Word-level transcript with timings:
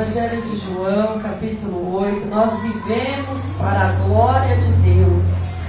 Evangelho 0.00 0.42
de 0.42 0.58
João, 0.58 1.18
capítulo 1.18 1.96
8. 1.96 2.26
Nós 2.26 2.60
vivemos 2.60 3.54
para 3.54 3.88
a 3.88 3.92
glória 4.06 4.56
de 4.56 4.72
Deus. 4.74 5.62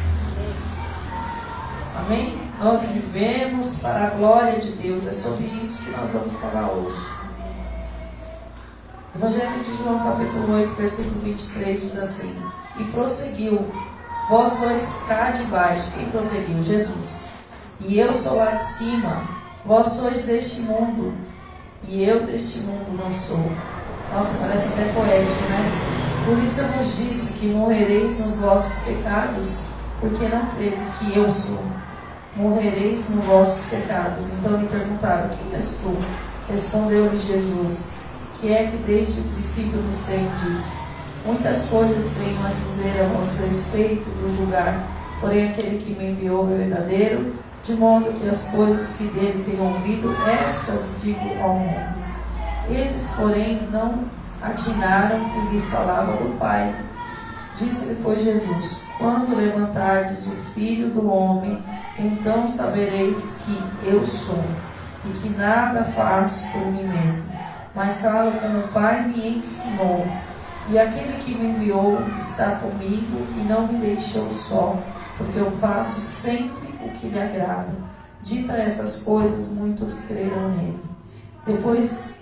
Amém? 1.95 2.39
Nós 2.59 2.89
vivemos 2.91 3.79
para 3.79 4.05
a 4.05 4.09
glória 4.11 4.59
de 4.59 4.73
Deus. 4.73 5.07
É 5.07 5.13
sobre 5.13 5.47
isso 5.47 5.85
que 5.85 5.91
nós 5.97 6.11
vamos 6.11 6.39
falar 6.41 6.69
hoje. 6.69 7.01
Evangelho 9.15 9.63
de 9.63 9.77
João, 9.77 9.97
capítulo 9.97 10.53
8, 10.53 10.75
versículo 10.75 11.21
23 11.21 11.81
diz 11.81 11.97
assim: 11.97 12.39
E 12.77 12.83
prosseguiu: 12.83 13.67
Vós 14.29 14.51
sois 14.51 14.99
cá 15.07 15.31
de 15.31 15.45
baixo. 15.45 15.93
Quem 15.93 16.07
prosseguiu? 16.11 16.61
Jesus. 16.61 17.33
E 17.79 17.97
eu 17.97 18.13
sou 18.13 18.35
lá 18.35 18.51
de 18.51 18.63
cima. 18.63 19.23
Vós 19.65 19.87
sois 19.87 20.25
deste 20.25 20.61
mundo. 20.63 21.17
E 21.87 22.03
eu 22.03 22.27
deste 22.27 22.59
mundo 22.59 22.95
não 22.95 23.11
sou. 23.11 23.51
Nossa, 24.13 24.39
parece 24.39 24.69
até 24.69 24.85
poético, 24.91 25.43
né? 25.49 25.89
Por 26.25 26.37
isso 26.39 26.61
eu 26.61 26.67
vos 26.69 26.97
disse 26.97 27.33
que 27.33 27.47
morrereis 27.47 28.19
nos 28.19 28.37
vossos 28.39 28.83
pecados, 28.83 29.61
porque 29.99 30.27
não 30.27 30.45
credes 30.47 30.93
que 30.99 31.17
eu 31.17 31.29
sou. 31.29 31.63
Morrereis 32.35 33.09
nos 33.09 33.25
vossos 33.25 33.69
pecados. 33.69 34.33
Então 34.33 34.59
lhe 34.59 34.67
perguntaram: 34.67 35.29
Quem 35.29 35.53
és 35.53 35.81
tu? 35.81 35.95
Respondeu-lhe 36.49 37.19
Jesus: 37.19 37.91
Que 38.41 38.51
é 38.51 38.67
que 38.67 38.77
desde 38.77 39.21
o 39.21 39.23
princípio 39.25 39.79
nos 39.81 40.01
tenho 40.03 40.29
dito? 40.37 40.79
Muitas 41.25 41.65
coisas 41.65 42.13
tenho 42.17 42.45
a 42.45 42.49
dizer 42.49 43.01
a 43.01 43.17
vosso 43.17 43.43
respeito 43.43 44.09
do 44.09 44.35
julgar, 44.35 44.87
porém 45.19 45.49
aquele 45.49 45.77
que 45.77 45.93
me 45.93 46.11
enviou 46.11 46.49
é 46.51 46.57
verdadeiro, 46.57 47.35
de 47.63 47.73
modo 47.73 48.13
que 48.13 48.27
as 48.27 48.45
coisas 48.45 48.95
que 48.97 49.03
dele 49.05 49.43
tenho 49.45 49.63
ouvido, 49.63 50.15
essas 50.27 50.95
digo 51.03 51.19
ao 51.43 51.55
mundo. 51.55 51.98
Eles, 52.69 53.13
porém, 53.17 53.67
não 53.71 54.03
atinaram 54.41 55.29
que 55.31 55.39
lhes 55.51 55.69
falava 55.69 56.13
do 56.13 56.37
Pai. 56.37 56.73
Disse 57.55 57.87
depois 57.87 58.23
Jesus: 58.23 58.85
Quando 58.97 59.35
levantardes 59.35 60.27
o 60.27 60.35
Filho 60.53 60.91
do 60.91 61.11
Homem, 61.11 61.61
então 61.97 62.47
sabereis 62.47 63.41
que 63.45 63.87
eu 63.87 64.05
sou, 64.05 64.43
e 65.05 65.09
que 65.19 65.29
nada 65.29 65.83
faço 65.83 66.51
por 66.51 66.65
mim 66.67 66.83
mesmo, 66.83 67.37
mas 67.75 68.01
falo 68.03 68.31
como 68.33 68.59
o 68.59 68.67
Pai 68.67 69.07
me 69.07 69.37
ensinou. 69.37 70.07
E 70.69 70.77
aquele 70.77 71.17
que 71.23 71.33
me 71.35 71.49
enviou 71.49 71.99
está 72.17 72.57
comigo 72.57 73.25
e 73.35 73.47
não 73.49 73.67
me 73.67 73.79
deixou 73.79 74.29
só, 74.29 74.77
porque 75.17 75.39
eu 75.39 75.51
faço 75.57 75.99
sempre 75.99 76.77
o 76.83 76.89
que 76.91 77.07
lhe 77.07 77.19
agrada. 77.19 77.73
Dita 78.21 78.53
essas 78.53 79.01
coisas, 79.01 79.57
muitos 79.57 80.01
creram 80.01 80.49
nele. 80.49 80.79
Depois 81.45 82.18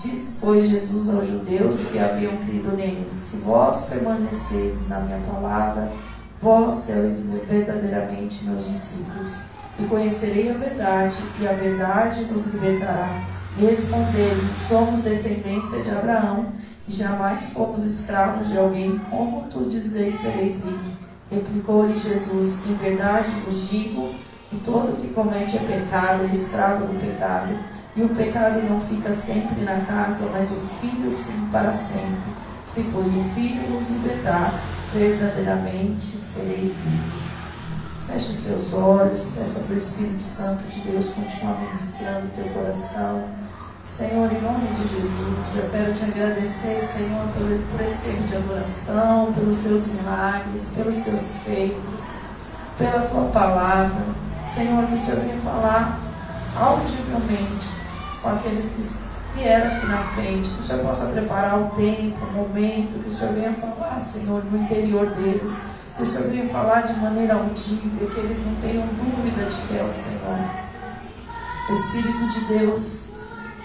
Disse, 0.00 0.36
pois, 0.40 0.66
Jesus 0.66 1.10
aos 1.10 1.28
judeus 1.28 1.88
que 1.90 1.98
haviam 1.98 2.34
crido 2.38 2.74
nele: 2.74 3.06
Se 3.18 3.36
vós 3.38 3.84
permaneceres 3.84 4.88
na 4.88 5.00
minha 5.00 5.18
palavra, 5.18 5.92
vós 6.40 6.74
sois 6.74 7.28
verdadeiramente 7.46 8.46
meus 8.46 8.64
discípulos, 8.64 9.42
e 9.78 9.84
conhecerei 9.84 10.52
a 10.52 10.54
verdade, 10.54 11.16
e 11.38 11.46
a 11.46 11.52
verdade 11.52 12.24
vos 12.24 12.46
libertará. 12.46 13.26
Responderam: 13.58 14.40
Somos 14.56 15.00
descendência 15.00 15.82
de 15.82 15.90
Abraão, 15.90 16.50
e 16.88 16.92
jamais 16.92 17.52
fomos 17.52 17.84
escravos 17.84 18.48
de 18.48 18.56
alguém, 18.56 18.98
como 19.10 19.48
tu 19.48 19.68
dizes 19.68 20.14
sereis 20.14 20.64
livre. 20.64 20.96
Replicou-lhe 21.30 21.94
Jesus: 21.94 22.66
Em 22.66 22.74
verdade 22.74 23.28
vos 23.44 23.68
digo 23.68 24.14
que 24.48 24.56
todo 24.60 24.98
que 24.98 25.12
comete 25.12 25.58
é 25.58 25.60
pecado 25.60 26.24
é 26.24 26.32
escravo 26.32 26.86
do 26.86 26.98
pecado. 26.98 27.79
E 27.96 28.02
o 28.02 28.08
pecado 28.10 28.62
não 28.68 28.80
fica 28.80 29.12
sempre 29.12 29.64
na 29.64 29.80
casa, 29.80 30.30
mas 30.30 30.52
o 30.52 30.60
Filho 30.80 31.10
sim 31.10 31.48
para 31.50 31.72
sempre. 31.72 32.32
Se, 32.64 32.84
pois, 32.92 33.14
o 33.16 33.24
Filho 33.34 33.66
vos 33.68 33.90
libertar, 33.90 34.54
verdadeiramente 34.94 36.04
sereis 36.04 36.76
livres. 36.78 37.30
Feche 38.06 38.32
os 38.32 38.38
seus 38.38 38.74
olhos, 38.74 39.32
peça 39.36 39.64
para 39.64 39.74
o 39.74 39.78
Espírito 39.78 40.22
Santo 40.22 40.64
de 40.64 40.80
Deus 40.80 41.10
continuar 41.10 41.60
ministrando 41.60 42.26
o 42.26 42.30
teu 42.30 42.44
coração. 42.52 43.24
Senhor, 43.84 44.30
em 44.32 44.40
nome 44.40 44.68
de 44.68 44.82
Jesus, 44.82 45.56
eu 45.56 45.70
quero 45.70 45.92
te 45.92 46.04
agradecer, 46.04 46.80
Senhor, 46.80 47.26
por, 47.28 47.72
por 47.72 47.84
esse 47.84 48.04
tempo 48.04 48.22
de 48.24 48.36
adoração, 48.36 49.32
pelos 49.32 49.58
teus 49.58 49.88
milagres, 49.94 50.74
pelos 50.76 50.96
teus 50.98 51.36
feitos, 51.44 52.18
pela 52.76 53.02
tua 53.02 53.24
palavra. 53.30 54.02
Senhor, 54.46 54.86
que 54.86 54.94
o 54.94 54.98
Senhor 54.98 55.20
venha 55.20 55.38
falar 55.38 55.98
audivelmente 56.56 57.80
com 58.22 58.28
aqueles 58.28 59.10
que 59.34 59.38
vieram 59.38 59.76
aqui 59.76 59.86
na 59.86 59.98
frente, 59.98 60.50
que 60.50 60.60
o 60.60 60.62
Senhor 60.62 60.84
possa 60.84 61.06
preparar 61.06 61.58
o 61.58 61.70
tempo, 61.70 62.18
o 62.24 62.32
momento, 62.32 63.02
que 63.02 63.08
o 63.08 63.10
Senhor 63.10 63.34
venha 63.34 63.52
falar, 63.52 64.00
Senhor, 64.00 64.44
no 64.44 64.62
interior 64.62 65.06
deles, 65.10 65.66
que 65.96 66.02
o 66.02 66.06
Senhor 66.06 66.30
venha 66.30 66.48
falar 66.48 66.82
de 66.82 66.98
maneira 67.00 67.34
audível, 67.34 68.08
que 68.08 68.20
eles 68.20 68.46
não 68.46 68.54
tenham 68.56 68.86
dúvida 68.86 69.44
de 69.44 69.56
que 69.62 69.78
é 69.78 69.82
o 69.82 69.92
Senhor. 69.92 70.38
Espírito 71.70 72.28
de 72.28 72.40
Deus, 72.58 73.14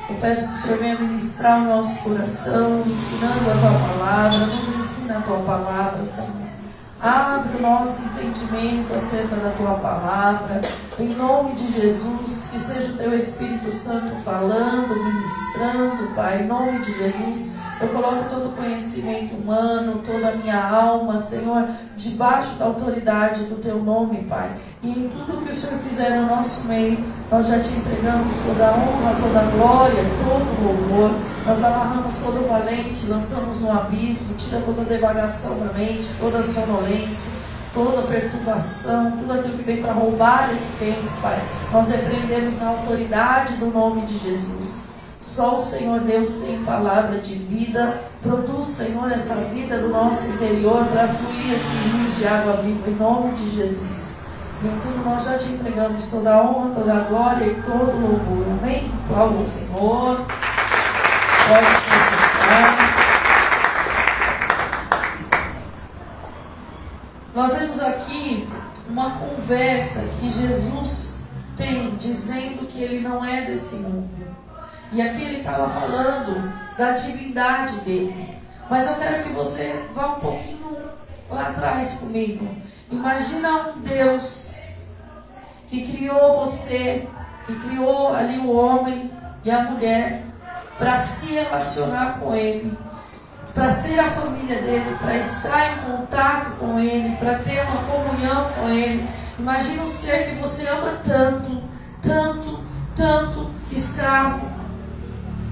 eu 0.09 0.16
peço 0.17 0.49
que 0.49 0.59
o 0.59 0.61
Senhor 0.61 0.79
venha 0.79 0.99
ministrar 0.99 1.61
o 1.61 1.66
nosso 1.66 2.03
coração, 2.03 2.83
ensinando 2.85 3.49
a 3.49 3.57
tua 3.57 3.97
palavra, 3.97 4.45
nos 4.45 4.75
ensina 4.77 5.17
a 5.17 5.22
tua 5.22 5.39
palavra, 5.39 6.05
Senhor. 6.05 6.44
Abre 7.01 7.57
o 7.57 7.61
nosso 7.61 8.03
entendimento 8.06 8.94
acerca 8.94 9.35
da 9.35 9.51
tua 9.51 9.75
palavra. 9.75 10.61
Em 10.97 11.09
nome 11.09 11.53
de 11.53 11.73
Jesus, 11.73 12.50
que 12.51 12.59
seja 12.59 12.94
o 12.94 12.97
teu 12.97 13.13
Espírito 13.13 13.72
Santo 13.72 14.16
falando, 14.23 14.95
ministrando, 14.95 16.16
Pai. 16.16 16.44
Em 16.44 16.47
nome 16.47 16.79
de 16.79 16.97
Jesus, 16.97 17.57
eu 17.81 17.89
coloco 17.89 18.29
todo 18.29 18.50
o 18.50 18.51
conhecimento 18.53 19.35
humano, 19.35 20.01
toda 20.05 20.29
a 20.29 20.35
minha 20.38 20.69
alma, 20.69 21.17
Senhor, 21.17 21.67
debaixo 21.97 22.55
da 22.57 22.66
autoridade 22.66 23.44
do 23.44 23.57
teu 23.57 23.84
nome, 23.84 24.23
Pai. 24.23 24.50
E 24.85 25.06
em 25.06 25.09
tudo 25.09 25.44
que 25.44 25.51
o 25.51 25.56
Senhor 25.56 25.79
fizer 25.79 26.12
no 26.12 26.28
nosso 26.28 26.68
meio, 26.68 27.03
nós 27.31 27.47
já 27.47 27.59
te 27.59 27.73
entregamos 27.73 28.34
toda 28.46 28.68
a 28.68 28.73
honra, 28.73 29.16
toda 29.19 29.40
a 29.40 29.44
glória, 29.44 30.03
todo 30.23 30.62
o 30.62 30.63
louvor. 30.63 31.19
Nós 31.44 31.63
amarramos 31.63 32.16
todo 32.18 32.46
o 32.46 32.47
valente, 32.47 33.07
lançamos 33.07 33.62
no 33.62 33.72
abismo, 33.72 34.35
tira 34.35 34.62
toda 34.62 34.84
a 34.84 34.85
devagação 34.85 35.57
da 35.57 35.73
mente, 35.73 36.09
toda 36.19 36.38
a 36.38 36.44
sonolência, 36.44 37.31
toda 37.73 38.01
a 38.01 38.03
perturbação, 38.03 39.13
tudo 39.13 39.34
aquilo 39.34 39.57
que 39.57 39.63
vem 39.63 39.81
para 39.81 39.91
roubar 39.91 40.53
esse 40.53 40.73
tempo, 40.73 41.09
Pai. 41.19 41.41
Nós 41.73 41.90
repreendemos 41.90 42.59
na 42.59 42.67
autoridade 42.67 43.56
do 43.56 43.72
nome 43.72 44.06
de 44.06 44.19
Jesus. 44.19 44.90
Só 45.19 45.57
o 45.57 45.63
Senhor 45.63 46.02
Deus 46.02 46.41
tem 46.46 46.63
palavra 46.63 47.17
de 47.17 47.34
vida. 47.34 48.02
Produz, 48.22 48.67
Senhor, 48.67 49.12
essa 49.12 49.46
vida 49.46 49.79
do 49.79 49.90
nosso 49.90 50.34
interior 50.34 50.85
para 50.91 51.07
fluir 51.07 51.56
esse 51.56 51.75
rio 51.75 52.12
de 52.12 52.28
água 52.28 52.62
viva, 52.62 52.88
em 52.88 52.96
nome 52.96 53.34
de 53.34 53.50
Jesus. 53.50 54.24
Em 54.65 54.79
tudo 54.79 55.03
nós 55.05 55.23
já 55.25 55.37
te 55.37 55.49
entregamos 55.49 56.09
toda 56.09 56.33
a 56.33 56.41
honra, 56.41 56.73
toda 56.73 56.91
a 56.91 56.99
glória 57.01 57.45
e 57.45 57.61
todo 57.61 57.91
o 57.91 58.01
louvor. 58.01 58.47
Amém? 58.59 58.91
Ao 59.15 59.39
Senhor. 59.39 60.25
Pode 61.47 61.67
se 61.67 61.91
sentar. 62.09 62.95
Nós 67.35 67.59
vemos 67.59 67.79
aqui 67.83 68.49
uma 68.89 69.11
conversa 69.11 70.09
que 70.19 70.31
Jesus 70.31 71.25
tem 71.55 71.95
dizendo 71.97 72.65
que 72.65 72.81
ele 72.81 73.07
não 73.07 73.23
é 73.23 73.45
desse 73.45 73.83
mundo. 73.83 74.35
E 74.91 74.99
aqui 74.99 75.25
ele 75.25 75.37
estava 75.41 75.69
falando 75.69 76.51
da 76.75 76.93
divindade 76.93 77.81
dele. 77.81 78.39
Mas 78.67 78.87
eu 78.87 78.95
quero 78.95 79.23
que 79.25 79.33
você 79.33 79.85
vá 79.93 80.15
um 80.15 80.19
pouquinho 80.19 80.75
lá 81.29 81.49
atrás 81.49 81.99
comigo. 81.99 82.49
Imagina 82.89 83.69
um 83.75 83.81
Deus 83.81 84.54
que 85.75 85.97
criou 85.97 86.39
você, 86.39 87.07
que 87.45 87.53
criou 87.67 88.15
ali 88.15 88.39
o 88.39 88.55
homem 88.55 89.11
e 89.43 89.51
a 89.51 89.63
mulher 89.63 90.23
para 90.77 90.97
se 90.99 91.33
relacionar 91.33 92.19
com 92.19 92.33
ele, 92.33 92.77
para 93.53 93.69
ser 93.72 93.99
a 93.99 94.09
família 94.09 94.61
dele, 94.61 94.95
para 94.99 95.17
estar 95.17 95.73
em 95.73 95.77
contato 95.79 96.57
com 96.57 96.79
ele, 96.79 97.16
para 97.17 97.39
ter 97.39 97.61
uma 97.63 97.83
comunhão 97.83 98.49
com 98.51 98.69
ele. 98.69 99.07
Imagina 99.37 99.83
um 99.83 99.89
ser 99.89 100.29
que 100.29 100.35
você 100.35 100.67
ama 100.69 100.93
tanto, 101.03 101.61
tanto, 102.01 102.63
tanto, 102.95 103.51
escravo. 103.71 104.49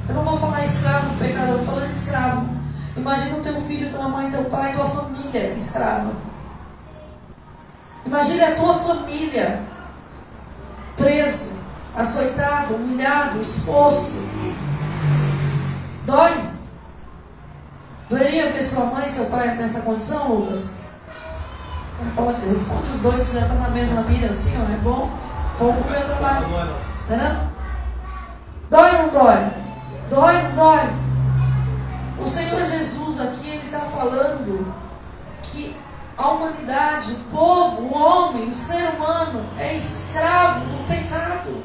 Eu 0.07 0.15
não 0.15 0.23
vou 0.23 0.37
falar 0.37 0.63
escravo 0.63 1.09
do 1.09 1.19
pecado, 1.19 1.51
eu 1.51 1.65
falar 1.65 1.85
escravo. 1.85 2.57
Imagina 2.95 3.37
o 3.37 3.41
teu 3.41 3.59
filho, 3.61 3.91
tua 3.91 4.07
mãe, 4.07 4.31
teu 4.31 4.45
pai, 4.45 4.73
tua 4.73 4.85
família 4.85 5.53
escrava. 5.53 6.11
Imagine 8.05 8.43
a 8.43 8.55
tua 8.55 8.73
família 8.75 9.72
preso, 11.03 11.59
açoitado, 11.95 12.75
humilhado, 12.75 13.41
exposto. 13.41 14.17
Dói? 16.05 16.53
Doeria 18.09 18.51
ver 18.51 18.63
sua 18.63 18.85
mãe 18.85 19.07
e 19.07 19.11
seu 19.11 19.25
pai 19.25 19.55
nessa 19.55 19.81
condição, 19.81 20.33
Lucas? 20.33 20.89
Não 22.01 22.11
pode, 22.11 22.45
responde 22.45 22.89
os 22.91 23.01
dois 23.01 23.27
que 23.27 23.33
já 23.33 23.41
estão 23.41 23.59
na 23.59 23.69
mesma 23.69 24.01
mira 24.03 24.29
assim, 24.29 24.53
ó, 24.57 24.71
é 24.71 24.77
bom? 24.77 25.11
Pouco 25.57 25.83
para 25.83 25.99
meu 25.99 26.07
trabalho. 26.07 26.47
É? 27.09 27.47
Dói 28.69 28.91
ou 28.91 29.03
não 29.03 29.09
dói? 29.13 29.51
Dói 30.09 30.35
ou 30.37 30.43
não 30.43 30.55
dói? 30.55 31.03
O 32.19 32.27
Senhor 32.27 32.63
Jesus 32.63 33.21
aqui, 33.21 33.49
ele 33.49 33.65
está 33.65 33.79
falando 33.81 34.82
a 36.17 36.29
humanidade, 36.29 37.13
o 37.13 37.19
povo, 37.35 37.81
o 37.81 37.97
homem, 37.97 38.49
o 38.49 38.55
ser 38.55 38.89
humano 38.89 39.45
é 39.57 39.75
escravo 39.75 40.65
do 40.65 40.87
pecado. 40.87 41.63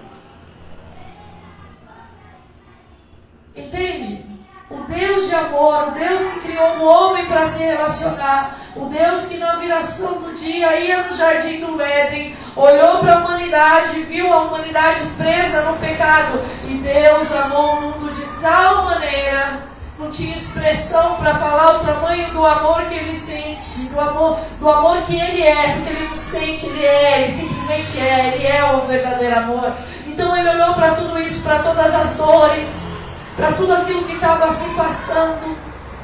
Entende? 3.55 4.27
O 4.71 4.77
Deus 4.85 5.29
de 5.29 5.35
amor, 5.35 5.89
o 5.89 5.91
Deus 5.93 6.29
que 6.33 6.41
criou 6.41 6.79
o 6.79 6.85
homem 6.85 7.27
para 7.27 7.47
se 7.47 7.65
relacionar, 7.65 8.56
o 8.77 8.87
Deus 8.87 9.27
que 9.27 9.39
na 9.39 9.56
viração 9.56 10.21
do 10.21 10.35
dia 10.35 10.79
ia 10.79 11.09
no 11.09 11.15
jardim 11.15 11.61
do 11.61 11.81
Éden, 11.81 12.37
olhou 12.55 12.99
para 12.99 13.15
a 13.15 13.19
humanidade, 13.19 14.03
viu 14.03 14.33
a 14.33 14.43
humanidade 14.43 15.06
presa 15.17 15.62
no 15.62 15.79
pecado, 15.79 16.41
e 16.65 16.79
Deus 16.79 17.33
amou 17.33 17.77
o 17.77 17.81
mundo 17.81 18.15
de 18.15 18.25
tal 18.43 18.85
maneira 18.85 19.68
não 19.99 20.11
tinha 20.11 20.35
expressão 20.35 21.17
para 21.17 21.35
falar 21.35 21.77
o 21.77 21.85
tamanho 21.85 22.31
do 22.31 22.47
amor 22.47 22.83
que 22.83 22.95
ele 22.95 23.12
sente, 23.12 23.89
do 23.91 24.00
amor, 24.00 24.39
do 24.61 24.71
amor 24.71 25.03
que 25.03 25.19
ele 25.19 25.43
é, 25.43 25.73
porque 25.73 25.91
ele 25.91 26.09
não 26.09 26.17
sente, 26.17 26.67
ele 26.67 26.87
é, 26.87 27.21
ele 27.21 27.31
simplesmente 27.31 28.00
é, 28.00 28.35
ele 28.35 28.47
é 28.47 28.65
o 28.75 28.87
verdadeiro 28.87 29.39
amor. 29.39 29.77
Então 30.06 30.37
ele 30.37 30.49
olhou 30.49 30.75
para 30.75 30.95
tudo 30.95 31.19
isso, 31.19 31.43
para 31.43 31.59
todas 31.59 31.95
as 31.95 32.15
dores, 32.15 32.93
para 33.37 33.53
tudo 33.53 33.75
aquilo 33.75 34.05
que 34.05 34.15
estava 34.15 34.53
se 34.53 34.71
passando, 34.71 35.56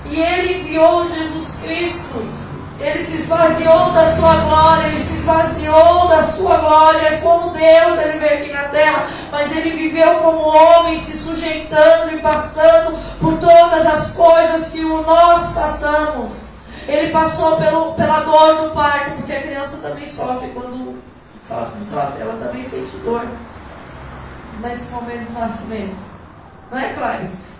e 0.06 0.20
ele 0.20 0.60
enviou 0.60 1.08
Jesus 1.08 1.60
Cristo 1.62 2.43
ele 2.84 3.02
se 3.02 3.16
esvaziou 3.16 3.92
da 3.92 4.10
sua 4.10 4.34
glória, 4.36 4.88
ele 4.88 5.00
se 5.00 5.18
esvaziou 5.18 6.08
da 6.08 6.22
sua 6.22 6.56
glória. 6.58 7.20
Como 7.20 7.50
Deus, 7.50 7.98
ele 7.98 8.18
veio 8.18 8.40
aqui 8.40 8.52
na 8.52 8.64
terra, 8.64 9.06
mas 9.32 9.56
ele 9.56 9.70
viveu 9.70 10.16
como 10.16 10.48
homem, 10.48 10.96
se 10.96 11.16
sujeitando 11.16 12.12
e 12.12 12.20
passando 12.20 12.98
por 13.20 13.38
todas 13.38 13.86
as 13.86 14.12
coisas 14.12 14.72
que 14.72 14.82
nós 14.82 15.52
passamos. 15.52 16.54
Ele 16.86 17.10
passou 17.10 17.56
pelo, 17.56 17.94
pela 17.94 18.20
dor 18.20 18.64
do 18.64 18.70
parto, 18.74 19.12
porque 19.16 19.32
a 19.32 19.42
criança 19.42 19.78
também 19.78 20.04
sofre 20.04 20.48
quando 20.48 21.02
sofre, 21.42 21.82
sofre, 21.82 22.20
ela 22.20 22.34
também 22.34 22.62
sente 22.62 22.98
dor 22.98 23.26
nesse 24.60 24.92
momento 24.92 25.32
do 25.32 25.38
nascimento. 25.38 25.96
Não 26.70 26.78
é, 26.78 26.92
Clarice? 26.92 27.54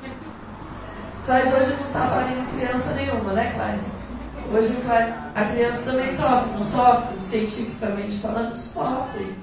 Clarice 1.25 1.55
hoje 1.55 1.77
não 1.81 1.87
está 1.87 2.07
parindo 2.09 2.51
criança 2.55 2.95
nenhuma, 2.95 3.33
né, 3.33 3.53
Clarice? 3.55 4.04
Hoje 4.53 4.83
a 5.35 5.45
criança 5.45 5.91
também 5.91 6.09
sofre, 6.09 6.53
não 6.55 6.63
sofre? 6.63 7.21
Cientificamente 7.21 8.19
falando, 8.19 8.55
sofre. 8.55 9.37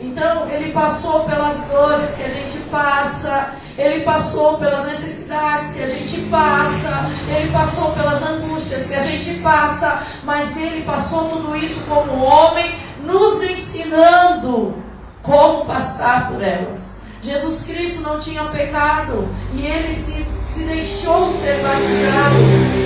Então, 0.00 0.46
ele 0.48 0.72
passou 0.72 1.24
pelas 1.24 1.68
dores 1.68 2.16
que 2.16 2.22
a 2.22 2.28
gente 2.28 2.58
passa, 2.70 3.54
ele 3.78 4.04
passou 4.04 4.58
pelas 4.58 4.86
necessidades 4.86 5.74
que 5.74 5.82
a 5.82 5.88
gente 5.88 6.20
passa, 6.22 7.10
ele 7.28 7.50
passou 7.50 7.92
pelas 7.92 8.22
angústias 8.22 8.86
que 8.86 8.94
a 8.94 9.02
gente 9.02 9.40
passa, 9.40 10.02
mas 10.24 10.56
ele 10.58 10.84
passou 10.84 11.30
tudo 11.30 11.56
isso 11.56 11.86
como 11.86 12.22
homem, 12.22 12.78
nos 13.04 13.42
ensinando 13.42 14.74
como 15.22 15.64
passar 15.64 16.28
por 16.28 16.42
elas. 16.42 17.05
Jesus 17.26 17.64
Cristo 17.64 18.02
não 18.02 18.20
tinha 18.20 18.44
pecado 18.44 19.28
e 19.52 19.66
ele 19.66 19.92
se, 19.92 20.24
se 20.44 20.62
deixou 20.62 21.28
ser 21.28 21.60
batizado, 21.60 22.36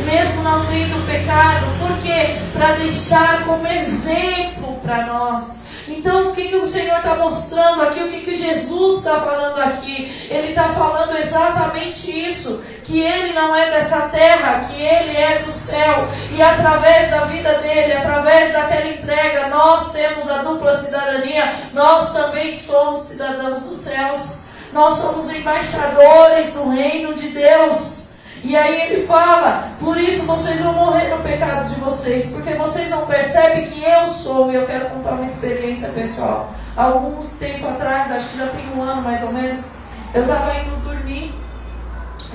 mesmo 0.06 0.42
não 0.42 0.64
tendo 0.64 1.06
pecado. 1.06 1.66
Por 1.78 1.98
quê? 1.98 2.38
Para 2.54 2.72
deixar 2.76 3.44
como 3.44 3.66
exemplo 3.66 4.80
para 4.82 5.04
nós. 5.04 5.64
Então, 5.90 6.28
o 6.28 6.34
que, 6.34 6.48
que 6.48 6.56
o 6.56 6.66
Senhor 6.66 6.96
está 6.96 7.16
mostrando 7.16 7.82
aqui? 7.82 8.00
O 8.00 8.08
que, 8.08 8.20
que 8.20 8.36
Jesus 8.36 8.98
está 8.98 9.20
falando 9.20 9.58
aqui? 9.60 10.28
Ele 10.30 10.48
está 10.48 10.68
falando 10.70 11.16
exatamente 11.16 12.10
isso: 12.10 12.62
que 12.84 13.00
Ele 13.00 13.32
não 13.32 13.54
é 13.54 13.70
dessa 13.70 14.08
terra, 14.08 14.64
que 14.70 14.80
Ele 14.80 15.16
é 15.16 15.38
do 15.40 15.52
céu. 15.52 16.08
E 16.32 16.40
através 16.40 17.10
da 17.10 17.24
vida 17.24 17.58
dele, 17.58 17.92
através 17.94 18.52
daquela 18.52 18.88
entrega, 18.88 19.48
nós 19.48 19.92
temos 19.92 20.30
a 20.30 20.38
dupla 20.38 20.72
cidadania, 20.74 21.44
nós 21.72 22.12
também 22.12 22.54
somos 22.54 23.00
cidadãos 23.00 23.62
dos 23.62 23.76
céus. 23.76 24.50
Nós 24.72 24.94
somos 24.94 25.28
embaixadores 25.32 26.52
do 26.52 26.68
reino 26.68 27.14
de 27.14 27.30
Deus. 27.30 28.09
E 28.42 28.56
aí 28.56 28.92
ele 28.92 29.06
fala: 29.06 29.68
por 29.78 29.96
isso 29.96 30.26
vocês 30.26 30.60
vão 30.60 30.72
morrer 30.74 31.08
no 31.08 31.22
pecado 31.22 31.68
de 31.68 31.80
vocês, 31.80 32.30
porque 32.30 32.54
vocês 32.54 32.90
não 32.90 33.06
percebem 33.06 33.68
que 33.68 33.82
eu 33.82 34.08
sou. 34.08 34.50
E 34.50 34.54
eu 34.54 34.66
quero 34.66 34.90
contar 34.90 35.12
uma 35.12 35.24
experiência 35.24 35.90
pessoal. 35.90 36.52
Alguns 36.76 37.30
tempo 37.30 37.66
atrás, 37.66 38.10
acho 38.12 38.30
que 38.30 38.38
já 38.38 38.46
tem 38.48 38.70
um 38.74 38.82
ano 38.82 39.02
mais 39.02 39.22
ou 39.24 39.32
menos, 39.32 39.72
eu 40.14 40.22
estava 40.22 40.56
indo 40.58 40.82
dormir 40.82 41.34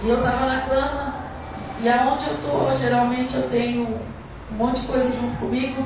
e 0.04 0.10
eu 0.10 0.18
estava 0.18 0.46
na 0.46 0.62
cama. 0.62 1.16
E 1.82 1.90
aonde 1.90 2.28
eu 2.28 2.34
estou, 2.36 2.74
geralmente 2.74 3.36
eu 3.36 3.50
tenho 3.50 4.00
um 4.52 4.56
monte 4.56 4.82
de 4.82 4.88
coisa 4.88 5.06
junto 5.06 5.38
comigo. 5.38 5.86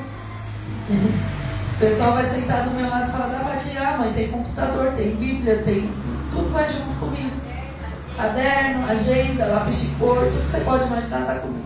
O 0.90 1.80
pessoal 1.80 2.14
vai 2.14 2.26
sentar 2.26 2.64
do 2.64 2.72
meu 2.72 2.90
lado 2.90 3.08
e 3.08 3.12
falar: 3.12 3.28
dá 3.28 3.40
para 3.40 3.56
tirar, 3.56 3.98
mãe? 3.98 4.12
Tem 4.12 4.28
computador, 4.28 4.92
tem 4.98 5.16
Bíblia, 5.16 5.62
tem. 5.64 5.90
Tudo 6.32 6.52
vai 6.52 6.70
junto 6.70 7.00
comigo 7.00 7.49
caderno, 8.20 8.86
agenda, 8.86 9.46
lápis 9.46 9.82
de 9.82 9.88
cor, 9.96 10.18
tudo 10.18 10.42
que 10.42 10.48
você 10.48 10.60
pode 10.62 10.84
imaginar 10.86 11.22
está 11.22 11.36
comigo. 11.36 11.66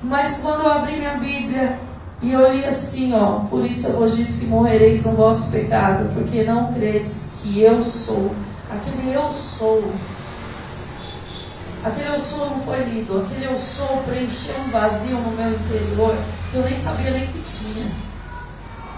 Mas 0.00 0.38
quando 0.38 0.60
eu 0.60 0.70
abri 0.70 0.96
minha 0.96 1.16
Bíblia 1.16 1.80
e 2.22 2.32
eu 2.32 2.52
li 2.52 2.64
assim, 2.64 3.12
ó, 3.12 3.40
por 3.40 3.66
isso 3.66 3.88
eu 3.88 3.98
vos 3.98 4.16
disse 4.16 4.44
que 4.44 4.46
morrereis 4.46 5.04
no 5.04 5.16
vosso 5.16 5.50
pecado, 5.50 6.08
porque 6.14 6.44
não 6.44 6.72
credes 6.72 7.34
que 7.42 7.60
eu 7.60 7.82
sou. 7.82 8.32
Aquele 8.70 9.12
eu 9.12 9.32
sou. 9.32 9.92
Aquele 11.84 12.08
eu 12.08 12.20
sou 12.20 12.50
não 12.50 12.60
foi 12.60 12.84
lido, 12.84 13.18
aquele 13.18 13.46
eu 13.46 13.58
sou 13.58 13.98
preencheu 14.04 14.60
um 14.60 14.70
vazio 14.70 15.18
no 15.18 15.30
meu 15.32 15.50
interior 15.50 16.16
que 16.50 16.56
eu 16.56 16.64
nem 16.64 16.76
sabia 16.76 17.10
nem 17.10 17.26
que 17.26 17.40
tinha. 17.40 17.90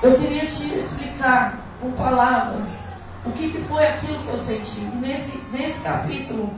Eu 0.02 0.18
queria 0.18 0.46
te 0.46 0.74
explicar 0.74 1.58
com 1.80 1.90
palavras 1.92 2.97
o 3.28 3.32
que, 3.32 3.50
que 3.50 3.60
foi 3.62 3.86
aquilo 3.86 4.22
que 4.22 4.28
eu 4.28 4.38
senti. 4.38 4.80
Nesse, 4.96 5.46
nesse 5.52 5.84
capítulo, 5.84 6.52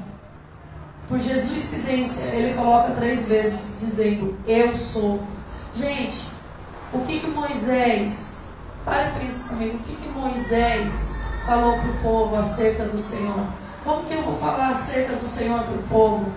por 1.09 1.19
Jesus 1.19 1.57
incidência, 1.57 2.31
ele 2.31 2.55
coloca 2.55 2.93
três 2.93 3.29
vezes 3.29 3.81
dizendo: 3.81 4.39
Eu 4.47 4.75
sou. 4.77 5.23
Gente, 5.75 6.33
o 6.93 7.01
que, 7.01 7.21
que 7.21 7.31
Moisés, 7.31 8.43
para 8.85 9.09
e 9.09 9.21
pensa 9.21 9.49
comigo, 9.51 9.79
o 9.79 9.81
que, 9.81 9.97
que 9.97 10.09
Moisés 10.09 11.19
falou 11.47 11.79
para 11.79 11.91
o 11.91 11.99
povo 11.99 12.37
acerca 12.37 12.85
do 12.85 12.99
Senhor? 12.99 13.47
Como 13.85 14.05
que 14.05 14.15
eu 14.15 14.25
vou 14.25 14.37
falar 14.37 14.69
acerca 14.69 15.17
do 15.17 15.27
Senhor 15.27 15.63
para 15.63 15.75
o 15.75 15.83
povo? 15.85 16.33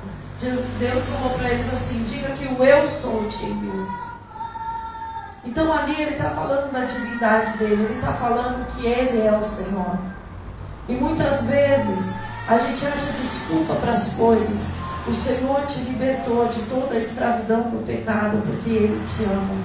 Deus 0.80 1.10
falou 1.10 1.38
para 1.38 1.50
eles 1.50 1.72
assim: 1.72 2.04
diga 2.04 2.30
que 2.32 2.48
o 2.48 2.64
eu 2.64 2.86
sou 2.86 3.28
te 3.28 3.46
enviou. 3.46 3.88
Então 5.46 5.72
ali 5.72 6.02
ele 6.02 6.12
está 6.12 6.30
falando 6.30 6.72
da 6.72 6.86
divindade 6.86 7.58
dele, 7.58 7.84
ele 7.84 7.96
está 7.96 8.14
falando 8.14 8.66
que 8.76 8.86
ele 8.86 9.22
é 9.22 9.38
o 9.38 9.44
Senhor. 9.44 10.13
E 10.88 10.94
muitas 10.94 11.48
vezes 11.48 12.22
a 12.48 12.58
gente 12.58 12.86
acha 12.86 13.14
desculpa 13.14 13.76
para 13.76 13.94
as 13.94 14.16
coisas. 14.16 14.78
O 15.08 15.14
Senhor 15.14 15.66
te 15.66 15.80
libertou 15.82 16.48
de 16.48 16.62
toda 16.64 16.96
a 16.96 17.00
escravidão 17.00 17.62
do 17.64 17.86
pecado, 17.86 18.42
porque 18.46 18.70
Ele 18.70 19.06
te 19.06 19.24
ama. 19.26 19.56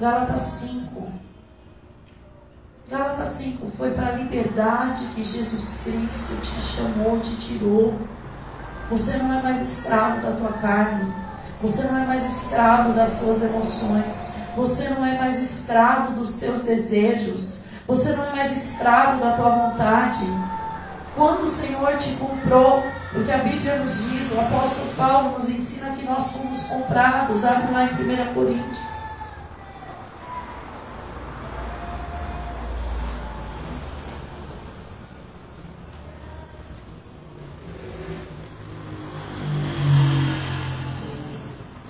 Gálatas 0.00 0.40
5. 0.40 1.12
Gálatas 2.88 3.28
5 3.28 3.70
foi 3.76 3.90
para 3.92 4.08
a 4.08 4.12
liberdade 4.12 5.06
que 5.14 5.24
Jesus 5.24 5.80
Cristo 5.84 6.36
te 6.40 6.60
chamou, 6.60 7.18
te 7.20 7.36
tirou. 7.36 7.98
Você 8.90 9.16
não 9.18 9.32
é 9.32 9.42
mais 9.42 9.60
escravo 9.60 10.20
da 10.20 10.32
tua 10.32 10.52
carne. 10.52 11.12
Você 11.62 11.84
não 11.88 11.98
é 11.98 12.06
mais 12.06 12.24
escravo 12.26 12.92
das 12.92 13.20
tuas 13.20 13.42
emoções. 13.42 14.32
Você 14.56 14.90
não 14.90 15.06
é 15.06 15.18
mais 15.18 15.40
escravo 15.40 16.12
dos 16.12 16.36
teus 16.36 16.62
desejos. 16.62 17.64
Você 17.86 18.14
não 18.16 18.26
é 18.26 18.30
mais 18.30 18.52
escravo 18.52 19.20
da 19.20 19.32
tua 19.32 19.48
vontade. 19.50 20.26
Quando 21.14 21.44
o 21.44 21.48
Senhor 21.48 21.96
te 21.96 22.14
comprou, 22.14 22.82
porque 23.12 23.30
a 23.30 23.38
Bíblia 23.38 23.78
nos 23.78 24.10
diz, 24.10 24.32
o 24.32 24.40
apóstolo 24.40 24.92
Paulo 24.94 25.38
nos 25.38 25.48
ensina 25.48 25.90
que 25.90 26.04
nós 26.04 26.32
fomos 26.32 26.64
comprados. 26.64 27.44
Abre 27.44 27.72
lá 27.72 27.84
em 27.84 28.30
1 28.30 28.34
Coríntios. 28.34 28.78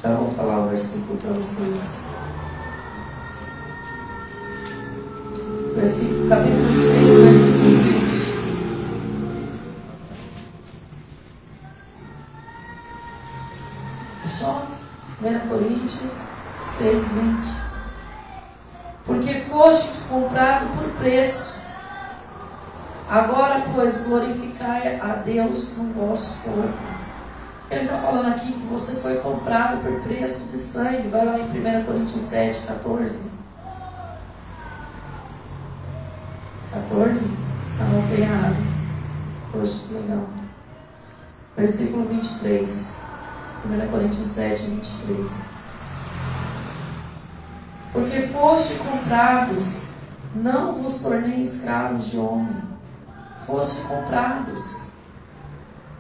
Já 0.02 0.14
vou 0.14 0.31
falar 0.35 0.66
o 0.66 0.69
versículo 0.69 1.16
para 1.19 1.33
vocês. 1.33 2.14
versículo, 5.75 6.28
capítulo 6.28 6.73
6, 6.73 7.21
versículo 7.21 7.76
20. 7.83 8.35
Fechou? 14.23 14.62
1 15.23 15.49
Coríntios 15.49 16.12
6, 16.62 17.12
20. 17.12 17.64
Porque 19.04 19.35
fostes 19.40 20.07
comprado 20.09 20.69
por 20.78 20.90
preço. 20.93 21.64
Agora, 23.11 23.62
pois, 23.75 24.07
glorificai 24.07 24.99
a 24.99 25.16
Deus 25.16 25.76
no 25.76 25.93
vosso 25.93 26.38
corpo. 26.38 26.73
Ele 27.71 27.83
está 27.83 27.99
falando 28.14 28.35
aqui 28.35 28.52
que 28.52 28.66
você 28.66 29.00
foi 29.00 29.16
comprado 29.16 29.83
por 29.83 30.00
preço 30.02 30.52
de 30.52 30.59
sangue. 30.59 31.09
Vai 31.09 31.25
lá 31.25 31.38
em 31.38 31.42
1 31.42 31.85
Coríntios 31.85 32.23
7, 32.23 32.66
14. 32.66 33.30
14? 36.73 37.38
Anotei 37.80 38.23
errado. 38.23 38.56
Poxa, 39.50 39.85
que 39.88 39.94
legal. 39.94 40.28
Versículo 41.56 42.06
23. 42.06 43.00
1 43.66 43.88
Coríntios 43.88 44.26
7, 44.28 44.62
23. 44.71 45.30
Porque 47.92 48.23
foste 48.23 48.78
comprados, 48.78 49.90
não 50.35 50.75
vos 50.75 51.02
tornei 51.02 51.42
escravos 51.42 52.11
de 52.11 52.18
homem. 52.18 52.62
Foste 53.47 53.88
comprados. 53.88 54.88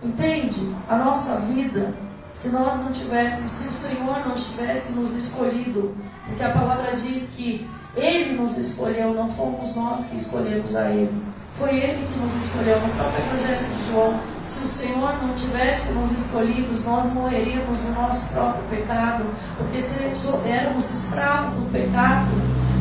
Entende? 0.02 0.74
A 0.88 0.96
nossa 0.96 1.40
vida, 1.42 1.94
se 2.34 2.48
nós 2.48 2.78
não 2.78 2.92
tivéssemos, 2.92 3.52
se 3.52 3.68
o 3.68 3.72
Senhor 3.72 4.26
não 4.26 4.34
tivesse 4.34 4.94
nos 4.94 5.14
escolhido, 5.14 5.94
porque 6.26 6.42
a 6.42 6.50
palavra 6.50 6.96
diz 6.96 7.34
que 7.36 7.70
Ele 7.96 8.34
nos 8.34 8.58
escolheu, 8.58 9.14
não 9.14 9.30
fomos 9.30 9.76
nós 9.76 10.08
que 10.08 10.16
escolhemos 10.16 10.74
a 10.74 10.90
Ele. 10.90 11.24
Foi 11.54 11.70
Ele 11.76 12.04
que 12.12 12.18
nos 12.18 12.34
escolheu. 12.34 12.80
No 12.80 12.88
próprio 12.88 13.24
Evangelho 13.24 13.66
de 13.68 13.88
João, 13.88 14.20
se 14.42 14.64
o 14.64 14.68
Senhor 14.68 15.22
não 15.22 15.32
tivesse 15.34 15.92
nos 15.92 16.10
escolhido, 16.10 16.76
nós 16.82 17.12
morreríamos 17.12 17.84
no 17.84 17.92
nosso 17.92 18.32
próprio 18.32 18.64
pecado, 18.64 19.24
porque 19.56 19.78
éramos 20.48 20.90
escravos 20.90 21.54
do 21.54 21.70
pecado 21.70 22.32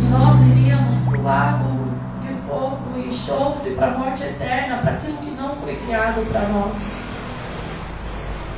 e 0.01 0.05
nós 0.05 0.41
iríamos 0.47 1.01
para 1.01 1.19
o 1.19 1.23
lago 1.23 1.83
de 2.23 2.33
fogo 2.47 2.97
e 2.97 3.07
enxofre 3.07 3.75
para 3.75 3.93
a 3.93 3.97
morte 3.99 4.23
eterna, 4.23 4.77
para 4.77 4.93
aquilo 4.93 5.17
que 5.17 5.31
não 5.39 5.55
foi 5.55 5.75
criado 5.75 6.27
para 6.31 6.47
nós. 6.49 7.12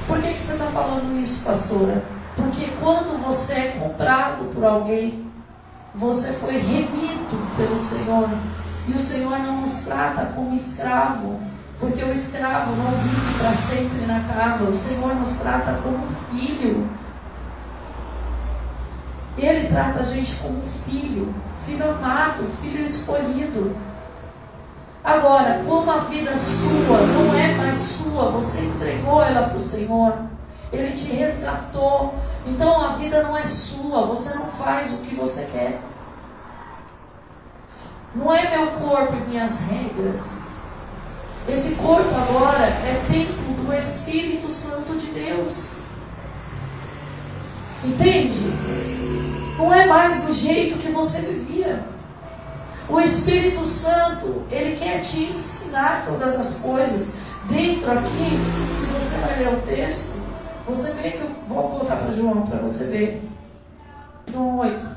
Por 0.08 0.22
que, 0.22 0.34
que 0.34 0.40
você 0.40 0.54
está 0.54 0.66
falando 0.66 1.20
isso, 1.20 1.46
pastora? 1.46 2.04
Porque 2.36 2.72
quando 2.80 3.24
você 3.24 3.54
é 3.54 3.68
comprado 3.80 4.54
por 4.54 4.64
alguém, 4.64 5.26
você 5.96 6.34
foi 6.34 6.58
remido 6.58 7.56
pelo 7.58 7.80
Senhor. 7.80 8.30
E 8.88 8.92
o 8.92 9.00
Senhor 9.00 9.40
não 9.40 9.62
nos 9.62 9.86
trata 9.86 10.28
como 10.36 10.54
escravo, 10.54 11.40
porque 11.80 12.04
o 12.04 12.12
escravo 12.12 12.76
não 12.76 12.92
vive 12.92 13.40
para 13.40 13.52
sempre 13.54 14.06
na 14.06 14.20
casa. 14.22 14.66
O 14.66 14.76
Senhor 14.76 15.16
nos 15.16 15.38
trata 15.38 15.80
como 15.82 16.08
filho. 16.08 16.88
Ele 19.38 19.68
trata 19.68 20.02
a 20.02 20.06
gente 20.06 20.36
como 20.38 20.62
filho, 20.62 21.34
filho 21.66 21.90
amado, 21.90 22.48
filho 22.62 22.84
escolhido. 22.84 23.76
Agora, 25.06 25.64
como 25.68 25.92
a 25.92 26.00
vida 26.00 26.36
sua 26.36 26.98
não 26.98 27.32
é 27.36 27.54
mais 27.58 27.78
sua, 27.78 28.32
você 28.32 28.62
entregou 28.62 29.22
ela 29.22 29.48
para 29.48 29.58
o 29.58 29.62
Senhor, 29.62 30.18
Ele 30.74 30.96
te 30.96 31.14
resgatou. 31.14 32.16
Então 32.44 32.82
a 32.82 32.94
vida 32.94 33.22
não 33.22 33.38
é 33.38 33.44
sua, 33.44 34.08
você 34.08 34.40
não 34.40 34.48
faz 34.48 34.94
o 34.96 34.98
que 35.04 35.14
você 35.14 35.46
quer. 35.52 35.80
Não 38.16 38.34
é 38.34 38.58
meu 38.58 38.72
corpo 38.72 39.16
e 39.16 39.30
minhas 39.30 39.60
regras. 39.70 40.54
Esse 41.48 41.76
corpo 41.76 42.10
agora 42.16 42.66
é 42.66 43.06
templo 43.08 43.64
do 43.64 43.74
Espírito 43.74 44.50
Santo 44.50 44.98
de 44.98 45.08
Deus. 45.12 45.84
Entende? 47.84 48.42
Não 49.56 49.72
é 49.72 49.86
mais 49.86 50.24
do 50.24 50.34
jeito 50.34 50.80
que 50.80 50.92
você 50.92 51.22
vivia. 51.22 51.95
O 52.88 53.00
Espírito 53.00 53.66
Santo, 53.66 54.44
ele 54.52 54.78
quer 54.78 55.02
te 55.02 55.24
ensinar 55.34 56.06
todas 56.06 56.40
as 56.40 56.60
coisas. 56.60 57.18
Dentro 57.50 57.92
aqui, 57.92 58.40
se 58.72 58.88
você 58.88 59.20
vai 59.20 59.40
ler 59.40 59.54
o 59.54 59.62
texto, 59.62 60.22
você 60.68 60.92
vê 60.94 61.12
que 61.12 61.22
eu 61.22 61.32
vou 61.48 61.70
voltar 61.70 61.98
para 61.98 62.12
João 62.12 62.46
para 62.46 62.60
você 62.60 62.86
ver. 62.86 63.30
João 64.32 64.60
8. 64.60 64.96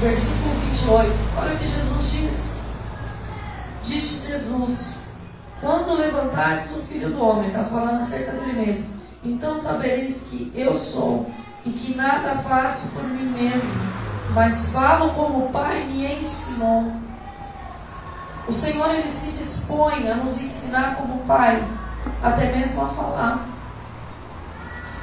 versículo 0.00 0.54
28. 0.72 1.12
Olha 1.38 1.54
o 1.54 1.58
que 1.58 1.66
Jesus 1.66 2.12
diz. 2.12 2.58
Diz 3.84 4.26
Jesus: 4.28 5.05
Quando 5.60 5.94
levantares 5.94 6.76
o 6.76 6.82
filho 6.82 7.10
do 7.10 7.24
homem, 7.24 7.48
está 7.48 7.64
falando 7.64 7.98
acerca 7.98 8.32
dele 8.32 8.66
mesmo, 8.66 9.00
então 9.24 9.56
sabereis 9.56 10.28
que 10.30 10.52
eu 10.54 10.76
sou 10.76 11.30
e 11.64 11.70
que 11.70 11.96
nada 11.96 12.34
faço 12.36 12.92
por 12.92 13.04
mim 13.04 13.30
mesmo, 13.30 13.80
mas 14.34 14.70
falo 14.70 15.14
como 15.14 15.46
o 15.46 15.50
Pai 15.50 15.84
me 15.84 16.20
ensinou. 16.20 16.92
O 18.46 18.52
Senhor 18.52 18.94
ele 18.94 19.08
se 19.08 19.32
dispõe 19.32 20.08
a 20.08 20.16
nos 20.16 20.40
ensinar 20.40 20.96
como 20.96 21.24
Pai, 21.24 21.66
até 22.22 22.52
mesmo 22.52 22.84
a 22.84 22.88
falar. 22.88 23.48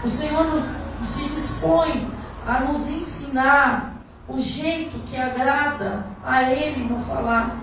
O 0.04 0.10
Senhor 0.10 0.46
nos, 0.46 0.72
se 1.04 1.30
dispõe 1.30 2.08
a 2.48 2.60
nos 2.62 2.90
ensinar 2.92 3.94
o 4.28 4.40
jeito 4.40 5.00
que 5.06 5.18
agrada 5.18 6.06
a 6.24 6.44
ele 6.44 6.86
no 6.86 7.00
falar. 7.02 7.62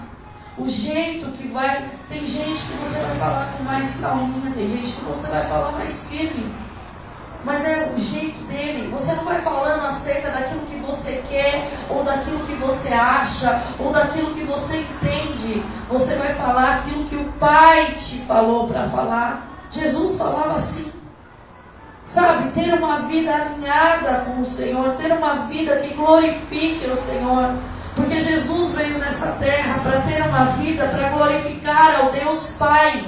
O 0.61 0.69
jeito 0.69 1.33
que 1.33 1.49
vai. 1.49 1.88
Tem 2.11 2.26
gente 2.26 2.52
que 2.52 2.76
você 2.76 3.00
vai 3.00 3.17
falar 3.17 3.55
com 3.57 3.64
mais 3.64 4.00
calminha, 4.00 4.52
tem 4.52 4.69
gente 4.69 4.97
que 4.97 5.05
você 5.05 5.29
vai 5.29 5.47
falar 5.47 5.73
mais 5.73 6.09
firme. 6.11 6.52
Mas 7.43 7.64
é 7.64 7.95
o 7.95 7.99
jeito 7.99 8.45
dele. 8.45 8.90
Você 8.93 9.14
não 9.14 9.25
vai 9.25 9.40
falando 9.40 9.87
acerca 9.87 10.31
daquilo 10.31 10.67
que 10.67 10.76
você 10.81 11.25
quer, 11.31 11.71
ou 11.88 12.05
daquilo 12.05 12.47
que 12.47 12.57
você 12.57 12.93
acha, 12.93 13.62
ou 13.79 13.90
daquilo 13.90 14.35
que 14.35 14.45
você 14.45 14.83
entende. 14.83 15.64
Você 15.88 16.17
vai 16.17 16.35
falar 16.35 16.76
aquilo 16.76 17.07
que 17.07 17.17
o 17.17 17.33
Pai 17.33 17.95
te 17.95 18.19
falou 18.26 18.69
para 18.69 18.87
falar. 18.90 19.49
Jesus 19.71 20.19
falava 20.19 20.55
assim. 20.57 20.93
Sabe, 22.05 22.50
ter 22.50 22.75
uma 22.75 23.02
vida 23.02 23.33
alinhada 23.33 24.25
com 24.25 24.40
o 24.40 24.45
Senhor, 24.45 24.97
ter 24.97 25.12
uma 25.12 25.47
vida 25.47 25.76
que 25.76 25.95
glorifique 25.95 26.85
o 26.90 26.97
Senhor. 26.97 27.55
Porque 28.00 28.21
Jesus 28.21 28.75
veio 28.76 28.99
nessa 28.99 29.33
terra 29.33 29.80
para 29.83 30.00
ter 30.00 30.23
uma 30.23 30.47
vida 30.57 30.87
para 30.88 31.11
glorificar 31.11 32.00
ao 32.00 32.11
Deus 32.11 32.57
Pai. 32.59 33.04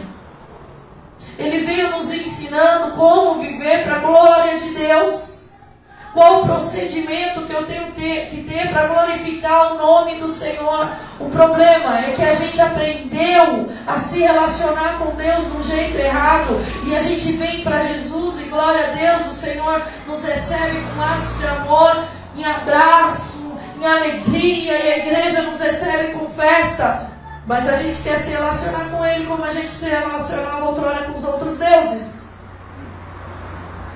Ele 1.39 1.65
veio 1.65 1.93
nos 1.93 2.13
ensinando 2.13 2.95
como 2.95 3.41
viver 3.41 3.85
para 3.85 3.97
a 3.97 4.01
glória 4.01 4.59
de 4.59 4.69
Deus. 4.75 5.53
Qual 6.13 6.43
o 6.43 6.47
procedimento 6.47 7.41
que 7.47 7.55
eu 7.55 7.67
tenho 7.67 7.93
que 7.93 8.47
ter 8.47 8.69
para 8.69 8.87
glorificar 8.87 9.73
o 9.73 9.79
nome 9.79 10.21
do 10.21 10.29
Senhor? 10.29 10.91
O 11.19 11.31
problema 11.31 12.01
é 12.01 12.13
que 12.13 12.23
a 12.23 12.35
gente 12.35 12.61
aprendeu 12.61 13.73
a 13.87 13.97
se 13.97 14.21
relacionar 14.21 14.99
com 14.99 15.17
Deus 15.17 15.47
de 15.47 15.57
um 15.57 15.65
jeito 15.65 15.97
errado. 15.97 16.61
E 16.85 16.95
a 16.95 17.01
gente 17.01 17.33
vem 17.33 17.65
para 17.65 17.81
Jesus 17.81 18.43
e 18.43 18.51
glória 18.51 18.89
a 18.89 18.91
Deus, 18.91 19.27
o 19.27 19.35
Senhor 19.35 19.83
nos 20.07 20.23
recebe 20.23 20.83
com 20.83 21.01
laço 21.01 21.39
de 21.39 21.47
amor, 21.47 22.05
em 22.37 22.45
abraço, 22.45 23.52
em 23.83 23.87
alegria, 23.87 24.79
e 24.79 24.93
a 24.93 24.99
igreja 24.99 25.43
nos 25.43 25.61
recebe 25.61 26.13
com 26.13 26.29
festa. 26.29 27.11
Mas 27.47 27.69
a 27.69 27.77
gente 27.77 28.01
quer 28.03 28.17
se 28.17 28.31
relacionar 28.31 28.91
com 28.91 29.05
Ele 29.05 29.27
como 29.27 29.45
a 29.45 29.53
gente 29.53 29.71
se 29.71 29.87
relacionava 29.87 30.67
outrora 30.67 31.05
com 31.05 31.19
os 31.19 31.25
outros 31.25 31.59
deuses. 31.59 32.33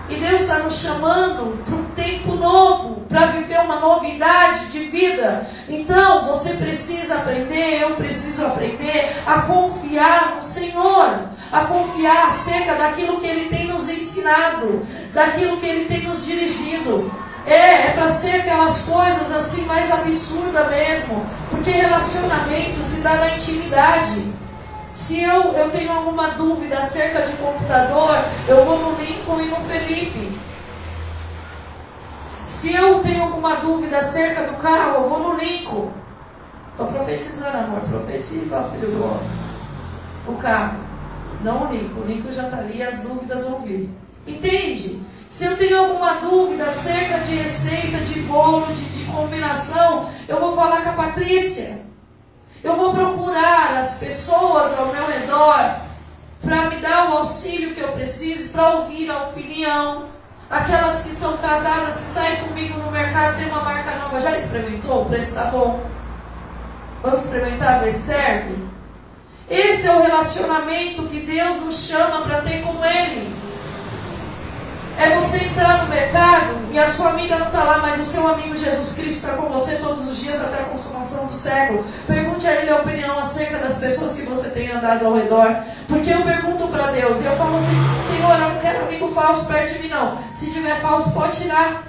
E 0.09 0.17
Deus 0.17 0.41
está 0.41 0.59
nos 0.61 0.83
chamando 0.83 1.65
para 1.65 1.75
um 1.75 1.85
tempo 1.87 2.35
novo, 2.37 3.01
para 3.09 3.27
viver 3.27 3.59
uma 3.61 3.81
novidade 3.81 4.67
de 4.67 4.85
vida. 4.85 5.47
Então 5.69 6.27
você 6.27 6.55
precisa 6.55 7.17
aprender, 7.17 7.83
eu 7.83 7.97
preciso 7.97 8.47
aprender 8.47 9.13
a 9.27 9.43
confiar 9.43 10.37
no 10.37 10.43
Senhor, 10.43 11.29
a 11.51 11.65
confiar 11.65 12.27
acerca 12.27 12.75
daquilo 12.75 13.21
que 13.21 13.27
Ele 13.27 13.49
tem 13.49 13.69
nos 13.69 13.89
ensinado, 13.89 14.87
daquilo 15.13 15.57
que 15.59 15.67
Ele 15.67 15.87
tem 15.87 16.09
nos 16.09 16.25
dirigido. 16.25 17.26
É, 17.47 17.89
é 17.89 17.93
para 17.93 18.09
ser 18.09 18.41
aquelas 18.41 18.87
coisas 18.87 19.33
assim 19.33 19.67
mais 19.67 19.91
absurdas 19.93 20.69
mesmo, 20.69 21.25
porque 21.49 21.71
relacionamento 21.71 22.83
se 22.83 23.03
dá 23.03 23.15
na 23.15 23.37
intimidade. 23.37 24.33
Se 24.93 25.23
eu, 25.23 25.53
eu 25.53 25.71
tenho 25.71 25.93
alguma 25.93 26.31
dúvida 26.31 26.79
acerca 26.79 27.23
de 27.23 27.37
computador, 27.37 28.19
eu 28.49 28.65
vou 28.65 28.79
no 28.79 29.01
Lincoln 29.01 29.41
e 29.41 29.47
no 29.47 29.57
Felipe. 29.57 30.37
Se 32.47 32.75
eu 32.75 33.01
tenho 33.01 33.25
alguma 33.25 33.57
dúvida 33.57 33.99
acerca 33.99 34.47
do 34.51 34.57
carro, 34.57 35.03
eu 35.03 35.09
vou 35.09 35.19
no 35.21 35.39
Lincoln. 35.39 35.91
Estou 36.71 36.87
profetizando, 36.89 37.57
amor. 37.57 37.81
Profetiza, 37.81 38.71
filho 38.73 38.91
do 38.91 39.05
homem. 39.05 39.31
O 40.27 40.35
carro. 40.35 40.79
Não 41.43 41.69
o 41.69 41.73
Lincoln. 41.73 42.01
O 42.01 42.05
Lincoln 42.05 42.33
já 42.33 42.45
está 42.45 42.59
ali 42.59 42.83
as 42.83 43.01
dúvidas 43.01 43.45
vão 43.45 43.61
vir. 43.61 43.91
Entende? 44.27 45.03
Se 45.29 45.45
eu 45.45 45.57
tenho 45.57 45.79
alguma 45.79 46.15
dúvida 46.15 46.65
acerca 46.65 47.19
de 47.19 47.35
receita, 47.37 47.99
de 47.99 48.21
bolo, 48.21 48.67
de, 48.67 48.85
de 48.85 49.05
combinação, 49.05 50.09
eu 50.29 50.41
vou 50.41 50.55
falar 50.55 50.83
com 50.83 50.91
a 50.91 50.93
Patrícia. 50.93 51.85
Eu 52.63 52.75
vou 52.75 52.95
procurar 52.95 53.77
as 53.77 53.99
pessoas 53.99 54.79
ao 54.79 54.87
meu 54.93 55.07
redor 55.07 55.77
para 56.43 56.71
me 56.71 56.77
dar 56.77 57.11
o 57.11 57.19
auxílio 57.19 57.75
que 57.75 57.81
eu 57.81 57.93
preciso, 57.93 58.53
para 58.53 58.77
ouvir 58.77 59.11
a 59.11 59.29
opinião. 59.29 60.07
Aquelas 60.49 61.03
que 61.03 61.11
são 61.11 61.37
casadas, 61.39 61.95
se 61.95 62.15
saem 62.15 62.45
comigo 62.45 62.79
no 62.79 62.91
mercado, 62.91 63.37
tem 63.37 63.49
uma 63.49 63.63
marca 63.63 63.97
nova, 63.97 64.21
já 64.21 64.37
experimentou? 64.37 65.03
O 65.03 65.07
preço 65.07 65.31
está 65.31 65.47
bom. 65.47 65.85
Vamos 67.03 67.25
experimentar 67.25 67.83
ver 67.83 67.91
certo? 67.91 68.67
Esse 69.51 69.89
é 69.89 69.93
o 69.93 70.03
relacionamento 70.03 71.07
que 71.09 71.21
Deus 71.21 71.63
nos 71.63 71.87
chama 71.87 72.23
para 72.23 72.43
ter 72.43 72.63
com 72.63 72.85
Ele. 72.85 73.46
É 74.99 75.15
você 75.15 75.45
entrar 75.45 75.85
no 75.85 75.91
mercado 75.91 76.57
e 76.73 76.79
a 76.79 76.87
sua 76.87 77.11
amiga 77.11 77.39
não 77.39 77.49
está 77.49 77.63
lá, 77.65 77.79
mas 77.79 78.01
o 78.01 78.05
seu 78.05 78.27
amigo 78.29 78.57
Jesus 78.57 78.95
Cristo 78.95 79.27
está 79.27 79.37
com 79.37 79.49
você 79.49 79.77
todos 79.77 80.09
os 80.09 80.19
dias 80.19 80.41
até 80.41 80.63
a 80.63 80.67
consumação 80.67 81.27
do 81.27 81.33
século. 81.33 81.85
Pergunte 82.07 82.47
a 82.47 82.53
Ele 82.55 82.71
a 82.71 82.77
opinião 82.77 83.19
acerca 83.19 83.59
das 83.59 83.79
pessoas 83.79 84.17
que 84.17 84.23
você 84.23 84.51
tem 84.51 84.71
andado 84.71 85.05
ao 85.05 85.15
redor. 85.15 85.55
Porque 85.87 86.11
eu 86.11 86.23
pergunto 86.23 86.69
para 86.69 86.93
Deus, 86.93 87.25
eu 87.27 87.37
falo 87.37 87.57
assim, 87.57 87.77
Senhor, 88.07 88.33
eu 88.33 88.55
não 88.55 88.61
quero 88.61 88.87
amigo 88.87 89.09
falso 89.09 89.47
perto 89.47 89.75
de 89.75 89.79
mim, 89.81 89.89
não. 89.89 90.17
Se 90.35 90.53
tiver 90.53 90.81
falso, 90.81 91.13
pode 91.13 91.43
tirar. 91.43 91.83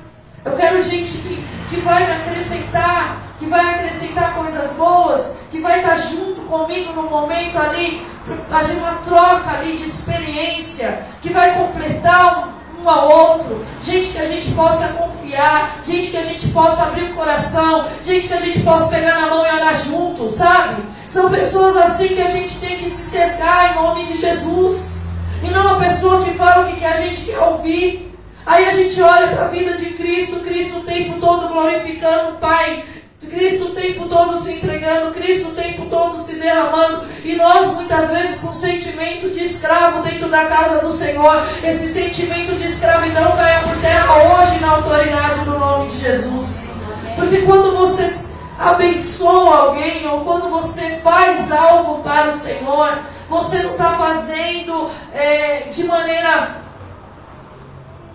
Eu 0.44 0.56
quero 0.56 0.82
gente 0.84 1.18
que, 1.20 1.48
que 1.70 1.82
vai 1.82 2.06
me 2.06 2.12
acrescentar, 2.12 3.18
que 3.40 3.46
vai 3.46 3.76
acrescentar 3.76 4.36
coisas 4.36 4.74
boas, 4.74 5.38
que 5.50 5.60
vai 5.62 5.80
estar 5.80 5.96
junto 5.96 6.42
comigo 6.42 6.94
no 6.94 7.04
momento 7.04 7.58
ali, 7.58 8.06
fazer 8.50 8.78
uma 8.78 8.94
troca 9.06 9.50
ali 9.52 9.78
de 9.78 9.86
experiência, 9.86 11.06
que 11.22 11.30
vai 11.30 11.56
completar 11.56 12.48
um 12.48 12.57
um 12.88 12.90
ao 12.90 13.10
outro, 13.10 13.66
gente 13.84 14.14
que 14.14 14.20
a 14.20 14.28
gente 14.28 14.52
possa 14.52 14.88
confiar, 14.94 15.82
gente 15.86 16.12
que 16.12 16.18
a 16.18 16.24
gente 16.24 16.48
possa 16.50 16.84
abrir 16.84 17.12
o 17.12 17.16
coração, 17.16 17.86
gente 18.06 18.28
que 18.28 18.34
a 18.34 18.40
gente 18.40 18.60
possa 18.62 18.90
pegar 18.90 19.20
na 19.20 19.28
mão 19.28 19.46
e 19.46 19.52
orar 19.52 19.76
junto, 19.76 20.30
sabe? 20.30 20.84
São 21.06 21.30
pessoas 21.30 21.76
assim 21.76 22.10
que 22.10 22.22
a 22.22 22.30
gente 22.30 22.60
tem 22.60 22.78
que 22.78 22.90
se 22.90 23.12
cercar 23.12 23.72
em 23.72 23.76
nome 23.76 24.06
de 24.06 24.18
Jesus. 24.18 25.04
E 25.44 25.50
não 25.50 25.76
uma 25.76 25.80
pessoa 25.80 26.24
que 26.24 26.34
fala 26.34 26.66
o 26.66 26.74
que 26.74 26.84
a 26.84 26.98
gente 26.98 27.26
quer 27.26 27.40
ouvir. 27.40 28.16
Aí 28.46 28.66
a 28.66 28.74
gente 28.74 29.02
olha 29.02 29.28
para 29.28 29.46
a 29.46 29.48
vida 29.50 29.78
de 29.78 29.92
Cristo, 29.92 30.40
Cristo 30.40 30.80
o 30.80 30.84
tempo 30.84 31.20
todo 31.20 31.50
glorificando 31.50 32.32
o 32.32 32.38
Pai, 32.38 32.84
Cristo 33.28 33.66
o 33.66 33.76
tempo 33.76 34.08
todo 34.08 34.40
se 34.40 34.58
entregando, 34.58 35.14
Cristo 35.14 35.50
o 35.50 35.56
tempo 35.56 35.86
todo 35.86 36.18
se 36.18 36.36
derramando, 36.36 37.06
e 37.24 37.36
nós 37.36 37.76
muitas 37.76 38.12
vezes 38.12 38.40
com 38.40 38.54
sentimento 38.54 39.30
de 39.30 39.44
escravo 39.44 40.02
dentro 40.02 40.30
da 40.30 40.46
casa 40.46 40.86
do 40.86 40.92
Senhor. 40.92 41.44
Esse 41.64 41.88
sentimento 41.88 42.56
de 42.56 42.66
escravidão 42.66 43.36
caia 43.36 43.60
por 43.60 43.78
terra 43.78 44.42
hoje 44.42 44.60
na 44.60 44.72
autoridade 44.72 45.46
do 45.46 45.60
nome 45.60 45.90
de 45.90 45.98
Jesus. 45.98 46.70
Porque 47.16 47.42
quando 47.44 47.76
você 47.78 48.16
abençoa 48.60 49.58
alguém 49.58 50.08
ou 50.08 50.22
quando 50.22 50.50
você 50.50 51.00
faz 51.04 51.52
algo 51.52 52.04
para 52.04 52.30
o 52.30 52.38
Senhor, 52.38 53.00
você 53.30 53.64
não 53.64 53.72
está 53.72 53.92
fazendo 53.92 54.90
é, 55.14 55.68
de 55.72 55.84
maneira. 55.84 56.58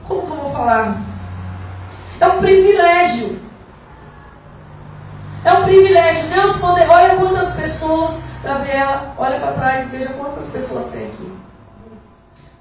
Como 0.06 0.22
que 0.22 0.32
eu 0.32 0.36
vou 0.36 0.52
falar? 0.52 0.96
É 2.20 2.26
um 2.26 2.38
privilégio. 2.38 3.41
É 5.44 5.52
um 5.54 5.64
privilégio. 5.64 6.28
Deus 6.28 6.58
poder. 6.58 6.88
Olha 6.88 7.16
quantas 7.16 7.56
pessoas, 7.56 8.30
Gabriela, 8.42 9.14
olha 9.18 9.40
para 9.40 9.52
trás, 9.52 9.90
veja 9.90 10.14
quantas 10.14 10.50
pessoas 10.50 10.90
tem 10.90 11.06
aqui. 11.06 11.32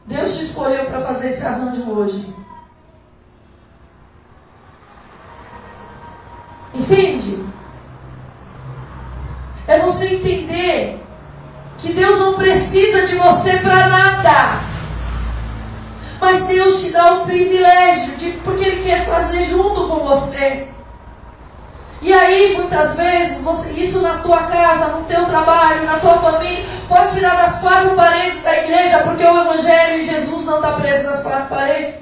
Deus 0.05 0.37
te 0.37 0.45
escolheu 0.45 0.85
para 0.85 1.01
fazer 1.01 1.29
esse 1.29 1.45
arranjo 1.45 1.91
hoje. 1.91 2.35
Entende? 6.73 7.45
É 9.67 9.79
você 9.79 10.15
entender 10.15 11.03
que 11.77 11.93
Deus 11.93 12.19
não 12.19 12.33
precisa 12.33 13.07
de 13.07 13.15
você 13.15 13.57
para 13.59 13.87
nada. 13.87 14.61
Mas 16.19 16.45
Deus 16.45 16.81
te 16.81 16.91
dá 16.91 17.15
o 17.15 17.25
privilégio 17.25 18.15
de 18.17 18.31
porque 18.43 18.63
Ele 18.63 18.83
quer 18.83 19.05
fazer 19.05 19.43
junto 19.43 19.87
com 19.87 19.99
você. 20.05 20.67
E 22.01 22.11
aí, 22.11 22.57
muitas 22.57 22.95
vezes, 22.95 23.43
você, 23.43 23.73
isso 23.73 24.01
na 24.01 24.17
tua 24.19 24.43
casa, 24.43 24.87
no 24.87 25.03
teu 25.03 25.23
trabalho, 25.25 25.85
na 25.85 25.99
tua 25.99 26.15
família, 26.15 26.65
pode 26.89 27.13
tirar 27.13 27.35
das 27.35 27.59
quatro 27.59 27.95
paredes 27.95 28.41
da 28.41 28.57
igreja, 28.57 28.99
porque 28.99 29.23
o 29.23 29.41
Evangelho 29.41 29.99
e 29.99 30.03
Jesus 30.03 30.45
não 30.45 30.55
está 30.55 30.71
preso 30.73 31.05
nas 31.05 31.23
quatro 31.23 31.49
paredes. 31.49 31.95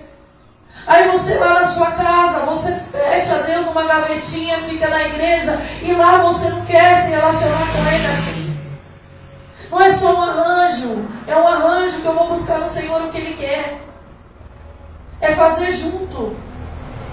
Aí 0.88 1.09
você 1.09 1.38
lá 1.38 1.55
na 1.55 1.65
sua 1.65 1.91
casa, 1.91 2.45
você 2.45 2.81
fecha 2.91 3.43
Deus 3.43 3.65
numa 3.65 3.83
gavetinha, 3.83 4.57
fica 4.59 4.89
na 4.89 5.03
igreja, 5.05 5.59
e 5.81 5.93
lá 5.93 6.19
você 6.19 6.49
não 6.49 6.65
quer 6.65 6.95
se 6.95 7.12
relacionar 7.12 7.59
com 7.59 7.93
Ele 7.93 8.07
assim. 8.07 8.57
Não 9.69 9.81
é 9.81 9.89
só 9.89 10.15
um 10.15 10.21
arranjo, 10.23 11.07
é 11.27 11.35
um 11.35 11.47
arranjo 11.47 11.99
que 11.99 12.07
eu 12.07 12.15
vou 12.15 12.29
buscar 12.29 12.59
no 12.59 12.69
Senhor 12.69 13.01
o 13.03 13.12
que 13.12 13.17
Ele 13.17 13.35
quer. 13.35 13.81
É 15.19 15.35
fazer 15.35 15.73
junto. 15.73 16.38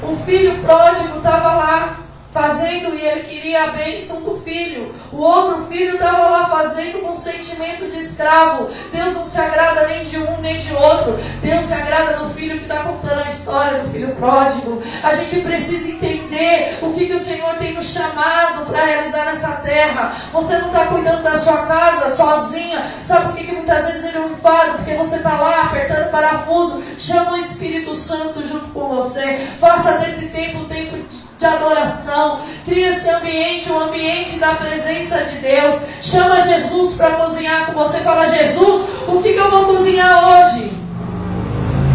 O 0.02 0.16
filho 0.24 0.62
pródigo 0.62 1.18
estava 1.18 1.52
lá 1.52 2.05
fazendo 2.36 2.94
e 2.94 3.00
ele 3.00 3.22
queria 3.22 3.64
a 3.64 3.66
bênção 3.68 4.20
do 4.20 4.36
filho. 4.36 4.94
O 5.10 5.16
outro 5.16 5.64
filho 5.66 5.94
estava 5.94 6.28
lá 6.28 6.46
fazendo 6.50 7.00
com 7.00 7.16
sentimento 7.16 7.90
de 7.90 7.98
escravo. 7.98 8.68
Deus 8.92 9.14
não 9.14 9.26
se 9.26 9.40
agrada 9.40 9.86
nem 9.88 10.04
de 10.04 10.18
um 10.18 10.40
nem 10.42 10.58
de 10.58 10.74
outro. 10.74 11.18
Deus 11.40 11.64
se 11.64 11.72
agrada 11.72 12.18
do 12.18 12.28
filho 12.34 12.58
que 12.58 12.64
está 12.64 12.82
contando 12.82 13.20
a 13.20 13.28
história 13.28 13.78
do 13.78 13.90
filho 13.90 14.14
pródigo. 14.16 14.82
A 15.02 15.14
gente 15.14 15.40
precisa 15.40 15.92
entender 15.92 16.78
o 16.82 16.92
que, 16.92 17.06
que 17.06 17.14
o 17.14 17.18
Senhor 17.18 17.54
tem 17.54 17.72
nos 17.72 17.86
chamado 17.86 18.66
para 18.66 18.84
realizar 18.84 19.24
nessa 19.24 19.52
terra. 19.56 20.14
Você 20.32 20.58
não 20.58 20.68
está 20.68 20.86
cuidando 20.88 21.22
da 21.22 21.38
sua 21.38 21.64
casa 21.66 22.14
sozinha. 22.14 22.86
Sabe 23.02 23.26
por 23.26 23.36
que, 23.36 23.46
que 23.46 23.52
muitas 23.52 23.86
vezes 23.86 24.04
ele 24.04 24.18
é 24.18 24.20
um 24.20 24.32
enfado? 24.32 24.76
Porque 24.76 24.94
você 24.94 25.16
está 25.16 25.40
lá 25.40 25.62
apertando 25.62 26.10
parafuso. 26.10 26.82
Chama 26.98 27.32
o 27.32 27.36
Espírito 27.36 27.94
Santo 27.94 28.46
junto 28.46 28.66
com 28.68 28.88
você. 28.88 29.38
Faça 29.58 29.98
desse 29.98 30.28
tempo 30.28 30.58
um 30.58 30.64
tempo 30.66 30.96
de 30.98 31.25
de 31.38 31.44
adoração. 31.44 32.40
Cria 32.64 32.88
esse 32.88 33.08
ambiente, 33.10 33.70
um 33.70 33.80
ambiente 33.80 34.38
da 34.38 34.54
presença 34.54 35.24
de 35.24 35.38
Deus. 35.38 35.82
Chama 36.02 36.40
Jesus 36.40 36.96
para 36.96 37.10
cozinhar 37.16 37.66
com 37.66 37.72
você. 37.72 37.98
Fala, 37.98 38.26
Jesus, 38.26 38.88
o 39.08 39.22
que, 39.22 39.32
que 39.32 39.38
eu 39.38 39.50
vou 39.50 39.66
cozinhar 39.66 40.28
hoje? 40.28 40.72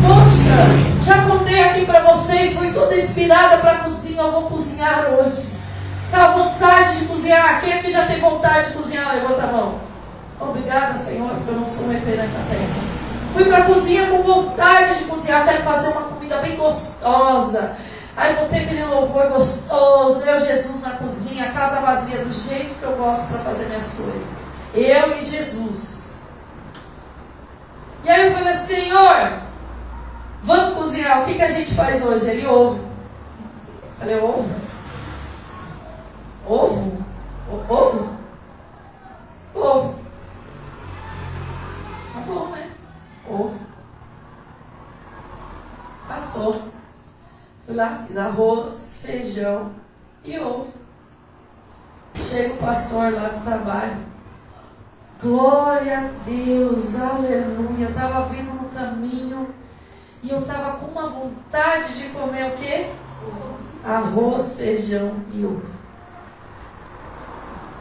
Poxa, 0.01 1.03
já 1.03 1.25
contei 1.25 1.61
aqui 1.63 1.85
para 1.85 2.01
vocês, 2.01 2.57
fui 2.57 2.71
toda 2.71 2.95
inspirada 2.95 3.57
para 3.57 3.79
cozinhar. 3.79 4.25
Eu 4.25 4.31
vou 4.31 4.43
cozinhar 4.43 5.09
hoje. 5.13 5.51
Tá 6.11 6.31
vontade 6.31 6.99
de 6.99 7.05
cozinhar? 7.05 7.61
Quem 7.61 7.73
aqui 7.73 7.91
já 7.91 8.05
tem 8.05 8.19
vontade 8.19 8.67
de 8.67 8.73
cozinhar? 8.73 9.15
Levanta 9.15 9.43
a 9.43 9.47
mão. 9.47 9.75
Obrigada, 10.39 10.97
Senhor, 10.97 11.29
porque 11.29 11.51
eu 11.51 11.55
não 11.55 11.69
sou 11.69 11.87
meter 11.87 12.17
nessa 12.17 12.39
terra. 12.49 12.91
Fui 13.33 13.45
para 13.45 13.59
a 13.59 13.65
cozinha 13.65 14.07
com 14.07 14.23
vontade 14.23 14.99
de 14.99 15.03
cozinhar. 15.05 15.45
Quero 15.45 15.63
fazer 15.63 15.89
uma 15.89 16.01
comida 16.01 16.37
bem 16.37 16.57
gostosa 16.57 17.71
Aí 18.15 18.35
botei 18.35 18.63
aquele 18.63 18.85
louvor 18.85 19.29
gostoso, 19.29 20.25
eu 20.25 20.39
Jesus 20.39 20.83
na 20.83 20.91
cozinha, 20.91 21.51
casa 21.51 21.81
vazia, 21.81 22.25
do 22.25 22.31
jeito 22.31 22.75
que 22.75 22.83
eu 22.83 22.95
gosto 22.97 23.27
para 23.27 23.39
fazer 23.39 23.67
minhas 23.67 23.93
coisas. 23.93 24.27
Eu 24.73 25.17
e 25.17 25.23
Jesus. 25.23 26.21
E 28.03 28.09
aí 28.09 28.27
eu 28.27 28.33
falei, 28.33 28.53
Senhor, 28.53 29.41
vamos 30.41 30.77
cozinhar. 30.77 31.21
O 31.21 31.25
que, 31.25 31.35
que 31.35 31.41
a 31.41 31.49
gente 31.49 31.73
faz 31.73 32.05
hoje? 32.05 32.29
Ele 32.29 32.47
ovo. 32.47 32.91
Falei, 33.99 34.19
ovo? 34.19 34.61
Ovo? 36.45 37.05
O, 37.49 37.73
ovo? 37.73 38.17
Ovo. 39.53 39.99
Tá 42.13 42.19
bom, 42.21 42.47
né? 42.47 42.71
Ovo. 43.29 43.59
Passou. 46.07 46.71
Fui 47.65 47.70
fiz 47.89 48.17
arroz, 48.17 48.93
feijão 49.01 49.71
e 50.23 50.37
ovo. 50.39 50.73
Chega 52.15 52.53
o 52.53 52.57
pastor 52.57 53.13
lá 53.13 53.29
do 53.29 53.43
trabalho. 53.43 53.97
Glória 55.21 55.99
a 55.99 56.09
Deus, 56.25 56.99
aleluia. 56.99 57.85
Eu 57.85 57.89
estava 57.89 58.25
vindo 58.25 58.53
no 58.53 58.69
caminho 58.69 59.53
e 60.23 60.29
eu 60.29 60.39
estava 60.39 60.77
com 60.77 60.87
uma 60.87 61.07
vontade 61.07 61.93
de 61.97 62.09
comer 62.09 62.53
o 62.53 62.57
quê? 62.57 62.91
Arroz, 63.83 64.57
feijão 64.57 65.15
e 65.31 65.45
ovo. 65.45 65.81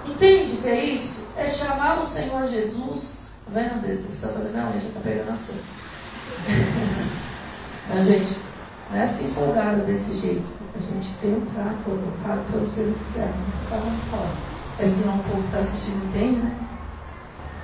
Entende 0.06 0.56
que 0.56 0.68
é 0.68 0.84
isso? 0.84 1.28
É 1.36 1.46
chamar 1.46 1.98
o 2.00 2.06
Senhor 2.06 2.46
Jesus. 2.46 3.24
Tá 3.44 3.52
vendo, 3.60 3.82
Deus? 3.82 3.98
Você 3.98 4.08
precisa 4.08 4.32
fazer 4.32 4.50
minha 4.50 4.64
unha, 4.64 4.80
já 4.80 4.88
está 4.88 5.00
pegando 5.00 5.30
a 5.30 5.36
sua. 5.36 5.56
a 7.90 8.02
gente, 8.02 8.40
não 8.90 8.98
é 8.98 9.04
assim 9.04 9.28
folgada 9.28 9.84
desse 9.84 10.16
jeito. 10.16 10.46
A 10.76 10.80
gente 10.80 11.14
tem 11.20 11.34
um 11.34 11.40
trato 11.42 11.98
para 12.22 12.60
o 12.60 12.66
ser 12.66 12.92
externo. 12.94 13.34
Para 13.68 13.78
só. 13.78 14.26
É 14.78 14.88
senão 14.88 15.16
o 15.16 15.22
povo 15.22 15.44
está 15.46 15.58
assistindo, 15.58 16.06
entende, 16.06 16.40
né? 16.40 16.54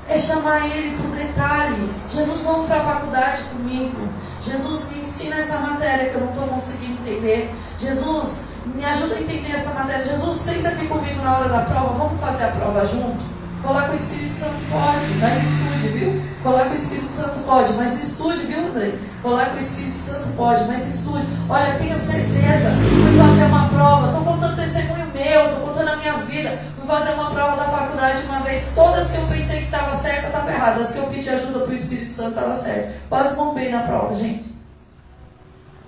É 0.08 0.18
chamar 0.18 0.66
ele 0.66 0.96
para 0.96 1.06
o 1.06 1.26
detalhe. 1.26 1.90
Jesus, 2.08 2.44
vamos 2.44 2.66
para 2.66 2.76
a 2.76 2.84
faculdade 2.84 3.42
comigo. 3.44 4.08
Jesus, 4.40 4.90
me 4.90 4.98
ensina 4.98 5.36
essa 5.36 5.58
matéria 5.58 6.10
que 6.10 6.14
eu 6.14 6.20
não 6.20 6.30
estou 6.30 6.46
conseguindo 6.46 7.00
entender. 7.00 7.52
Jesus, 7.80 8.48
me 8.66 8.84
ajuda 8.84 9.16
a 9.16 9.20
entender 9.20 9.50
essa 9.50 9.74
matéria. 9.74 10.04
Jesus, 10.04 10.36
senta 10.36 10.68
aqui 10.68 10.86
comigo 10.86 11.22
na 11.22 11.38
hora 11.38 11.48
da 11.48 11.60
prova. 11.62 11.94
Vamos 11.94 12.20
fazer 12.20 12.44
a 12.44 12.48
prova 12.52 12.86
junto? 12.86 13.24
Colar 13.62 13.86
com 13.86 13.92
o 13.92 13.96
Espírito 13.96 14.32
Santo 14.32 14.56
pode, 14.70 15.14
mas 15.20 15.42
estude, 15.42 15.88
viu? 15.88 16.22
Colar 16.46 16.66
com 16.66 16.70
o 16.70 16.74
Espírito 16.74 17.10
Santo 17.10 17.40
pode, 17.40 17.72
mas 17.72 18.00
estude, 18.00 18.46
viu, 18.46 18.68
André? 18.68 18.94
Colar 19.20 19.50
com 19.50 19.56
o 19.56 19.58
Espírito 19.58 19.98
Santo 19.98 20.28
pode, 20.36 20.62
mas 20.66 20.86
estude. 20.86 21.26
Olha, 21.48 21.74
tenha 21.74 21.96
certeza. 21.96 22.70
Fui 22.70 23.18
fazer 23.18 23.44
uma 23.46 23.68
prova, 23.68 24.06
estou 24.06 24.24
contando 24.24 24.54
testemunho 24.54 25.06
meu, 25.12 25.46
estou 25.46 25.66
contando 25.66 25.88
a 25.88 25.96
minha 25.96 26.18
vida. 26.18 26.56
Fui 26.76 26.86
fazer 26.86 27.14
uma 27.14 27.32
prova 27.32 27.56
da 27.56 27.64
faculdade 27.64 28.22
uma 28.28 28.42
vez. 28.42 28.74
Todas 28.76 29.10
que 29.10 29.22
eu 29.22 29.26
pensei 29.26 29.58
que 29.58 29.64
estava 29.64 29.96
certa, 29.96 30.28
estava 30.28 30.52
errada. 30.52 30.80
As 30.82 30.92
que 30.92 30.98
eu 30.98 31.06
pedi 31.08 31.28
ajuda 31.28 31.58
para 31.58 31.70
o 31.70 31.74
Espírito 31.74 32.12
Santo, 32.12 32.28
estava 32.28 32.54
certa. 32.54 32.92
Quase 33.08 33.34
bombei 33.34 33.68
na 33.68 33.82
prova, 33.82 34.14
gente. 34.14 34.44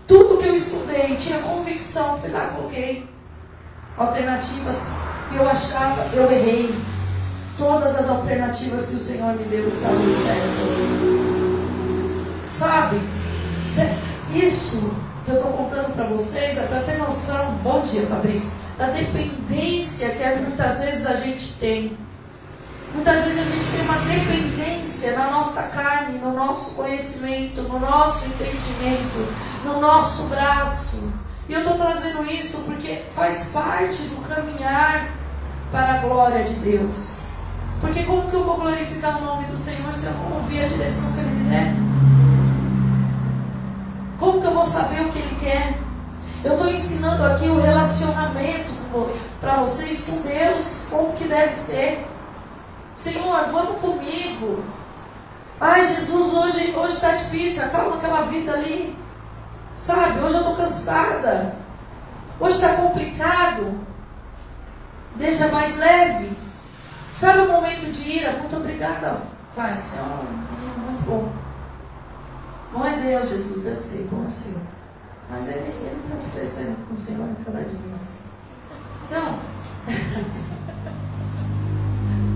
Tudo 0.08 0.38
que 0.38 0.48
eu 0.48 0.56
estudei, 0.56 1.14
tinha 1.14 1.38
convicção, 1.38 2.18
fui 2.18 2.30
lá, 2.30 2.48
coloquei 2.48 3.08
alternativas 3.96 4.94
que 5.30 5.36
eu 5.36 5.48
achava, 5.48 6.04
eu 6.14 6.28
errei. 6.32 6.97
Todas 7.58 7.96
as 7.96 8.08
alternativas 8.08 8.90
que 8.90 8.94
o 8.94 9.00
Senhor 9.00 9.34
me 9.34 9.44
deu 9.46 9.66
estavam 9.66 9.98
certas. 10.14 10.94
Sabe? 12.48 13.00
Isso 14.32 14.94
que 15.24 15.32
eu 15.32 15.36
estou 15.38 15.52
contando 15.52 15.92
para 15.92 16.04
vocês 16.04 16.56
é 16.56 16.66
para 16.66 16.82
ter 16.82 16.98
noção, 16.98 17.54
bom 17.64 17.82
dia 17.82 18.06
Fabrício, 18.06 18.58
da 18.78 18.86
dependência 18.86 20.10
que 20.10 20.40
muitas 20.40 20.84
vezes 20.84 21.06
a 21.06 21.16
gente 21.16 21.54
tem. 21.54 21.98
Muitas 22.94 23.24
vezes 23.24 23.40
a 23.40 23.50
gente 23.50 23.66
tem 23.66 23.80
uma 23.82 23.98
dependência 23.98 25.18
na 25.18 25.30
nossa 25.32 25.62
carne, 25.64 26.18
no 26.18 26.32
nosso 26.32 26.76
conhecimento, 26.76 27.62
no 27.62 27.80
nosso 27.80 28.26
entendimento, 28.28 29.34
no 29.64 29.80
nosso 29.80 30.28
braço. 30.28 31.12
E 31.48 31.54
eu 31.54 31.60
estou 31.60 31.76
trazendo 31.76 32.24
isso 32.24 32.62
porque 32.66 33.02
faz 33.14 33.50
parte 33.52 34.02
do 34.04 34.28
caminhar 34.28 35.10
para 35.72 35.94
a 35.94 35.98
glória 35.98 36.44
de 36.44 36.54
Deus. 36.54 37.27
Porque 37.80 38.04
como 38.04 38.28
que 38.28 38.34
eu 38.34 38.44
vou 38.44 38.56
glorificar 38.56 39.18
o 39.18 39.24
nome 39.24 39.46
do 39.46 39.58
Senhor 39.58 39.92
se 39.92 40.06
eu 40.06 40.12
não 40.14 40.36
ouvir 40.38 40.64
a 40.64 40.68
direção 40.68 41.12
que 41.12 41.20
Ele 41.20 41.30
me 41.30 41.50
der? 41.50 41.74
Como 44.18 44.40
que 44.40 44.46
eu 44.46 44.54
vou 44.54 44.64
saber 44.64 45.02
o 45.02 45.12
que 45.12 45.18
Ele 45.18 45.36
quer? 45.36 45.78
Eu 46.44 46.54
estou 46.54 46.70
ensinando 46.70 47.24
aqui 47.24 47.48
o 47.48 47.60
relacionamento 47.60 48.72
para 49.40 49.54
vocês 49.54 50.06
com 50.06 50.22
Deus, 50.22 50.88
como 50.90 51.12
que 51.12 51.24
deve 51.24 51.52
ser. 51.52 52.06
Senhor, 52.94 53.46
vamos 53.52 53.80
comigo. 53.80 54.62
Ai, 55.60 55.84
Jesus, 55.84 56.32
hoje 56.34 56.68
está 56.68 56.80
hoje 56.80 57.00
tá 57.00 57.10
difícil, 57.10 57.64
acalma 57.64 57.96
aquela 57.96 58.22
vida 58.22 58.52
ali. 58.52 58.96
Sabe, 59.76 60.20
hoje 60.20 60.34
eu 60.34 60.40
estou 60.40 60.56
cansada. 60.56 61.56
Hoje 62.40 62.54
está 62.54 62.74
complicado. 62.74 63.80
Deixa 65.16 65.48
mais 65.48 65.76
leve. 65.76 66.37
Sabe 67.18 67.40
o 67.40 67.48
momento 67.48 67.90
de 67.90 68.10
ira? 68.10 68.38
Muito 68.38 68.54
obrigada. 68.54 69.20
Você 69.52 69.98
é 69.98 70.02
muito 70.02 71.04
bom. 71.04 71.32
Bom 72.72 72.86
é 72.86 72.96
Deus, 72.96 73.28
Jesus, 73.28 73.66
eu 73.66 73.74
sei, 73.74 74.04
bom 74.04 74.22
é 74.22 74.28
o 74.28 74.30
Senhor. 74.30 74.62
Mas 75.28 75.48
ele 75.48 75.68
está 75.68 75.88
oferecendo 76.16 76.76
com 76.86 76.94
o 76.94 76.96
Senhor 76.96 77.28
cada 77.44 77.58
dia 77.58 77.80
mais. 77.90 78.20
Não. 79.10 79.32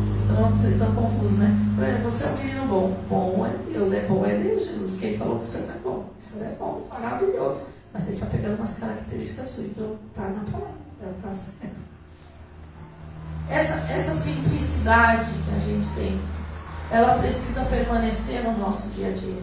vocês, 0.04 0.22
estão, 0.22 0.50
vocês 0.50 0.72
estão 0.72 0.92
confusos, 0.96 1.38
né? 1.38 1.56
Você 2.02 2.24
é 2.24 2.28
um 2.30 2.36
menino 2.38 2.66
bom. 2.66 2.92
Bom 3.08 3.46
é 3.46 3.50
Deus, 3.72 3.92
é 3.92 4.00
bom 4.08 4.26
é 4.26 4.36
Deus, 4.36 4.66
Jesus. 4.66 4.98
Quem 4.98 5.16
falou 5.16 5.38
que 5.38 5.44
o 5.44 5.46
Senhor 5.46 5.76
é 5.76 5.78
bom? 5.78 6.10
Isso 6.18 6.42
é 6.42 6.56
bom, 6.58 6.88
maravilhoso. 6.90 7.68
Mas 7.92 8.08
ele 8.08 8.14
está 8.14 8.26
pegando 8.26 8.56
umas 8.56 8.80
características 8.80 9.46
suas, 9.46 9.68
então 9.68 9.96
está 10.10 10.22
na 10.22 10.42
palavra, 10.42 10.74
está 11.18 11.32
certo. 11.32 11.91
Essa, 13.48 13.92
essa 13.92 14.14
simplicidade 14.14 15.30
que 15.44 15.54
a 15.54 15.58
gente 15.58 15.88
tem, 15.94 16.20
ela 16.90 17.18
precisa 17.18 17.64
permanecer 17.66 18.42
no 18.44 18.58
nosso 18.58 18.90
dia 18.90 19.08
a 19.08 19.12
dia. 19.12 19.42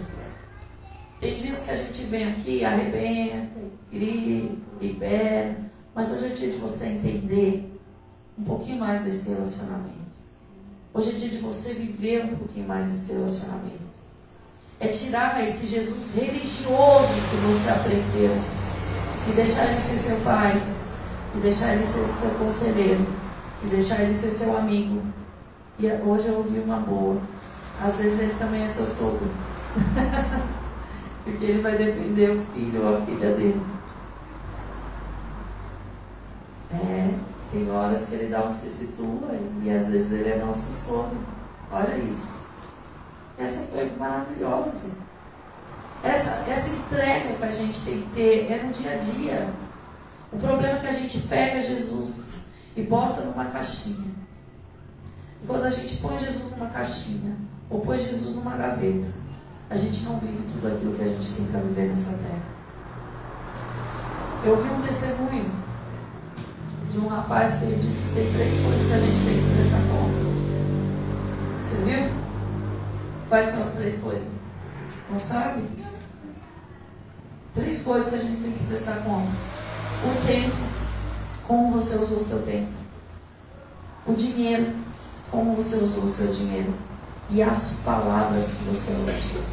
Tem 1.19 1.37
dias 1.37 1.65
que 1.65 1.71
a 1.71 1.77
gente 1.77 2.03
vem 2.05 2.31
aqui, 2.31 2.63
arrebenta, 2.63 3.59
grita, 3.91 4.55
libera, 4.79 5.57
mas 5.93 6.13
hoje 6.13 6.25
é 6.25 6.29
dia 6.29 6.51
de 6.51 6.57
você 6.57 6.85
entender 6.85 7.75
um 8.37 8.43
pouquinho 8.43 8.79
mais 8.79 9.03
desse 9.03 9.31
relacionamento. 9.31 9.99
Hoje 10.93 11.11
é 11.11 11.13
dia 11.15 11.29
de 11.29 11.37
você 11.39 11.73
viver 11.73 12.25
um 12.25 12.35
pouquinho 12.37 12.67
mais 12.67 12.87
desse 12.87 13.13
relacionamento. 13.13 13.89
É 14.79 14.87
tirar 14.87 15.45
esse 15.45 15.67
Jesus 15.67 16.15
religioso 16.15 17.15
que 17.29 17.35
você 17.47 17.69
aprendeu 17.69 18.31
e 19.29 19.33
deixar 19.33 19.71
ele 19.71 19.81
ser 19.81 19.97
seu 19.97 20.21
pai, 20.21 20.61
e 21.35 21.39
deixar 21.39 21.75
ele 21.75 21.85
ser 21.85 22.05
seu 22.05 22.31
conselheiro 22.35 23.18
e 23.63 23.67
deixar 23.67 24.01
ele 24.03 24.13
ser 24.13 24.31
seu 24.31 24.57
amigo. 24.57 25.01
E 25.77 25.87
hoje 25.87 26.27
eu 26.27 26.37
ouvi 26.37 26.59
uma 26.59 26.77
boa. 26.77 27.21
Às 27.81 27.99
vezes 27.99 28.19
ele 28.21 28.33
também 28.37 28.63
é 28.63 28.67
seu 28.67 28.85
sogro. 28.85 29.29
Porque 31.23 31.45
ele 31.45 31.61
vai 31.61 31.77
defender 31.77 32.31
o 32.31 32.41
filho 32.41 32.83
ou 32.83 32.97
a 32.97 33.01
filha 33.01 33.35
dele. 33.35 33.61
É, 36.71 37.13
tem 37.51 37.71
horas 37.71 38.09
que 38.09 38.15
ele 38.15 38.29
dá 38.29 38.43
um 38.43 38.51
se 38.51 38.69
situa 38.69 39.31
e 39.63 39.71
às 39.71 39.87
vezes 39.87 40.11
ele 40.11 40.29
é 40.29 40.37
nosso 40.37 40.71
sogro. 40.71 41.17
Olha 41.71 41.97
isso. 41.97 42.45
Essa 43.37 43.71
foi 43.71 43.91
maravilhosa. 43.97 44.89
Essa, 46.03 46.49
essa 46.49 46.77
entrega 46.77 47.35
que 47.35 47.43
a 47.43 47.51
gente 47.51 47.85
tem 47.85 48.01
que 48.01 48.09
ter 48.09 48.51
é 48.51 48.63
no 48.63 48.71
dia 48.71 48.91
a 48.91 48.97
dia. 48.97 49.49
O 50.31 50.37
problema 50.37 50.77
é 50.77 50.81
que 50.81 50.87
a 50.87 50.93
gente 50.93 51.19
pega 51.21 51.61
Jesus 51.61 52.38
e 52.79 52.87
bota 52.87 53.21
numa 53.21 53.45
caixinha. 53.45 54.09
E 55.43 55.47
quando 55.47 55.65
a 55.65 55.69
gente 55.69 55.97
põe 55.97 56.17
Jesus 56.17 56.51
numa 56.51 56.69
caixinha, 56.69 57.35
ou 57.69 57.81
põe 57.81 57.99
Jesus 57.99 58.37
numa 58.37 58.55
gaveta, 58.55 59.07
a 59.69 59.75
gente 59.75 60.03
não 60.05 60.19
vive 60.19 60.41
tudo 60.51 60.67
aquilo 60.67 60.95
que 60.95 61.03
a 61.03 61.07
gente 61.07 61.35
tem 61.35 61.45
para 61.47 61.59
viver 61.59 61.89
nessa 61.89 62.17
terra. 62.17 62.41
Eu 64.45 64.63
vi 64.63 64.69
um 64.69 64.81
testemunho 64.81 65.51
de 66.89 66.97
um 66.97 67.07
rapaz 67.07 67.59
que 67.59 67.65
ele 67.65 67.75
disse 67.75 68.09
que 68.09 68.15
tem 68.15 68.33
três 68.33 68.63
coisas 68.63 68.87
que 68.87 68.93
a 68.93 68.99
gente 68.99 69.25
tem 69.25 69.43
que 69.43 69.55
prestar 69.55 69.81
conta. 69.91 70.29
Você 71.63 71.83
viu? 71.83 72.19
Quais 73.27 73.49
são 73.49 73.63
as 73.63 73.73
três 73.73 74.01
coisas? 74.01 74.29
Não 75.11 75.19
sabe? 75.19 75.63
Três 77.53 77.83
coisas 77.83 78.09
que 78.09 78.15
a 78.15 78.19
gente 78.19 78.41
tem 78.41 78.51
que 78.53 78.65
prestar 78.65 79.03
conta. 79.03 79.29
O 80.01 80.25
tempo, 80.25 80.68
como 81.49 81.71
você 81.71 81.95
usou 81.95 82.19
o 82.19 82.23
seu 82.23 82.43
tempo. 82.43 82.71
O 84.05 84.13
dinheiro, 84.13 84.75
como 85.31 85.55
você 85.55 85.77
usou 85.77 86.03
o 86.03 86.09
seu 86.09 86.31
dinheiro. 86.31 86.75
E 87.27 87.41
as 87.41 87.81
palavras 87.83 88.57
que 88.57 88.63
você 88.65 88.91
usou. 88.93 89.43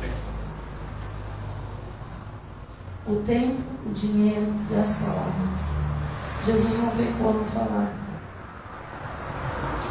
O 3.06 3.22
tempo, 3.22 3.62
o 3.86 3.92
dinheiro 3.94 4.52
e 4.70 4.74
as 4.74 5.04
palavras. 5.04 5.80
Jesus 6.44 6.78
não 6.80 6.90
tem 6.90 7.14
como 7.14 7.42
falar. 7.46 7.90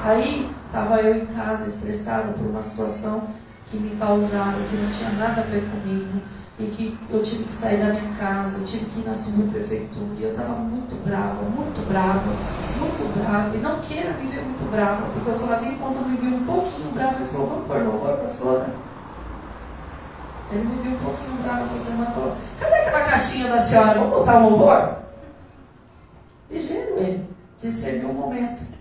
Aí, 0.03 0.53
estava 0.67 1.01
eu 1.01 1.23
em 1.23 1.25
casa 1.25 1.67
estressada 1.67 2.33
por 2.33 2.45
uma 2.45 2.61
situação 2.61 3.29
que 3.65 3.77
me 3.77 3.95
causava, 3.95 4.61
que 4.69 4.75
não 4.75 4.91
tinha 4.91 5.09
nada 5.13 5.41
a 5.41 5.45
ver 5.45 5.67
comigo 5.71 6.21
e 6.57 6.65
que 6.67 6.97
eu 7.09 7.21
tive 7.21 7.43
que 7.43 7.51
sair 7.51 7.77
da 7.77 7.93
minha 7.93 8.13
casa, 8.15 8.63
tive 8.63 8.85
que 8.85 9.01
ir 9.01 9.05
na 9.05 9.13
subprefeitura, 9.13 10.15
e 10.17 10.23
eu 10.23 10.31
estava 10.31 10.55
muito 10.55 10.95
brava, 11.03 11.41
muito 11.43 11.85
brava, 11.87 12.23
muito 12.79 13.19
brava, 13.19 13.55
e 13.55 13.59
não 13.59 13.79
queira 13.81 14.13
me 14.13 14.27
ver 14.27 14.41
muito 14.41 14.71
brava, 14.71 15.07
porque 15.11 15.29
eu 15.29 15.37
falava, 15.37 15.65
e 15.65 15.75
quando 15.75 16.07
me 16.07 16.15
viu 16.15 16.37
um 16.37 16.45
pouquinho 16.45 16.91
brava, 16.91 17.15
ele 17.15 17.27
falou, 17.27 17.47
vamos 17.47 17.67
pôr 17.67 17.83
louvor, 17.83 18.17
pastora? 18.17 18.69
Ele 20.51 20.63
me 20.63 20.81
viu 20.81 20.91
um 20.93 20.99
pouquinho 20.99 21.41
brava 21.43 21.63
essa 21.63 21.79
semana 21.79 22.11
e 22.11 22.13
falou, 22.13 22.37
cadê 22.59 22.75
aquela 22.75 23.03
caixinha 23.03 23.49
da 23.49 23.61
senhora? 23.61 23.99
Vamos 23.99 24.17
botar 24.19 24.37
um 24.37 24.49
louvor? 24.49 24.99
Ligeiro 26.49 26.97
ele, 26.99 27.29
discerniu 27.57 28.11
um 28.11 28.13
momento. 28.13 28.75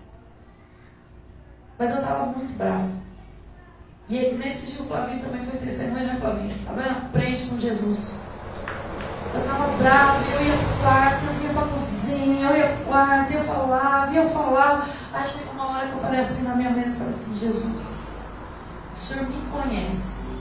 Mas 1.77 1.91
eu 1.91 2.01
estava 2.01 2.25
muito 2.27 2.57
brava. 2.57 3.04
E 4.07 4.35
nesse 4.35 4.71
dia 4.71 4.83
o 4.83 4.87
Flavinho 4.87 5.23
também 5.23 5.43
foi 5.43 5.59
testemunha, 5.59 6.05
né, 6.05 6.17
Flavinho? 6.19 6.55
Tá 6.63 6.73
vendo? 6.73 6.89
Aprende 6.91 7.45
com 7.47 7.59
Jesus. 7.59 8.25
Eu 9.33 9.41
estava 9.41 9.67
brava, 9.77 10.23
eu 10.31 10.45
ia 10.45 10.57
pro 10.57 10.77
quarto, 10.77 11.25
eu 11.25 11.47
ia 11.47 11.53
pra 11.53 11.67
cozinha, 11.67 12.49
eu 12.49 12.57
ia 12.57 12.67
pro 12.67 12.85
quarto, 12.85 13.33
eu 13.33 13.43
falava, 13.43 14.13
eu 14.13 14.29
falava. 14.29 14.87
Aí 15.11 15.27
chega 15.27 15.51
uma 15.51 15.69
hora 15.71 15.87
que 15.87 15.93
eu 15.93 15.97
apareci 15.97 16.31
assim 16.31 16.43
na 16.43 16.55
minha 16.55 16.69
mesa 16.69 16.87
e 16.87 16.97
falei 16.99 17.13
assim, 17.13 17.35
Jesus, 17.35 18.15
o 18.95 18.99
Senhor 18.99 19.27
me 19.27 19.41
conhece. 19.47 20.37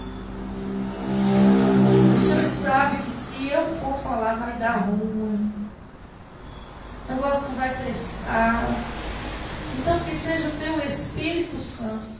O 2.14 2.20
Senhor 2.20 2.44
sabe 2.44 2.98
que 2.98 3.11
se 3.11 3.48
eu 3.48 3.66
for 3.77 3.96
falar 3.96 4.37
vai 4.37 4.53
dar 4.59 4.77
ruim. 4.77 5.53
O 7.09 7.12
negócio 7.14 7.50
não 7.50 7.57
vai 7.57 7.74
prestar. 7.83 8.62
Então 9.79 9.98
que 10.00 10.14
seja 10.14 10.48
o 10.48 10.53
teu 10.53 10.79
Espírito 10.85 11.59
Santo 11.59 12.13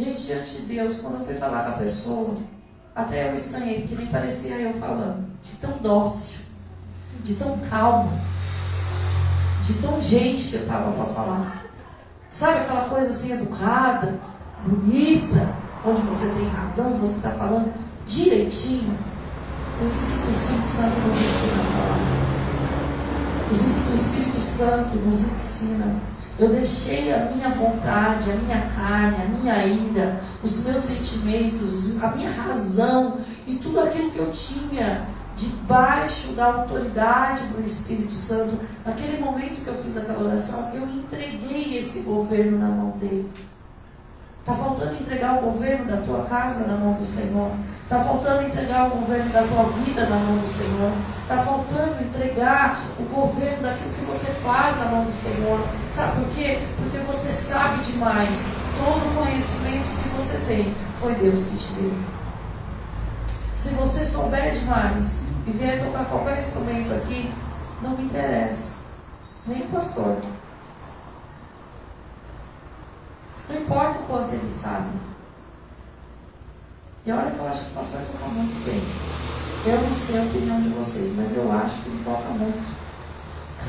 Gente, 0.00 0.28
diante 0.28 0.62
de 0.62 0.62
Deus, 0.62 1.00
quando 1.02 1.18
eu 1.18 1.26
fui 1.26 1.34
falar 1.34 1.62
com 1.64 1.70
a 1.72 1.74
pessoa, 1.74 2.34
até 2.96 3.30
eu 3.30 3.34
estranhei, 3.34 3.82
porque 3.82 3.96
nem 3.96 4.06
parecia 4.06 4.56
eu 4.56 4.72
falando. 4.80 5.28
De 5.42 5.56
tão 5.56 5.72
dócil, 5.72 6.46
de 7.22 7.34
tão 7.34 7.58
calma, 7.58 8.10
de 9.62 9.74
tão 9.74 10.00
gente 10.00 10.48
que 10.48 10.54
eu 10.56 10.62
estava 10.62 10.90
para 10.92 11.04
falar. 11.12 11.66
Sabe 12.30 12.60
aquela 12.60 12.88
coisa 12.88 13.10
assim 13.10 13.32
educada, 13.32 14.18
bonita, 14.66 15.54
onde 15.84 16.00
você 16.00 16.30
tem 16.30 16.48
razão, 16.48 16.96
você 16.96 17.16
está 17.16 17.32
falando 17.32 17.70
direitinho. 18.06 18.96
O 19.82 19.90
Espírito 19.90 20.66
Santo 20.66 20.98
nos 21.00 21.20
ensina 21.20 21.60
a 21.60 21.66
falar. 21.66 21.98
O 23.50 23.94
Espírito 23.94 24.40
Santo 24.40 24.96
nos 24.96 25.20
ensina. 25.30 26.00
Eu 26.40 26.48
deixei 26.48 27.12
a 27.12 27.26
minha 27.26 27.50
vontade, 27.50 28.30
a 28.30 28.34
minha 28.34 28.62
carne, 28.74 29.22
a 29.22 29.28
minha 29.28 29.66
ira, 29.66 30.18
os 30.42 30.64
meus 30.64 30.82
sentimentos, 30.82 32.02
a 32.02 32.16
minha 32.16 32.30
razão 32.30 33.18
e 33.46 33.56
tudo 33.56 33.78
aquilo 33.78 34.10
que 34.10 34.18
eu 34.20 34.32
tinha 34.32 35.06
debaixo 35.36 36.32
da 36.32 36.46
autoridade 36.46 37.48
do 37.48 37.62
Espírito 37.62 38.14
Santo. 38.14 38.58
Naquele 38.86 39.18
momento 39.18 39.62
que 39.62 39.68
eu 39.68 39.76
fiz 39.76 39.98
aquela 39.98 40.24
oração, 40.24 40.70
eu 40.72 40.88
entreguei 40.88 41.76
esse 41.76 42.04
governo 42.04 42.58
na 42.58 42.68
mão 42.68 42.90
dele. 42.92 43.30
Está 44.40 44.54
faltando 44.54 44.94
entregar 44.94 45.38
o 45.38 45.42
governo 45.42 45.84
da 45.84 45.98
tua 45.98 46.24
casa 46.24 46.66
na 46.66 46.76
mão 46.76 46.94
do 46.94 47.04
Senhor. 47.04 47.52
Está 47.82 48.00
faltando 48.00 48.42
entregar 48.44 48.86
o 48.86 48.96
governo 48.96 49.30
da 49.30 49.42
tua 49.42 49.64
vida 49.64 50.06
na 50.06 50.16
mão 50.16 50.38
do 50.38 50.48
Senhor. 50.48 50.92
Está 51.22 51.42
faltando 51.42 52.02
entregar 52.02 52.82
o 52.98 53.02
governo 53.02 53.62
daquilo 53.62 53.94
que 53.94 54.04
você 54.06 54.32
faz 54.34 54.78
na 54.78 54.86
mão 54.86 55.04
do 55.04 55.12
Senhor. 55.12 55.60
Sabe 55.88 56.24
por 56.24 56.34
quê? 56.34 56.62
Porque 56.76 56.98
você 56.98 57.32
sabe 57.32 57.82
demais. 57.84 58.54
Todo 58.82 59.10
o 59.10 59.24
conhecimento 59.24 60.02
que 60.02 60.08
você 60.08 60.38
tem 60.46 60.74
foi 60.98 61.14
Deus 61.14 61.48
que 61.48 61.56
te 61.58 61.72
deu. 61.74 61.92
Se 63.54 63.74
você 63.74 64.06
souber 64.06 64.54
demais 64.54 65.24
e 65.46 65.50
vier 65.50 65.84
tocar 65.84 66.06
qualquer 66.06 66.38
instrumento 66.38 66.94
aqui, 66.94 67.30
não 67.82 67.90
me 67.90 68.04
interessa. 68.04 68.78
Nem 69.46 69.62
o 69.62 69.66
pastor. 69.66 70.16
Não 73.50 73.60
importa 73.60 73.98
o 73.98 74.02
quanto 74.04 74.32
ele 74.32 74.48
sabe. 74.48 74.90
E 77.04 77.10
olha 77.10 77.30
que 77.32 77.38
eu 77.38 77.48
acho 77.48 77.64
que 77.64 77.70
o 77.72 77.74
pastor 77.74 78.00
toca 78.02 78.26
muito 78.26 78.64
bem. 78.64 79.72
Eu 79.72 79.80
não 79.88 79.96
sei 79.96 80.20
a 80.20 80.22
opinião 80.22 80.62
de 80.62 80.68
vocês, 80.68 81.16
mas 81.16 81.36
eu 81.36 81.50
acho 81.50 81.82
que 81.82 81.88
ele 81.88 82.04
toca 82.04 82.28
muito. 82.28 82.78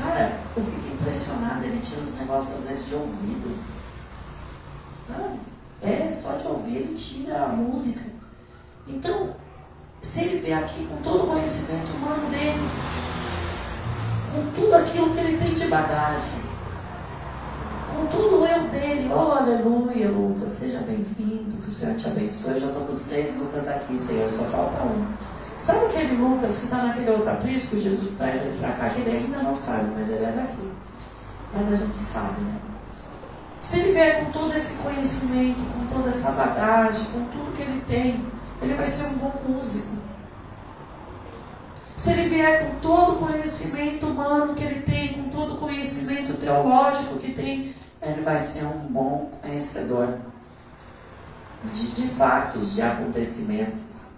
Cara, 0.00 0.38
eu 0.56 0.62
fico 0.62 0.94
impressionado, 0.94 1.64
ele 1.64 1.80
tira 1.80 2.02
os 2.02 2.16
negócios 2.18 2.60
às 2.60 2.68
vezes 2.68 2.86
de 2.86 2.94
ouvido. 2.94 3.58
Ah, 5.10 5.34
é, 5.82 6.12
só 6.12 6.36
de 6.36 6.46
ouvir 6.46 6.76
ele 6.76 6.94
tira 6.94 7.44
a 7.44 7.48
música. 7.48 8.08
Então, 8.86 9.34
se 10.00 10.20
ele 10.22 10.38
vier 10.38 10.62
aqui 10.62 10.86
com 10.86 10.96
todo 10.98 11.24
o 11.24 11.26
conhecimento 11.26 11.92
humano 11.96 12.30
dele, 12.30 12.70
com 14.32 14.60
tudo 14.60 14.74
aquilo 14.76 15.12
que 15.12 15.20
ele 15.20 15.38
tem 15.38 15.54
de 15.54 15.66
bagagem, 15.66 16.41
com 18.02 18.06
tudo 18.06 18.46
eu 18.46 18.68
dele. 18.68 19.10
Oh, 19.12 19.32
aleluia, 19.32 20.08
Lucas, 20.08 20.50
seja 20.50 20.80
bem-vindo, 20.80 21.56
que 21.58 21.68
o 21.68 21.70
Senhor 21.70 21.96
te 21.96 22.08
abençoe. 22.08 22.54
Eu 22.54 22.60
já 22.60 22.66
estou 22.68 22.84
com 22.84 22.92
os 22.92 23.02
três 23.04 23.36
Lucas 23.36 23.68
aqui, 23.68 23.96
Senhor, 23.96 24.28
só 24.28 24.44
falta 24.44 24.82
um. 24.82 25.06
Sabe 25.56 25.86
aquele 25.86 26.16
Lucas 26.16 26.58
que 26.58 26.64
está 26.64 26.78
naquele 26.78 27.10
outro 27.10 27.30
aprisco 27.30 27.76
que 27.76 27.82
Jesus 27.82 28.16
traz 28.16 28.42
ele 28.42 28.58
para 28.58 28.72
cá, 28.72 28.90
que 28.90 29.02
ele 29.02 29.16
ainda 29.16 29.42
não 29.42 29.54
sabe, 29.54 29.92
mas 29.96 30.10
ele 30.10 30.24
é 30.24 30.32
daqui. 30.32 30.72
Mas 31.54 31.72
a 31.72 31.76
gente 31.76 31.96
sabe, 31.96 32.40
né? 32.40 32.56
Se 33.60 33.78
ele 33.78 33.92
vier 33.92 34.24
com 34.24 34.32
todo 34.32 34.52
esse 34.56 34.82
conhecimento, 34.82 35.60
com 35.60 35.96
toda 35.96 36.10
essa 36.10 36.32
bagagem, 36.32 37.04
com 37.12 37.24
tudo 37.26 37.54
que 37.54 37.62
ele 37.62 37.80
tem, 37.82 38.24
ele 38.60 38.74
vai 38.74 38.88
ser 38.88 39.06
um 39.06 39.18
bom 39.18 39.32
músico. 39.46 39.98
Se 41.94 42.10
ele 42.10 42.28
vier 42.28 42.66
com 42.66 42.80
todo 42.80 43.12
o 43.12 43.28
conhecimento 43.28 44.06
humano 44.06 44.54
que 44.54 44.64
ele 44.64 44.80
tem, 44.80 45.12
com 45.12 45.28
todo 45.28 45.54
o 45.54 45.58
conhecimento 45.58 46.36
teológico 46.40 47.18
que 47.20 47.34
tem, 47.34 47.72
ele 48.02 48.22
vai 48.22 48.38
ser 48.38 48.64
um 48.64 48.80
bom 48.88 49.30
conhecedor 49.40 50.18
de, 51.72 51.86
de 51.92 52.08
fatos, 52.08 52.74
de 52.74 52.82
acontecimentos. 52.82 54.14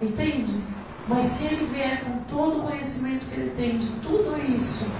Entende? 0.00 0.62
Mas 1.06 1.26
se 1.26 1.54
ele 1.54 1.66
vier 1.66 2.02
com 2.02 2.18
todo 2.34 2.60
o 2.60 2.62
conhecimento 2.62 3.26
que 3.26 3.38
ele 3.38 3.50
tem 3.50 3.78
de 3.78 3.88
tudo 4.00 4.40
isso, 4.40 4.90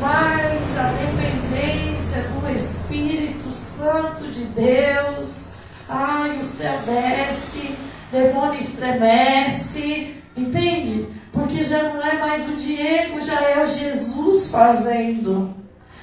mais 0.00 0.76
a 0.76 0.92
dependência 0.92 2.24
do 2.24 2.54
Espírito 2.54 3.50
Santo 3.50 4.24
de 4.24 4.44
Deus, 4.44 5.56
ai, 5.88 6.38
o 6.38 6.44
céu 6.44 6.78
desce, 6.82 7.74
demônio 8.12 8.60
estremece, 8.60 10.14
entende? 10.36 11.08
Porque 11.32 11.64
já 11.64 11.84
não 11.84 12.02
é 12.02 12.18
mais 12.18 12.50
o 12.50 12.56
Diego, 12.56 13.20
já 13.22 13.40
é 13.40 13.64
o 13.64 13.66
Jesus 13.66 14.50
fazendo. 14.50 15.55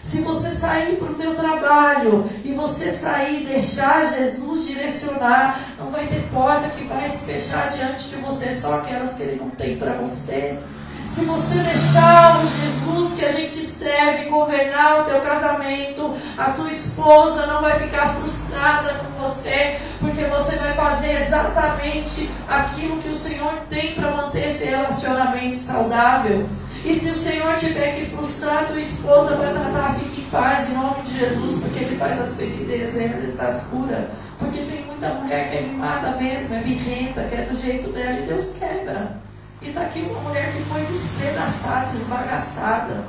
Se 0.04 0.24
você 0.24 0.52
sair 0.52 0.98
para 0.98 1.12
o 1.12 1.14
teu 1.14 1.34
trabalho 1.34 2.30
e 2.44 2.52
você 2.52 2.92
sair 2.92 3.44
e 3.44 3.46
deixar 3.46 4.06
Jesus 4.06 4.68
direcionar, 4.68 5.58
não 5.80 5.92
vai 5.92 6.06
ter 6.08 6.28
porta 6.28 6.68
que 6.72 6.84
vai 6.84 7.08
se 7.08 7.26
fechar 7.26 7.70
diante 7.70 8.10
de 8.10 8.18
você, 8.18 8.52
só 8.52 8.80
aquelas 8.80 9.16
que 9.16 9.24
ele 9.24 9.38
não 9.38 9.50
tem 9.52 9.78
para 9.78 9.94
você. 9.94 10.60
Se 11.06 11.24
você 11.24 11.60
deixar 11.60 12.44
o 12.44 12.46
Jesus 12.46 13.14
que 13.18 13.26
a 13.26 13.32
gente 13.32 13.56
serve 13.56 14.30
governar 14.30 15.02
o 15.02 15.04
teu 15.06 15.22
casamento, 15.22 16.14
a 16.38 16.52
tua 16.52 16.70
esposa 16.70 17.48
não 17.48 17.62
vai 17.62 17.80
ficar 17.80 18.10
frustrada 18.16 18.94
com 18.96 19.22
você, 19.22 19.80
porque 20.02 20.26
você 20.26 20.58
vai 20.58 20.74
fazer 20.74 21.14
exatamente 21.14 22.30
aquilo 22.50 23.02
que 23.02 23.10
o 23.10 23.16
Senhor 23.16 23.54
tem 23.70 23.96
para 23.96 24.12
manter 24.12 24.48
esse 24.48 24.66
relacionamento 24.66 25.58
saudável. 25.58 26.50
E 26.86 26.94
se 26.94 27.12
o 27.12 27.16
Senhor 27.16 27.56
tiver 27.56 27.96
que 27.96 28.06
frustrar 28.08 28.68
tua 28.68 28.80
esposa 28.80 29.38
para 29.38 29.54
tratar, 29.54 29.96
fique 29.98 30.22
em 30.22 30.26
paz 30.26 30.70
em 30.70 30.74
nome 30.74 31.02
de 31.04 31.18
Jesus, 31.18 31.64
porque 31.64 31.80
Ele 31.80 31.96
faz 31.96 32.20
as 32.20 32.36
feridas, 32.36 32.96
Ele 32.96 33.42
as 33.42 33.64
cura. 33.68 34.10
Porque 34.38 34.60
tem 34.60 34.86
muita 34.86 35.14
mulher 35.14 35.50
que 35.50 35.58
é 35.58 35.62
mimada 35.62 36.18
mesmo, 36.18 36.56
é 36.56 36.60
birrenta, 36.60 37.24
que 37.24 37.36
é 37.36 37.46
do 37.46 37.56
jeito 37.56 37.90
dela, 37.94 38.20
e 38.20 38.24
Deus 38.24 38.56
quebra. 38.60 39.16
E 39.62 39.70
está 39.70 39.82
aqui 39.82 40.02
uma 40.02 40.20
mulher 40.20 40.52
que 40.52 40.62
foi 40.64 40.82
despedaçada, 40.82 41.94
esbagaçada. 41.94 43.06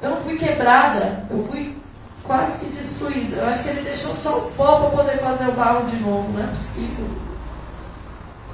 Eu 0.00 0.10
não 0.10 0.20
fui 0.20 0.38
quebrada, 0.38 1.26
eu 1.28 1.44
fui 1.50 1.76
quase 2.22 2.60
que 2.60 2.66
destruída. 2.66 3.36
Eu 3.36 3.48
acho 3.48 3.64
que 3.64 3.70
ele 3.70 3.80
deixou 3.80 4.14
só 4.14 4.38
o 4.38 4.50
pó 4.52 4.80
para 4.80 4.90
poder 4.90 5.18
fazer 5.18 5.48
o 5.48 5.52
barro 5.52 5.86
de 5.86 5.96
novo, 5.96 6.32
não 6.32 6.44
é 6.44 6.46
possível. 6.46 7.06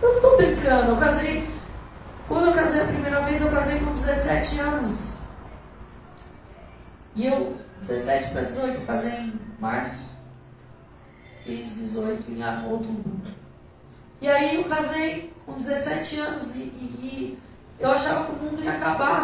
Eu 0.01 0.09
não 0.09 0.17
estou 0.17 0.37
brincando, 0.39 0.93
eu 0.93 0.97
casei. 0.97 1.52
Quando 2.29 2.47
eu 2.47 2.55
casei 2.55 2.83
a 2.83 2.87
primeira 2.87 3.21
vez, 3.23 3.41
eu 3.41 3.51
casei 3.51 3.81
com 3.81 3.93
17 3.93 4.61
anos. 4.61 5.15
E 7.15 7.27
eu, 7.27 7.57
17 7.81 8.31
para 8.33 8.43
18, 8.43 8.87
casei 8.87 9.13
em 9.13 9.41
março. 9.59 10.19
Fiz 11.45 11.75
18 11.77 12.31
em 12.31 12.71
outubro. 12.71 13.21
E 14.21 14.29
aí 14.29 14.57
eu 14.57 14.69
casei 14.69 15.35
com 15.45 15.55
17 15.55 16.21
anos 16.21 16.57
e, 16.57 16.61
e, 16.61 16.99
e 17.03 17.39
eu 17.81 17.91
achava 17.91 18.27
que 18.27 18.33
o 18.33 18.37
mundo 18.37 18.63
ia 18.63 18.75
acabar 18.75 19.21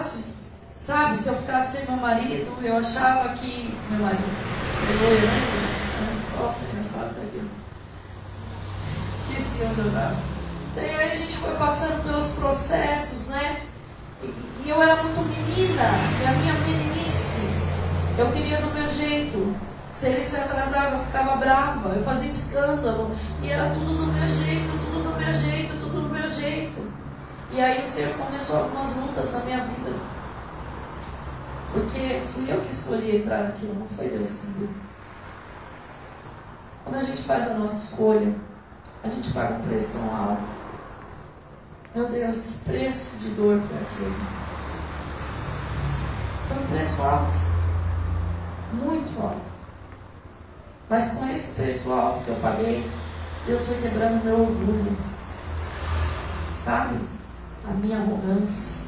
sabe? 0.80 1.18
Se 1.18 1.28
eu 1.28 1.36
ficasse 1.36 1.78
sem 1.78 1.86
meu 1.90 1.96
marido, 2.02 2.52
eu 2.62 2.76
achava 2.76 3.28
que. 3.34 3.74
Meu 3.90 4.00
marido. 4.00 4.24
Eu, 4.90 5.20
né? 5.20 5.58
Só 6.32 6.54
não 6.74 6.82
sabe 6.82 7.20
daquilo. 7.20 7.50
Esqueci 9.14 9.62
onde 9.64 9.80
eu 9.80 9.86
estava. 9.88 10.27
Então, 10.78 11.00
aí 11.00 11.10
a 11.10 11.14
gente 11.14 11.36
foi 11.38 11.54
passando 11.56 12.04
pelos 12.04 12.34
processos, 12.34 13.28
né? 13.30 13.60
E, 14.22 14.68
eu 14.68 14.80
era 14.80 15.02
muito 15.02 15.20
menina, 15.20 15.82
e 16.22 16.26
a 16.26 16.32
minha 16.32 16.54
meninice, 16.54 17.48
eu 18.16 18.30
queria 18.32 18.60
do 18.60 18.72
meu 18.72 18.88
jeito. 18.88 19.56
Se 19.90 20.08
ele 20.08 20.22
se 20.22 20.36
atrasava, 20.36 20.96
eu 20.96 21.00
ficava 21.00 21.36
brava, 21.36 21.88
eu 21.94 22.04
fazia 22.04 22.28
escândalo. 22.28 23.16
E 23.42 23.50
era 23.50 23.70
tudo 23.70 24.06
do 24.06 24.12
meu 24.12 24.28
jeito, 24.28 24.70
tudo 24.70 25.02
do 25.02 25.18
meu 25.18 25.34
jeito, 25.34 25.80
tudo 25.80 26.02
do 26.02 26.14
meu 26.14 26.28
jeito. 26.28 26.86
E 27.50 27.60
aí 27.60 27.82
o 27.82 27.86
Senhor 27.86 28.14
começou 28.14 28.64
algumas 28.64 28.96
lutas 28.98 29.32
na 29.32 29.40
minha 29.40 29.64
vida. 29.64 29.96
Porque 31.72 32.22
fui 32.32 32.52
eu 32.52 32.60
que 32.60 32.72
escolhi 32.72 33.16
entrar 33.16 33.44
naquilo, 33.44 33.74
não 33.74 33.86
foi 33.88 34.10
Deus 34.10 34.40
que 34.40 34.46
me. 34.48 34.68
Quando 36.84 36.96
a 36.96 37.02
gente 37.02 37.22
faz 37.22 37.50
a 37.50 37.54
nossa 37.54 37.76
escolha, 37.76 38.34
a 39.02 39.08
gente 39.08 39.32
paga 39.32 39.54
um 39.54 39.62
preço 39.62 39.98
tão 39.98 40.14
alto. 40.14 40.67
Meu 41.98 42.08
Deus, 42.10 42.46
que 42.46 42.70
preço 42.70 43.18
de 43.18 43.30
dor 43.30 43.60
foi 43.60 43.76
aquele. 43.76 44.14
Foi 46.46 46.56
um 46.56 46.66
preço 46.68 47.02
alto. 47.02 47.38
Muito 48.72 49.20
alto. 49.20 49.50
Mas 50.88 51.14
com 51.14 51.26
esse 51.26 51.56
preço 51.56 51.92
alto 51.92 52.22
que 52.22 52.28
eu 52.28 52.36
paguei, 52.36 52.88
Deus 53.46 53.66
foi 53.66 53.78
quebrando 53.78 54.24
meu 54.24 54.42
orgulho. 54.42 54.96
Sabe? 56.56 57.00
A 57.68 57.72
minha 57.72 57.98
arrogância. 57.98 58.82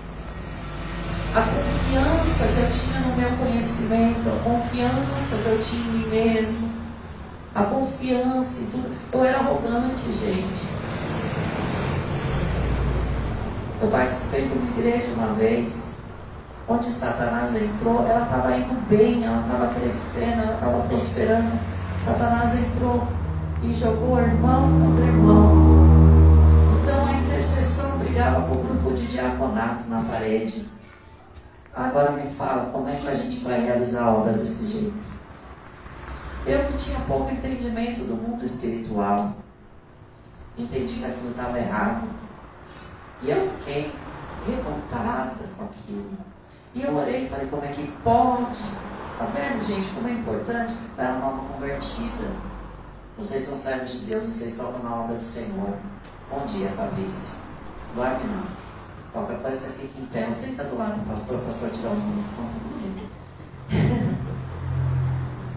A 1.34 1.42
confiança 1.42 2.46
que 2.46 2.60
eu 2.60 2.70
tinha 2.70 3.00
no 3.00 3.16
meu 3.16 3.36
conhecimento, 3.38 4.28
a 4.28 4.44
confiança 4.44 5.38
que 5.38 5.48
eu 5.48 5.60
tinha 5.60 5.82
em 5.82 5.92
mim 5.94 6.06
mesmo, 6.06 6.72
a 7.56 7.64
confiança 7.64 8.60
e 8.60 8.66
tudo. 8.66 8.96
Eu 9.12 9.24
era 9.24 9.40
arrogante, 9.40 10.12
gente. 10.12 10.89
Eu 13.82 13.88
participei 13.88 14.46
de 14.46 14.52
uma 14.52 14.70
igreja 14.72 15.14
uma 15.14 15.32
vez, 15.32 15.94
onde 16.68 16.92
Satanás 16.92 17.56
entrou, 17.56 18.06
ela 18.06 18.24
estava 18.24 18.54
indo 18.54 18.88
bem, 18.88 19.24
ela 19.24 19.40
estava 19.40 19.68
crescendo, 19.68 20.42
ela 20.42 20.54
estava 20.54 20.82
prosperando. 20.82 21.58
Satanás 21.96 22.58
entrou 22.58 23.08
e 23.62 23.72
jogou 23.72 24.20
irmão 24.20 24.70
contra 24.80 25.04
irmão. 25.06 25.54
Então 26.82 27.06
a 27.06 27.12
intercessão 27.12 27.98
brigava 27.98 28.42
com 28.46 28.54
o 28.54 28.64
grupo 28.64 28.94
de 28.94 29.06
diaconato 29.06 29.88
na 29.88 30.02
parede. 30.02 30.68
Agora 31.74 32.12
me 32.12 32.26
fala, 32.28 32.70
como 32.70 32.86
é 32.86 32.94
que 32.94 33.08
a 33.08 33.14
gente 33.14 33.42
vai 33.42 33.64
realizar 33.64 34.04
a 34.04 34.10
obra 34.10 34.34
desse 34.34 34.66
jeito? 34.66 35.20
Eu 36.46 36.64
que 36.64 36.76
tinha 36.76 37.00
pouco 37.00 37.32
entendimento 37.32 38.02
do 38.04 38.14
mundo 38.14 38.44
espiritual, 38.44 39.36
entendi 40.58 40.94
que 40.98 41.04
aquilo 41.04 41.30
estava 41.30 41.58
errado. 41.58 42.20
E 43.22 43.30
eu 43.30 43.46
fiquei 43.46 43.92
revoltada 44.46 45.44
com 45.56 45.64
aquilo. 45.64 46.10
E 46.74 46.82
eu 46.82 46.96
orei 46.96 47.24
e 47.24 47.28
falei, 47.28 47.48
como 47.48 47.64
é 47.64 47.68
que 47.68 47.86
pode? 48.02 48.58
Tá 49.18 49.26
vendo, 49.26 49.62
gente, 49.62 49.88
como 49.94 50.08
é 50.08 50.12
importante 50.12 50.72
para 50.96 51.10
a 51.10 51.18
nova 51.18 51.52
convertida? 51.52 52.30
Vocês 53.18 53.42
são 53.42 53.56
servos 53.58 53.92
de 53.92 54.06
Deus, 54.06 54.24
vocês 54.24 54.52
estão 54.52 54.78
na 54.78 54.94
obra 54.94 55.16
do 55.16 55.22
Senhor. 55.22 55.76
Bom 56.30 56.46
dia, 56.46 56.70
Fabrício. 56.70 57.34
Dorme 57.94 58.24
não. 58.24 58.60
Qualquer 59.12 59.42
coisa 59.42 59.58
você 59.58 59.72
fica 59.72 60.00
em 60.00 60.06
pé, 60.06 60.32
senta 60.32 60.64
do 60.64 60.78
lado 60.78 61.00
do 61.00 61.10
pastor, 61.10 61.40
o 61.40 61.42
pastor 61.42 61.70
tirar 61.70 61.92
os 61.92 62.02
missões, 62.04 62.46
tá 62.46 62.60
tudo. 62.62 63.10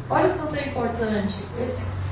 Olha 0.10 0.34
o 0.34 0.38
quanto 0.39 0.56
é 0.56 0.67
importante. 0.67 1.45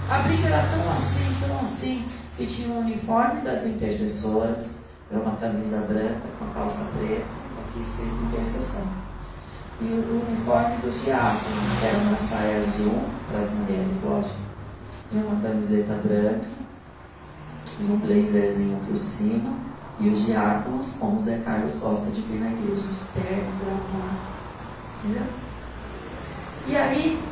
A 0.09 0.19
briga 0.19 0.47
era 0.47 0.67
tão 0.67 0.91
assim, 0.93 1.35
tão 1.45 1.59
assim, 1.59 2.07
que 2.37 2.45
tinha 2.45 2.75
um 2.75 2.79
uniforme 2.79 3.41
das 3.41 3.65
intercessoras, 3.65 4.85
era 5.11 5.19
uma 5.19 5.35
camisa 5.35 5.81
branca 5.81 6.21
com 6.39 6.45
a 6.45 6.53
calça 6.53 6.85
preta, 6.97 7.25
aqui 7.59 7.81
escrito 7.81 8.15
intercessão. 8.23 8.87
E 9.81 9.85
o 9.85 10.25
uniforme 10.27 10.77
dos 10.77 11.03
diáconos 11.03 11.83
era 11.83 11.97
uma 11.97 12.17
saia 12.17 12.59
azul, 12.59 13.03
para 13.29 13.39
as 13.39 13.51
mulheres, 13.51 14.03
lógico, 14.03 14.39
e 15.11 15.17
uma 15.17 15.41
camiseta 15.41 15.95
branca, 15.95 16.47
e 17.79 17.83
um 17.83 17.97
blazerzinho 17.97 18.79
por 18.87 18.97
cima, 18.97 19.57
e 19.99 20.09
os 20.09 20.25
diáconos, 20.25 20.97
como 20.99 21.17
o 21.17 21.19
Zé 21.19 21.39
Carlos 21.39 21.79
gosta 21.79 22.11
de 22.11 22.21
vir 22.21 22.39
na 22.39 22.51
igreja, 22.51 22.81
de 22.81 23.21
terno, 23.21 23.51
gravado. 23.59 24.31
Entendeu? 25.03 25.27
E 26.67 26.77
aí, 26.77 27.23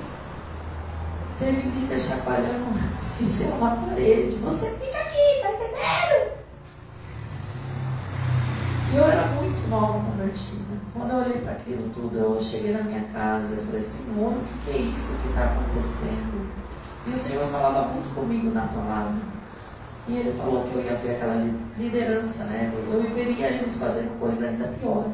teve 1.37 1.69
líder 1.69 2.01
chacoalhando 2.01 2.69
oficial 2.69 3.59
na 3.59 3.75
parede. 3.75 4.37
Você 4.37 4.71
fica 4.71 4.97
aqui, 4.97 5.41
tá 5.41 5.51
entendendo? 5.51 6.39
E 8.77 8.78
eu 8.95 9.05
era 9.05 9.27
muito 9.27 9.69
nova 9.69 9.99
convertida. 9.99 10.79
Quando 10.93 11.11
eu 11.11 11.17
olhei 11.17 11.41
para 11.41 11.51
aquilo 11.53 11.89
tudo, 11.89 12.17
eu 12.17 12.41
cheguei 12.41 12.73
na 12.73 12.83
minha 12.83 13.03
casa 13.03 13.61
e 13.61 13.65
falei, 13.65 13.81
Senhor, 13.81 14.33
o 14.33 14.43
que, 14.43 14.71
é 14.71 14.77
isso 14.77 15.19
que 15.21 15.29
está 15.29 15.43
acontecendo? 15.43 16.49
E 17.05 17.11
o 17.11 17.17
Senhor 17.17 17.47
falava 17.49 17.87
muito 17.89 18.13
comigo 18.15 18.51
na 18.51 18.67
palavra. 18.67 19.21
E 20.07 20.17
ele 20.17 20.33
falou 20.33 20.63
que 20.63 20.75
eu 20.75 20.83
ia 20.83 20.95
ver 20.95 21.15
aquela 21.15 21.35
liderança, 21.77 22.45
né? 22.45 22.71
Eu 22.91 23.13
veria 23.13 23.47
eles 23.47 23.79
fazendo 23.79 24.19
coisa 24.19 24.47
ainda 24.47 24.67
pior. 24.79 25.05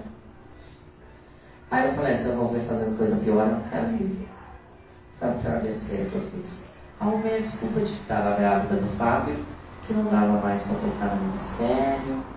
Aí 1.69 1.88
eu 1.88 1.93
falei, 1.93 2.15
se 2.15 2.29
eu 2.29 2.38
vou 2.38 2.49
ver 2.49 2.61
fazendo 2.61 2.97
coisa 2.97 3.17
pior, 3.17 3.45
eu 3.45 3.55
não 3.55 3.61
quero 3.63 3.88
viver. 3.88 4.29
Foi 5.19 5.29
a 5.29 5.31
pior 5.33 5.61
besteira 5.61 6.09
que 6.09 6.15
eu 6.15 6.21
fiz. 6.21 6.67
Arrumei 6.99 7.38
a 7.38 7.41
desculpa 7.41 7.81
de 7.81 7.85
que 7.91 8.01
estava 8.01 8.35
grávida 8.38 8.75
do 8.75 8.97
Fábio, 8.97 9.35
que 9.81 9.93
não 9.93 10.05
dava 10.05 10.39
mais 10.39 10.67
para 10.67 10.77
colocar 10.77 11.15
no 11.15 11.25
ministério. 11.25 12.34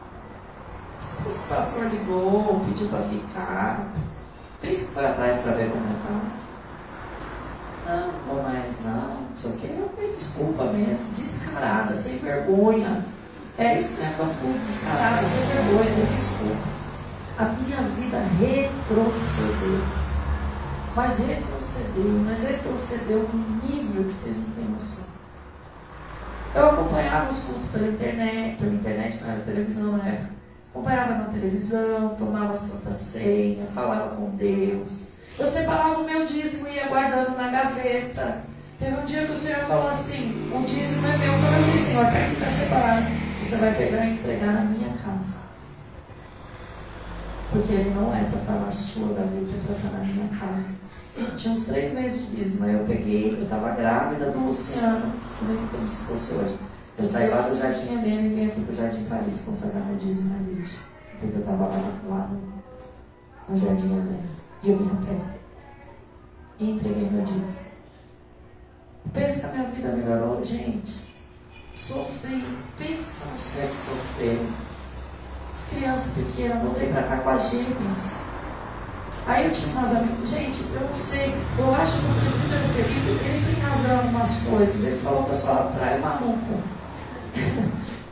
Esse 1.01 1.47
pastor 1.49 1.87
ligou, 1.87 2.61
pediu 2.67 2.89
para 2.89 3.03
ficar. 3.03 3.93
Pensa 4.61 4.87
que 4.87 4.93
foi 4.95 5.07
atrás 5.07 5.43
para 5.43 5.53
ver 5.53 5.71
como 5.71 5.85
é 5.85 5.95
que 5.95 6.13
não, 7.89 8.07
não 8.07 8.13
vou 8.27 8.43
mais 8.43 8.85
não, 8.85 9.15
não 9.23 9.37
sei 9.37 9.51
o 9.53 9.55
que. 9.55 9.67
Eu 9.69 9.93
me 9.97 10.09
desculpa 10.09 10.65
mesmo, 10.65 11.13
descarada, 11.13 11.95
sem 11.95 12.19
vergonha. 12.19 13.05
É 13.57 13.79
isso 13.79 14.01
que 14.01 14.21
eu 14.21 14.27
fui, 14.27 14.59
descarada, 14.59 15.25
sem 15.25 15.47
vergonha, 15.47 15.91
me 15.91 16.07
desculpa. 16.07 16.79
A 17.39 17.45
minha 17.45 17.83
vida 17.91 18.19
retrocedeu. 18.41 19.81
Mas 20.97 21.29
retrocedeu, 21.29 22.23
mas 22.27 22.49
retrocedeu 22.49 23.29
num 23.33 23.61
nível 23.63 24.05
que 24.05 24.13
vocês 24.13 24.39
não 24.39 24.55
têm 24.55 24.65
noção. 24.65 25.07
Eu 26.55 26.71
acompanhava 26.71 27.31
os 27.31 27.45
cultos 27.45 27.71
pela 27.71 27.87
internet, 27.87 28.59
pela 28.59 28.75
internet, 28.75 29.25
era 29.25 29.41
televisão 29.41 29.97
na 29.99 30.09
época. 30.09 30.38
Acompanhava 30.79 31.15
na 31.15 31.25
televisão, 31.25 32.15
tomava 32.15 32.55
santa 32.55 32.93
ceia, 32.93 33.67
falava 33.75 34.15
com 34.15 34.31
Deus. 34.37 35.15
Eu 35.37 35.45
separava 35.45 36.03
o 36.03 36.05
meu 36.05 36.25
dízimo 36.25 36.69
e 36.69 36.77
ia 36.77 36.87
guardando 36.87 37.37
na 37.37 37.49
gaveta. 37.49 38.45
Teve 38.79 38.97
um 38.97 39.05
dia 39.05 39.27
que 39.27 39.33
o 39.33 39.37
Senhor 39.37 39.65
falou 39.67 39.89
assim: 39.89 40.49
o 40.55 40.65
dízimo 40.65 41.09
é 41.09 41.19
meu. 41.19 41.33
Eu 41.33 41.39
falei 41.41 41.59
assim: 41.59 41.79
Senhor, 41.79 42.05
está 42.05 42.19
aqui, 42.19 42.33
está 42.33 42.47
separado. 42.47 43.07
Você 43.43 43.57
vai 43.57 43.75
pegar 43.75 44.05
e 44.05 44.13
entregar 44.13 44.53
na 44.53 44.61
minha 44.61 44.91
casa. 45.05 45.49
Porque 47.51 47.73
ele 47.73 47.91
não 47.91 48.15
é 48.15 48.23
para 48.23 48.39
estar 48.39 48.53
na 48.53 48.71
sua 48.71 49.15
gaveta, 49.15 49.51
é 49.51 49.67
para 49.67 49.77
estar 49.77 49.99
na 49.99 50.05
minha 50.05 50.29
casa. 50.29 50.75
Tinha 51.37 51.55
uns 51.55 51.67
três 51.67 51.93
meses 51.93 52.27
de 52.27 52.37
dízimo, 52.37 52.67
aí 52.67 52.75
eu 52.75 52.85
peguei, 52.85 53.37
eu 53.37 53.43
estava 53.43 53.71
grávida 53.71 54.31
do 54.31 54.39
Luciano, 54.39 55.13
como 55.73 55.89
se 55.89 56.05
fosse 56.05 56.35
hoje. 56.37 56.68
Eu 56.99 57.05
saí 57.05 57.29
lá 57.31 57.43
do 57.43 57.57
Jardim 57.57 57.93
Helena 57.93 58.23
e 58.23 58.29
vim 58.31 58.47
aqui 58.49 58.61
para 58.63 58.73
o 58.73 58.77
Jardim 58.77 59.05
Paris 59.05 59.45
consagrar 59.45 59.87
meu 59.87 59.97
dízimo 59.99 60.35
na 60.35 60.51
igreja. 60.51 60.79
Porque 61.21 61.37
eu 61.37 61.41
estava 61.41 61.69
lá, 61.69 62.01
lá 62.09 62.27
no, 62.27 62.63
no 63.49 63.57
Jardim 63.57 63.93
Helena. 63.93 64.19
E 64.65 64.71
eu 64.71 64.79
vim 64.79 64.91
a 64.91 65.07
pé. 65.07 65.21
E 66.59 66.71
entreguei 66.73 67.09
meu 67.09 67.25
dízimo. 67.25 67.69
Pensa 69.13 69.49
que 69.49 69.55
a 69.55 69.59
minha 69.59 69.71
vida 69.71 69.89
melhorou, 69.93 70.43
gente. 70.43 71.15
Sofri. 71.73 72.45
Pensa 72.77 73.31
no 73.31 73.41
ser 73.41 73.69
que 73.69 73.77
sofreu. 73.77 74.47
As 75.55 75.69
crianças 75.69 76.25
pequenas, 76.25 76.63
voltei 76.65 76.93
para 76.93 77.05
cá 77.05 77.19
com 77.19 77.31
as 77.31 77.51
gêmeas. 77.51 78.23
Aí 79.25 79.47
eu 79.47 79.53
tinha 79.53 79.77
umas 79.77 79.95
amigas, 79.95 80.31
gente, 80.31 80.73
eu 80.73 80.81
não 80.81 80.95
sei, 80.95 81.35
eu 81.59 81.75
acho 81.75 82.01
que 82.01 82.07
o 82.07 82.15
presbítero 82.15 82.69
Felipe, 82.73 83.25
ele 83.25 83.55
tem 83.55 83.63
razão 83.63 83.95
em 83.95 83.99
algumas 83.99 84.43
coisas. 84.45 84.87
Ele 84.87 85.01
falou 85.01 85.25
que 85.25 85.31
eu 85.31 85.35
só 85.35 85.53
atraio 85.69 86.01
maluco. 86.01 86.78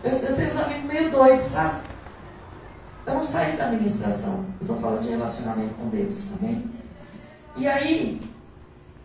Eu, 0.05 0.11
eu 0.11 0.37
tenho 0.37 0.49
uns 0.49 0.61
amigos 0.61 0.85
meio 0.85 1.11
doidos, 1.11 1.45
sabe? 1.45 1.81
Eu 3.07 3.15
não 3.15 3.25
saio 3.25 3.57
da 3.57 3.67
administração. 3.67 4.47
Eu 4.61 4.63
estou 4.63 4.81
falando 4.81 5.03
de 5.03 5.11
relacionamento 5.11 5.75
com 5.75 5.89
Deus, 5.89 6.33
amém? 6.39 6.71
E 7.57 7.69
aí, 7.69 8.21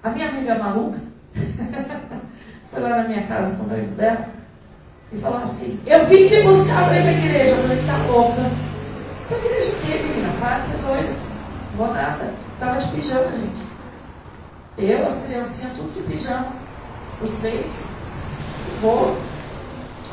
a 0.04 0.10
minha 0.10 0.30
amiga 0.30 0.56
maluca 0.56 1.00
foi 2.72 2.80
lá 2.82 3.04
na 3.04 3.08
minha 3.08 3.28
casa 3.28 3.58
com 3.58 3.66
o 3.66 3.68
noivo 3.68 3.96
dela 3.96 4.30
e 5.12 5.18
falou 5.18 5.40
assim: 5.40 5.80
Eu 5.86 6.06
vim 6.08 6.26
te 6.26 6.42
buscar 6.42 6.86
para 6.86 6.98
ir 6.98 7.02
para 7.02 7.10
a 7.10 7.14
igreja. 7.14 7.50
Eu 7.50 7.62
falei: 7.62 7.84
Tá 7.86 7.98
louca. 8.12 8.52
Para 9.28 9.38
igreja 9.38 9.72
o 9.72 9.76
quê, 9.86 10.04
menina? 10.04 10.34
Para 10.40 10.60
de 10.60 10.66
ser 10.66 10.78
doida. 10.78 11.10
Não 11.10 11.78
vou 11.78 11.94
nada. 11.94 12.34
Estava 12.54 12.80
de 12.80 12.92
pijama, 12.92 13.32
gente. 13.38 13.72
Eu, 14.78 15.06
as 15.06 15.24
criancinhas, 15.24 15.74
tudo 15.74 15.94
de 15.94 16.12
pijama. 16.12 16.54
Os 17.22 17.36
três. 17.36 17.88
Vou. 18.82 19.16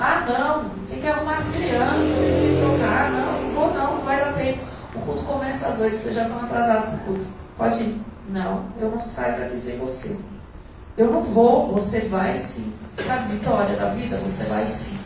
Ah, 0.01 0.25
não, 0.29 0.71
tem 0.87 1.01
que 1.01 1.07
arrumar 1.09 1.37
as 1.37 1.51
crianças, 1.51 2.17
tem 2.17 2.55
que 2.55 2.61
trocar. 2.61 3.11
Não, 3.11 3.43
não 3.43 3.51
vou 3.53 3.75
não, 3.75 3.97
não 3.97 4.05
vai 4.05 4.19
dar 4.19 4.33
tempo. 4.35 4.61
O 4.95 5.01
culto 5.01 5.25
começa 5.25 5.69
às 5.69 5.81
oito, 5.81 5.97
vocês 5.97 6.15
já 6.15 6.23
estão 6.23 6.39
atrasados 6.39 6.85
para 6.85 6.95
o 6.95 6.99
culto. 6.99 7.27
Pode 7.57 7.83
ir. 7.83 8.01
Não, 8.31 8.67
eu 8.79 8.91
não 8.91 9.01
saio 9.01 9.37
para 9.37 9.49
dizer 9.49 9.79
você. 9.79 10.19
Eu 10.97 11.11
não 11.11 11.23
vou, 11.23 11.73
você 11.73 12.03
vai 12.03 12.37
sim. 12.37 12.73
Sabe, 12.99 13.35
vitória 13.35 13.77
da 13.77 13.91
vida, 13.91 14.19
você 14.19 14.45
vai 14.45 14.67
sim. 14.67 14.99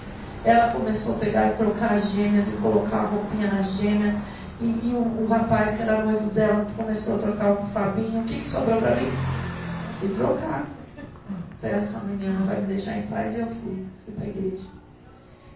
Ela 0.45 0.73
começou 0.73 1.17
a 1.17 1.19
pegar 1.19 1.49
e 1.49 1.55
trocar 1.55 1.93
as 1.93 2.11
gêmeas 2.11 2.55
e 2.55 2.57
colocar 2.57 2.99
a 2.99 3.07
roupinha 3.07 3.53
nas 3.53 3.79
gêmeas. 3.79 4.23
E, 4.61 4.91
e 4.91 4.95
o, 4.95 5.23
o, 5.23 5.27
rapaz 5.29 5.77
que 5.77 5.83
era 5.83 6.05
noivo 6.05 6.31
dela 6.31 6.67
começou 6.77 7.17
a 7.17 7.19
trocar 7.19 7.55
com 7.55 7.65
o 7.65 7.69
Fabinho. 7.69 8.23
O 8.23 8.25
que, 8.25 8.41
que 8.41 8.47
sobrou 8.47 8.79
para 8.79 8.97
mim? 8.97 9.11
Se 9.91 10.09
trocar. 10.11 10.65
Essa 11.63 12.01
menina 12.01 12.45
vai 12.45 12.61
me 12.61 12.67
deixar 12.67 12.99
em 12.99 13.07
paz. 13.07 13.37
E 13.37 13.41
eu 13.41 13.47
fui, 13.47 13.87
fui 14.05 14.15
para 14.15 14.25
a 14.25 14.29
igreja. 14.29 14.82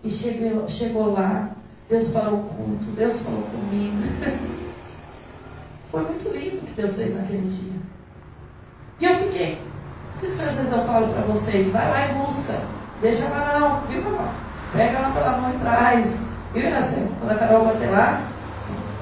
E 0.06 0.10
chegou, 0.10 0.68
chegou 0.68 1.12
lá, 1.14 1.50
Deus 1.90 2.12
falou 2.12 2.44
culto, 2.44 2.84
Deus 2.94 3.24
falou 3.24 3.42
comigo. 3.42 3.96
Foi 5.90 6.02
muito 6.02 6.28
lindo 6.28 6.58
o 6.58 6.60
que 6.60 6.80
Deus 6.80 6.96
fez 6.96 7.16
naquele 7.16 7.48
dia. 7.48 7.80
E 9.00 9.04
eu 9.04 9.16
fiquei. 9.16 9.60
Por 10.14 10.24
isso 10.24 10.38
que 10.38 10.48
às 10.48 10.54
vezes 10.54 10.72
eu 10.72 10.84
falo 10.84 11.08
para 11.08 11.22
vocês, 11.22 11.72
vai 11.72 11.90
lá 11.90 12.08
e 12.08 12.24
busca. 12.24 12.54
Deixa 13.02 13.28
lá 13.30 13.58
não, 13.58 13.80
viu, 13.88 14.00
mamãe? 14.02 14.30
Pega 14.72 15.00
lá 15.00 15.10
pela 15.10 15.38
mão 15.38 15.52
e 15.52 15.58
traz. 15.58 16.28
Viu, 16.54 16.68
Iracema? 16.68 17.10
Quando 17.18 17.32
a 17.32 17.34
Carol 17.34 17.64
bater 17.64 17.90
lá, 17.90 18.22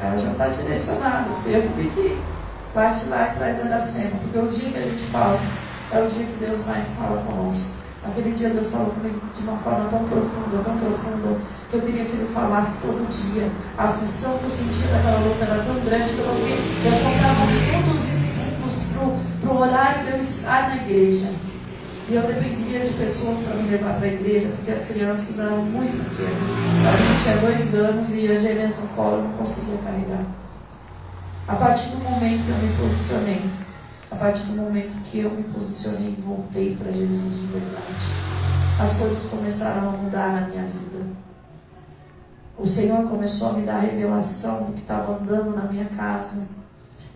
ela 0.02 0.16
já 0.16 0.32
está 0.32 0.48
direcionada. 0.48 1.28
Eu 1.44 1.62
que 1.62 1.68
pedi. 1.68 2.18
Bate 2.74 3.08
lá 3.10 3.28
e 3.28 3.36
traz 3.36 3.60
a 3.60 3.66
Iracema. 3.66 4.16
Porque 4.22 4.38
o 4.38 4.48
dia 4.48 4.70
que 4.70 4.78
a 4.78 4.82
gente 4.82 5.04
fala, 5.12 5.38
é 5.92 6.00
o 6.00 6.08
dia 6.08 6.24
que 6.24 6.36
Deus 6.38 6.66
mais 6.66 6.94
fala 6.94 7.22
conosco. 7.24 7.83
Aquele 8.04 8.34
dia 8.34 8.50
Deus 8.50 8.70
falou 8.70 8.90
comigo 8.90 9.18
de 9.34 9.42
uma 9.42 9.56
forma 9.56 9.88
tão 9.88 10.04
profunda, 10.04 10.62
tão 10.62 10.76
profunda, 10.76 11.38
que 11.70 11.76
eu 11.76 11.80
queria 11.80 12.04
que 12.04 12.12
ele 12.12 12.28
falasse 12.32 12.86
todo 12.86 13.08
dia. 13.08 13.50
A 13.78 13.84
aflição 13.84 14.36
que 14.38 14.44
eu 14.44 14.50
sentia 14.50 14.88
daquela 14.88 15.20
luta 15.20 15.44
era 15.44 15.64
tão 15.64 15.80
grande 15.80 16.12
que 16.12 16.18
eu 16.18 16.26
não 16.26 16.34
vi. 16.34 16.52
Eu 16.84 16.92
faltava 16.92 17.46
minutos 17.46 18.04
e 18.04 18.14
segundos 18.14 18.88
para 19.40 19.50
o 19.50 19.58
horário 19.58 20.04
de 20.04 20.10
eu 20.10 20.20
estar 20.20 20.68
na 20.68 20.76
igreja. 20.76 21.30
E 22.06 22.14
eu 22.14 22.22
dependia 22.22 22.80
de 22.80 22.92
pessoas 22.92 23.44
para 23.44 23.56
me 23.56 23.70
levar 23.70 23.94
para 23.94 24.06
a 24.06 24.12
igreja, 24.12 24.48
porque 24.56 24.70
as 24.70 24.88
crianças 24.88 25.40
eram 25.40 25.62
muito 25.62 25.96
pequenas. 26.10 26.84
A 26.86 26.96
gente 26.98 27.22
tinha 27.22 27.36
dois 27.38 27.74
anos 27.74 28.14
e 28.14 28.30
a 28.30 28.34
gêmeas 28.38 28.82
no 28.82 28.88
colo 28.88 29.22
não 29.22 29.32
conseguia 29.32 29.78
carregar. 29.78 30.26
A 31.48 31.56
partir 31.56 31.90
do 31.90 32.04
momento 32.04 32.44
que 32.44 32.50
eu 32.50 32.56
me 32.56 32.76
posicionei, 32.76 33.42
a 34.14 34.16
partir 34.16 34.52
do 34.52 34.62
momento 34.62 35.02
que 35.02 35.18
eu 35.18 35.30
me 35.30 35.42
posicionei 35.42 36.14
e 36.16 36.20
voltei 36.20 36.76
para 36.76 36.92
Jesus 36.92 37.34
de 37.40 37.46
verdade, 37.46 37.94
as 38.80 38.98
coisas 38.98 39.28
começaram 39.28 39.88
a 39.88 39.92
mudar 39.92 40.40
na 40.40 40.48
minha 40.48 40.62
vida. 40.62 41.04
O 42.56 42.66
Senhor 42.66 43.08
começou 43.08 43.50
a 43.50 43.52
me 43.54 43.66
dar 43.66 43.80
revelação 43.80 44.66
do 44.66 44.72
que 44.74 44.82
estava 44.82 45.16
andando 45.16 45.56
na 45.56 45.64
minha 45.64 45.86
casa. 45.86 46.50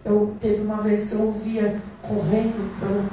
Eu 0.05 0.35
teve 0.41 0.63
uma 0.63 0.83
vez 0.83 1.11
que 1.11 1.15
eu 1.15 1.27
ouvia 1.27 1.81
correndo 2.03 2.79
pelo, 2.81 3.09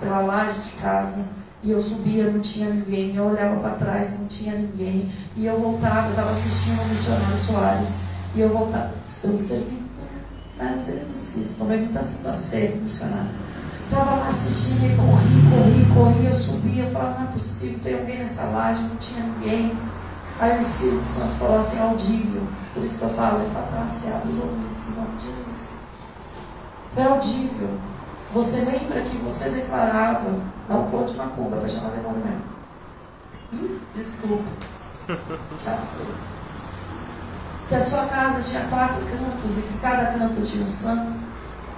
pela 0.00 0.20
laje 0.22 0.70
de 0.70 0.72
casa 0.82 1.28
e 1.62 1.70
eu 1.70 1.80
subia, 1.80 2.30
não 2.32 2.40
tinha 2.40 2.70
ninguém. 2.70 3.14
Eu 3.14 3.26
olhava 3.26 3.60
para 3.60 3.76
trás, 3.76 4.18
não 4.18 4.26
tinha 4.26 4.56
ninguém. 4.56 5.08
E 5.36 5.46
eu 5.46 5.60
voltava, 5.60 6.08
eu 6.08 6.10
estava 6.10 6.30
assistindo 6.30 6.82
o 6.82 6.86
missionário 6.86 7.38
Soares. 7.38 8.00
E 8.34 8.40
eu 8.40 8.48
voltava, 8.48 8.92
estou 9.06 9.38
servindo 9.38 9.79
ah, 10.60 10.76
Jesus 10.76 11.30
Cristo, 11.32 11.58
tomei 11.58 11.78
muita 11.80 12.02
Santa 12.02 12.34
Ceia 12.34 12.76
missionário. 12.76 13.30
Estava 13.84 14.16
lá 14.16 14.28
assistindo 14.28 14.84
e 14.84 14.96
corri, 14.96 15.42
corri, 15.50 15.94
corri, 15.94 16.26
eu 16.26 16.34
subia, 16.34 16.84
eu 16.84 16.90
falava, 16.90 17.20
não 17.20 17.28
é 17.28 17.32
possível, 17.32 17.80
tem 17.82 17.98
alguém 17.98 18.18
nessa 18.18 18.44
laje, 18.50 18.82
não 18.82 18.96
tinha 18.96 19.24
ninguém. 19.24 19.76
Aí 20.38 20.58
o 20.58 20.60
Espírito 20.60 21.02
Santo 21.02 21.34
falou 21.34 21.58
assim, 21.58 21.80
audível. 21.80 22.42
Por 22.72 22.84
isso 22.84 22.98
que 22.98 23.04
eu 23.06 23.14
falo, 23.14 23.42
é 23.42 23.46
fatal, 23.46 23.80
abre 23.80 24.28
os 24.28 24.38
ouvidos 24.38 24.88
em 24.88 24.94
nome 24.94 25.16
de 25.16 25.26
Jesus. 25.26 25.80
Foi 26.94 27.02
audível. 27.04 27.68
Você 28.32 28.60
lembra 28.60 29.02
que 29.02 29.16
você 29.16 29.50
declarava, 29.50 30.38
não 30.68 30.90
pôr 30.90 31.04
de 31.06 31.16
macumba, 31.16 31.56
para 31.56 31.68
chamar 31.68 31.90
demônio 31.90 32.22
mesmo. 32.24 33.80
Desculpa. 33.94 34.44
Tchau 35.58 36.39
que 37.70 37.76
a 37.76 37.86
sua 37.86 38.06
casa 38.06 38.42
tinha 38.42 38.64
quatro 38.64 39.00
cantos 39.06 39.58
e 39.58 39.62
que 39.62 39.78
cada 39.80 40.06
canto 40.06 40.42
tinha 40.42 40.66
um 40.66 40.70
santo? 40.70 41.12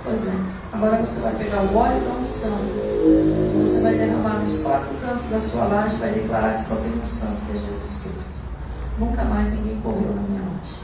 Pois 0.02 0.26
é, 0.26 0.32
agora 0.72 1.04
você 1.04 1.20
vai 1.20 1.34
pegar 1.34 1.64
o 1.64 1.76
óleo 1.76 2.00
da 2.00 2.14
unção, 2.14 2.58
você 3.60 3.82
vai 3.82 3.96
derramar 3.96 4.38
nos 4.38 4.62
quatro 4.62 4.88
cantos 5.02 5.28
da 5.28 5.38
sua 5.38 5.66
laje 5.66 5.96
e 5.96 5.98
vai 5.98 6.12
declarar 6.12 6.54
que 6.54 6.64
só 6.64 6.76
tem 6.76 6.98
um 6.98 7.04
santo, 7.04 7.42
que 7.44 7.52
é 7.52 7.60
Jesus 7.60 8.04
Cristo. 8.04 8.38
Nunca 8.98 9.22
mais 9.24 9.52
ninguém 9.52 9.82
correu 9.82 10.14
na 10.14 10.22
minha 10.22 10.40
laje. 10.40 10.80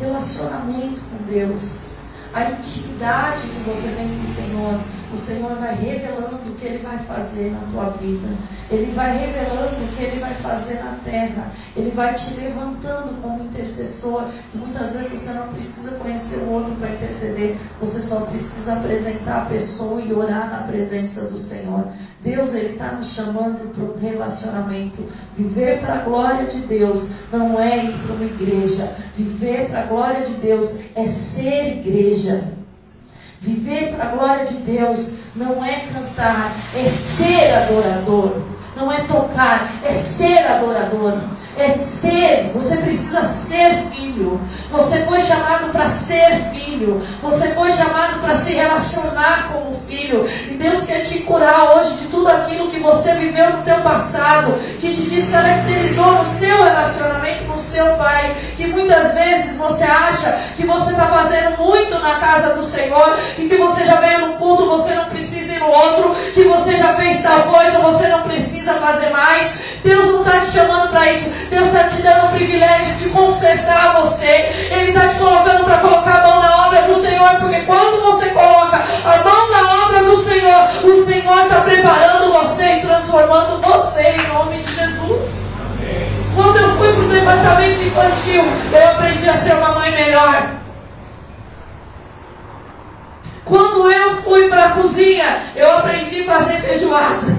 Relacionamento 0.00 1.00
com 1.02 1.32
Deus, 1.32 1.98
a 2.34 2.50
intimidade 2.50 3.42
que 3.42 3.70
você 3.70 3.92
tem 3.92 4.08
com 4.08 4.24
o 4.24 4.28
Senhor 4.28 4.80
o 5.12 5.16
Senhor 5.16 5.54
vai 5.56 5.74
revelando 5.74 6.50
o 6.50 6.54
que 6.54 6.66
Ele 6.66 6.78
vai 6.78 6.98
fazer 6.98 7.52
na 7.52 7.60
tua 7.72 7.90
vida. 7.90 8.28
Ele 8.70 8.92
vai 8.92 9.16
revelando 9.16 9.84
o 9.84 9.96
que 9.96 10.02
Ele 10.02 10.20
vai 10.20 10.34
fazer 10.34 10.82
na 10.82 10.98
terra. 11.04 11.50
Ele 11.74 11.90
vai 11.90 12.14
te 12.14 12.40
levantando 12.40 13.20
como 13.22 13.42
intercessor. 13.42 14.24
Muitas 14.54 14.94
vezes 14.94 15.20
você 15.20 15.32
não 15.32 15.48
precisa 15.48 15.96
conhecer 15.96 16.40
o 16.40 16.52
outro 16.52 16.74
para 16.74 16.90
interceder. 16.90 17.56
Você 17.80 18.02
só 18.02 18.26
precisa 18.26 18.74
apresentar 18.74 19.42
a 19.42 19.46
pessoa 19.46 20.00
e 20.02 20.12
orar 20.12 20.50
na 20.50 20.66
presença 20.66 21.30
do 21.30 21.38
Senhor. 21.38 21.86
Deus 22.22 22.54
ele 22.54 22.72
está 22.72 22.92
nos 22.92 23.14
chamando 23.14 23.72
para 23.72 23.84
um 23.84 23.98
relacionamento. 23.98 25.04
Viver 25.36 25.80
para 25.80 26.00
a 26.00 26.02
glória 26.02 26.46
de 26.46 26.66
Deus 26.66 27.12
não 27.32 27.58
é 27.58 27.84
ir 27.86 27.98
para 27.98 28.14
uma 28.14 28.24
igreja. 28.24 28.92
Viver 29.16 29.68
para 29.68 29.82
a 29.82 29.86
glória 29.86 30.26
de 30.26 30.34
Deus 30.34 30.80
é 30.94 31.06
ser 31.06 31.78
igreja. 31.78 32.58
Viver 33.40 33.94
para 33.94 34.08
a 34.08 34.16
glória 34.16 34.44
de 34.44 34.58
Deus 34.58 35.18
não 35.36 35.64
é 35.64 35.80
cantar, 35.92 36.56
é 36.74 36.84
ser 36.84 37.54
adorador. 37.54 38.42
Não 38.76 38.92
é 38.92 39.02
tocar, 39.06 39.72
é 39.84 39.92
ser 39.92 40.46
adorador 40.46 41.18
é 41.60 41.78
ser, 41.78 42.52
você 42.54 42.76
precisa 42.78 43.24
ser 43.24 43.74
filho. 43.92 44.40
Você 44.70 44.98
foi 45.00 45.20
chamado 45.20 45.70
para 45.72 45.88
ser 45.88 46.50
filho. 46.52 47.00
Você 47.22 47.48
foi 47.54 47.70
chamado 47.70 48.20
para 48.20 48.34
se 48.34 48.54
relacionar 48.54 49.50
como 49.52 49.74
filho. 49.74 50.26
E 50.50 50.54
Deus 50.54 50.84
quer 50.84 51.00
te 51.00 51.20
curar 51.20 51.76
hoje 51.76 51.98
de 51.98 52.06
tudo 52.08 52.28
aquilo 52.28 52.70
que 52.70 52.80
você 52.80 53.14
viveu 53.14 53.50
no 53.50 53.62
teu 53.62 53.80
passado, 53.80 54.54
que 54.80 54.94
te 54.94 55.10
descaracterizou 55.10 56.12
no 56.12 56.26
seu 56.26 56.62
relacionamento 56.62 57.44
com 57.44 57.60
seu 57.60 57.96
pai. 57.96 58.36
Que 58.56 58.66
muitas 58.68 59.14
vezes 59.14 59.56
você 59.56 59.84
acha 59.84 60.38
que 60.56 60.66
você 60.66 60.92
está 60.92 61.06
fazendo 61.06 61.58
muito 61.58 61.98
na 62.00 62.18
casa 62.18 62.54
do 62.54 62.64
Senhor 62.64 63.18
e 63.38 63.48
que 63.48 63.56
você 63.56 63.84
já 63.84 63.96
veio 63.96 64.28
no 64.28 64.34
culto, 64.34 64.66
você 64.66 64.94
não 64.94 65.06
precisa 65.06 65.54
ir 65.54 65.60
no 65.60 65.68
outro, 65.68 66.16
que 66.34 66.44
você 66.44 66.76
já 66.76 66.94
fez 66.94 67.22
tal 67.22 67.42
coisa, 67.44 67.78
você 67.78 68.08
não 68.08 68.22
precisa 68.22 68.74
fazer 68.74 69.10
mais. 69.10 69.78
Deus 69.82 70.06
não 70.12 70.26
está 70.26 70.40
te 70.40 70.50
chamando 70.50 70.90
para 70.90 71.10
isso. 71.10 71.30
Deus 71.50 71.66
está 71.66 71.84
te 71.84 72.02
dando 72.02 72.26
o 72.26 72.30
privilégio 72.30 72.96
de 72.96 73.08
consertar 73.10 74.00
você. 74.00 74.26
Ele 74.70 74.90
está 74.90 75.08
te 75.08 75.18
colocando 75.18 75.64
para 75.64 75.78
colocar 75.78 76.18
a 76.18 76.28
mão 76.28 76.42
na 76.42 76.66
obra 76.66 76.82
do 76.82 76.94
Senhor. 76.94 77.40
Porque 77.40 77.62
quando 77.62 78.02
você 78.02 78.30
coloca 78.30 78.76
a 78.76 79.24
mão 79.24 79.50
na 79.50 79.86
obra 79.86 80.04
do 80.04 80.16
Senhor, 80.16 80.68
o 80.84 80.94
Senhor 80.94 81.42
está 81.42 81.60
preparando 81.62 82.32
você 82.32 82.76
e 82.76 82.80
transformando 82.82 83.60
você 83.62 84.02
em 84.02 84.26
nome 84.28 84.58
de 84.58 84.74
Jesus. 84.74 85.48
Quando 86.34 86.56
eu 86.56 86.76
fui 86.76 86.92
para 86.92 87.02
o 87.02 87.08
departamento 87.08 87.82
infantil, 87.82 88.44
eu 88.72 88.88
aprendi 88.90 89.28
a 89.28 89.36
ser 89.36 89.54
uma 89.54 89.72
mãe 89.72 89.90
melhor. 89.90 90.58
Quando 93.44 93.90
eu 93.90 94.22
fui 94.22 94.48
para 94.48 94.66
a 94.66 94.70
cozinha, 94.72 95.42
eu 95.56 95.78
aprendi 95.78 96.22
a 96.28 96.34
fazer 96.34 96.60
feijoada. 96.60 97.38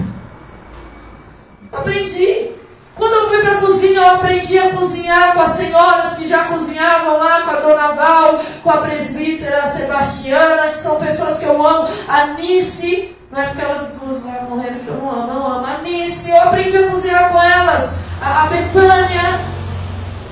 Aprendi. 1.72 2.59
Quando 3.00 3.14
eu 3.14 3.30
fui 3.30 3.42
para 3.42 3.54
a 3.54 3.62
cozinha, 3.62 4.02
eu 4.02 4.16
aprendi 4.16 4.60
a 4.60 4.76
cozinhar 4.76 5.34
com 5.34 5.42
as 5.42 5.52
senhoras 5.54 6.18
que 6.18 6.28
já 6.28 6.44
cozinhavam 6.44 7.18
lá, 7.18 7.42
com 7.44 7.52
a 7.52 7.56
dona 7.62 7.92
Val, 7.94 8.44
com 8.62 8.70
a 8.70 8.78
presbítera 8.78 9.66
Sebastiana, 9.72 10.68
que 10.68 10.78
são 10.78 11.00
pessoas 11.00 11.40
que 11.40 11.46
eu 11.46 11.66
amo. 11.66 11.88
A 12.10 12.28
Nice, 12.34 13.16
não 13.32 13.42
é 13.42 13.48
porque 13.48 13.62
elas 13.62 13.88
lá 14.26 14.42
morreram 14.50 14.80
que 14.80 14.88
eu 14.90 14.96
não 14.96 15.10
amo, 15.10 15.32
eu 15.32 15.48
amo. 15.48 15.66
A 15.66 15.78
Nice, 15.78 16.30
eu 16.30 16.42
aprendi 16.42 16.78
a 16.78 16.92
cozinhar 16.92 17.32
com 17.32 17.42
elas. 17.42 17.94
A, 18.22 18.44
a 18.44 18.48
Betânia. 18.48 19.40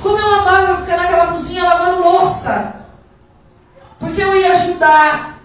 Como 0.03 0.17
eu 0.17 0.33
amava 0.35 0.81
ficar 0.81 0.97
naquela 0.97 1.27
cozinha 1.27 1.63
lavando 1.63 2.03
louça. 2.03 2.85
Porque 3.97 4.21
eu 4.21 4.35
ia 4.35 4.51
ajudar. 4.51 5.36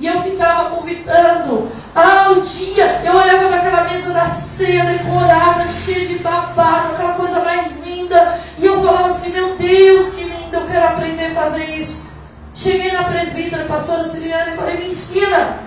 E 0.00 0.06
eu 0.06 0.22
ficava 0.22 0.70
convidando 0.70 1.70
ah, 1.94 2.30
o 2.30 2.40
dia, 2.40 3.02
eu 3.04 3.14
olhava 3.14 3.48
para 3.48 3.56
aquela 3.58 3.84
mesa 3.84 4.14
da 4.14 4.30
ceia 4.30 4.84
decorada, 4.86 5.64
cheia 5.66 6.06
de 6.06 6.18
babado, 6.20 6.94
aquela 6.94 7.12
coisa 7.14 7.44
mais 7.44 7.78
linda. 7.84 8.40
E 8.58 8.64
eu 8.64 8.82
falava 8.82 9.06
assim: 9.06 9.32
Meu 9.32 9.56
Deus, 9.56 10.14
que 10.14 10.24
lindo, 10.24 10.56
eu 10.56 10.66
quero 10.66 10.86
aprender 10.86 11.26
a 11.26 11.34
fazer 11.34 11.64
isso. 11.64 12.12
Cheguei 12.54 12.92
na 12.92 13.04
presbítera, 13.04 13.66
pastora 13.66 14.04
Ciliana, 14.04 14.52
e 14.52 14.56
falei: 14.56 14.78
Me 14.78 14.88
ensina. 14.88 15.60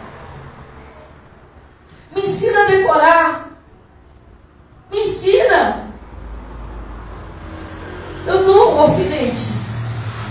Me 2.16 2.22
ensina 2.22 2.64
a 2.64 2.68
decorar. 2.68 3.50
Me 4.92 5.00
ensina. 5.02 5.94
Eu 8.26 8.46
dou 8.46 8.76
o 8.76 8.80
alfinete. 8.80 9.63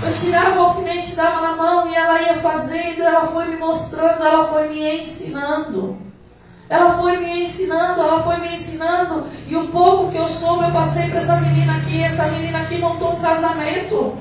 Eu 0.05 0.13
tirava 0.13 0.61
o 0.61 0.65
alfinete, 0.65 1.15
dava 1.15 1.41
na 1.41 1.57
mão 1.57 1.89
e 1.89 1.95
ela 1.95 2.21
ia 2.21 2.35
fazendo, 2.35 3.03
ela 3.03 3.25
foi 3.25 3.47
me 3.47 3.57
mostrando, 3.57 4.25
ela 4.25 4.45
foi 4.45 4.69
me 4.69 5.01
ensinando. 5.01 5.97
Ela 6.69 6.91
foi 6.95 7.19
me 7.19 7.43
ensinando, 7.43 8.01
ela 8.01 8.23
foi 8.23 8.39
me 8.39 8.55
ensinando. 8.55 9.27
E 9.47 9.55
o 9.55 9.69
pouco 9.69 10.11
que 10.11 10.17
eu 10.17 10.27
soube, 10.27 10.65
eu 10.65 10.71
passei 10.73 11.09
para 11.09 11.19
essa 11.19 11.37
menina 11.37 11.77
aqui. 11.77 12.03
Essa 12.03 12.29
menina 12.29 12.63
aqui 12.63 12.79
montou 12.79 13.13
um 13.13 13.21
casamento. 13.21 14.17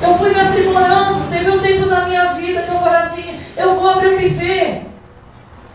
Eu 0.00 0.14
fui 0.16 0.32
me 0.32 0.40
aprimorando. 0.40 1.28
Teve 1.28 1.50
um 1.50 1.58
tempo 1.58 1.88
da 1.88 2.06
minha 2.06 2.34
vida 2.34 2.62
que 2.62 2.70
eu 2.70 2.78
falei 2.78 3.00
assim: 3.00 3.40
eu 3.56 3.74
vou 3.74 3.90
abrir 3.90 4.14
um 4.14 4.22
buffet. 4.22 4.86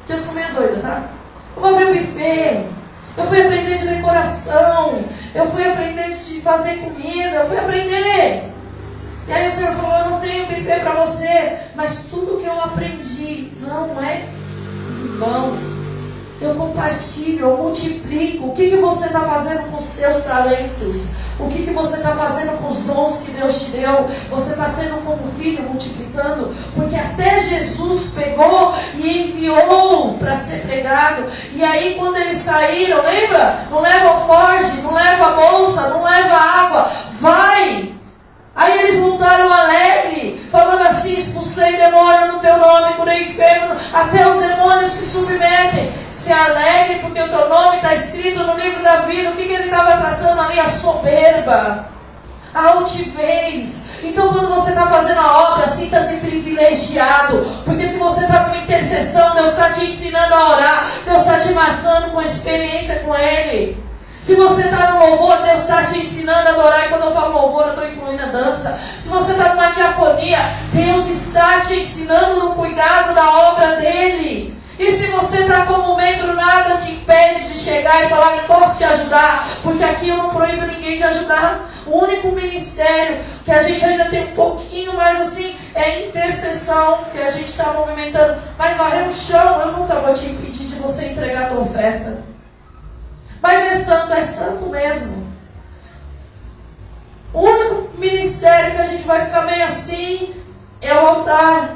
Eu 0.07 0.17
sou 0.17 0.33
meio 0.33 0.53
doida, 0.53 0.79
tá? 0.81 1.09
Eu 1.55 1.61
vou 1.61 1.71
abrir 1.71 1.87
um 1.87 1.97
buffet. 1.97 2.78
Eu 3.19 3.25
fui 3.25 3.41
aprender 3.41 3.77
de 3.77 3.87
decoração. 3.87 5.03
Eu 5.35 5.47
fui 5.49 5.67
aprender 5.67 6.15
de 6.15 6.41
fazer 6.41 6.77
comida. 6.77 7.35
Eu 7.35 7.47
fui 7.47 7.57
aprender. 7.59 8.43
E 9.27 9.31
aí 9.31 9.47
o 9.47 9.51
Senhor 9.51 9.75
falou: 9.75 9.97
Eu 9.97 10.09
não 10.11 10.19
tenho 10.19 10.47
buffet 10.47 10.79
para 10.79 11.05
você. 11.05 11.57
Mas 11.75 12.05
tudo 12.09 12.39
que 12.39 12.47
eu 12.47 12.59
aprendi 12.61 13.51
não 13.61 14.01
é 14.01 14.23
vão. 15.19 15.78
Eu 16.41 16.55
compartilho, 16.55 17.41
eu 17.41 17.57
multiplico. 17.57 18.47
O 18.47 18.53
que, 18.53 18.69
que 18.69 18.77
você 18.77 19.07
está 19.07 19.21
fazendo 19.21 19.69
com 19.69 19.77
os 19.77 19.83
seus 19.83 20.23
talentos? 20.23 21.15
O 21.37 21.47
que, 21.47 21.63
que 21.63 21.71
você 21.71 21.97
está 21.97 22.15
fazendo 22.15 22.57
com 22.59 22.67
os 22.67 22.83
dons 22.83 23.23
que 23.23 23.31
Deus 23.31 23.65
te 23.65 23.71
deu? 23.77 24.07
Você 24.29 24.51
está 24.51 24.69
sendo 24.69 25.03
como 25.05 25.27
filho 25.37 25.63
multiplicando? 25.63 26.53
Porque 26.75 26.95
até 26.95 27.39
Jesus 27.39 28.15
pegou 28.17 28.73
e 28.95 29.23
enviou 29.23 30.13
para 30.17 30.35
ser 30.35 30.61
pregado. 30.61 31.25
E 31.53 31.63
aí, 31.63 31.95
quando 31.95 32.17
eles 32.17 32.37
saíram, 32.37 33.03
lembra? 33.03 33.67
Não 33.69 33.81
leva 33.81 34.17
o 34.17 34.27
forte, 34.27 34.81
não 34.81 34.93
leva 34.93 35.27
a 35.27 35.31
bolsa, 35.31 35.89
não 35.89 36.03
leva 36.03 36.35
água. 36.35 36.91
Vai! 37.19 37.93
Aí 38.55 38.79
eles 38.79 38.98
assim: 40.99 41.15
expulsei 41.15 41.77
demônio 41.77 42.33
no 42.33 42.39
teu 42.39 42.57
nome, 42.57 42.93
curei 42.93 43.29
enfermo, 43.29 43.75
até 43.93 44.27
os 44.27 44.41
demônios 44.45 44.91
se 44.91 45.09
submetem. 45.09 45.91
Se 46.09 46.31
alegre, 46.31 46.99
porque 46.99 47.21
o 47.21 47.29
teu 47.29 47.49
nome 47.49 47.77
está 47.77 47.93
escrito 47.95 48.43
no 48.43 48.57
livro 48.57 48.83
da 48.83 49.01
vida. 49.01 49.31
O 49.31 49.35
que, 49.35 49.47
que 49.47 49.53
ele 49.53 49.65
estava 49.65 49.97
tratando 49.97 50.41
ali? 50.41 50.59
A 50.59 50.69
soberba, 50.69 51.89
a 52.53 52.67
altivez. 52.69 53.89
Então, 54.03 54.33
quando 54.33 54.49
você 54.49 54.71
está 54.71 54.87
fazendo 54.87 55.19
a 55.19 55.53
obra, 55.53 55.67
sinta-se 55.67 56.17
privilegiado, 56.17 57.45
porque 57.63 57.87
se 57.87 57.99
você 57.99 58.21
está 58.21 58.47
numa 58.47 58.57
intercessão, 58.57 59.35
Deus 59.35 59.51
está 59.51 59.71
te 59.71 59.85
ensinando 59.85 60.33
a 60.33 60.49
orar, 60.55 60.91
Deus 61.05 61.21
está 61.21 61.39
te 61.39 61.53
marcando 61.53 62.11
com 62.11 62.21
experiência 62.21 62.99
com 62.99 63.15
Ele. 63.15 63.88
Se 64.21 64.35
você 64.35 64.63
está 64.63 64.91
no 64.91 64.99
louvor, 64.99 65.41
Deus 65.43 65.61
está 65.61 65.83
te 65.85 65.99
ensinando 65.99 66.49
a 66.49 66.51
adorar. 66.51 66.85
E 66.85 66.89
quando 66.89 67.05
eu 67.05 67.13
falo 67.13 67.33
louvor, 67.33 67.67
eu 67.67 67.69
estou 67.69 67.87
incluindo 67.87 68.23
a 68.23 68.27
dança. 68.27 68.77
Se 68.99 69.07
você 69.07 69.31
está 69.31 69.55
numa 69.55 69.69
diaconia, 69.69 70.39
Deus 70.73 71.07
está 71.07 71.61
te 71.61 71.79
ensinando 71.79 72.39
no 72.41 72.55
cuidado 72.55 73.15
da 73.15 73.29
obra 73.51 73.77
dele. 73.77 74.59
E 74.77 74.91
se 74.91 75.07
você 75.07 75.41
está 75.41 75.65
como 75.65 75.95
membro, 75.95 76.33
nada 76.33 76.77
te 76.77 76.93
impede 76.93 77.49
de 77.49 77.59
chegar 77.59 78.05
e 78.05 78.09
falar: 78.09 78.35
Eu 78.37 78.43
posso 78.43 78.77
te 78.77 78.83
ajudar, 78.83 79.47
porque 79.63 79.83
aqui 79.83 80.09
eu 80.09 80.17
não 80.17 80.29
proíbo 80.29 80.65
ninguém 80.65 80.97
de 80.97 81.03
ajudar. 81.03 81.69
O 81.85 82.03
único 82.03 82.31
ministério 82.33 83.19
que 83.43 83.51
a 83.51 83.63
gente 83.63 83.83
ainda 83.83 84.05
tem 84.05 84.31
um 84.31 84.35
pouquinho 84.35 84.95
mais 84.95 85.21
assim 85.21 85.55
é 85.73 86.07
intercessão, 86.07 87.05
que 87.11 87.21
a 87.21 87.31
gente 87.31 87.49
está 87.49 87.71
movimentando. 87.71 88.39
Mas 88.57 88.75
varrer 88.75 89.07
o 89.07 89.13
chão, 89.13 89.61
eu 89.61 89.71
nunca 89.77 89.95
vou 89.95 90.13
te 90.13 90.27
impedir 90.27 90.67
de 90.67 90.75
você 90.75 91.07
entregar 91.07 91.45
a 91.45 91.49
tua 91.49 91.61
oferta. 91.61 92.28
Mas 93.41 93.67
é 93.67 93.73
santo, 93.73 94.13
é 94.13 94.21
santo 94.21 94.69
mesmo. 94.69 95.27
O 97.33 97.41
único 97.41 97.97
ministério 97.97 98.75
que 98.75 98.81
a 98.81 98.85
gente 98.85 99.03
vai 99.03 99.25
ficar 99.25 99.43
meio 99.43 99.63
assim 99.63 100.33
é 100.81 100.93
o 100.95 101.07
altar. 101.07 101.75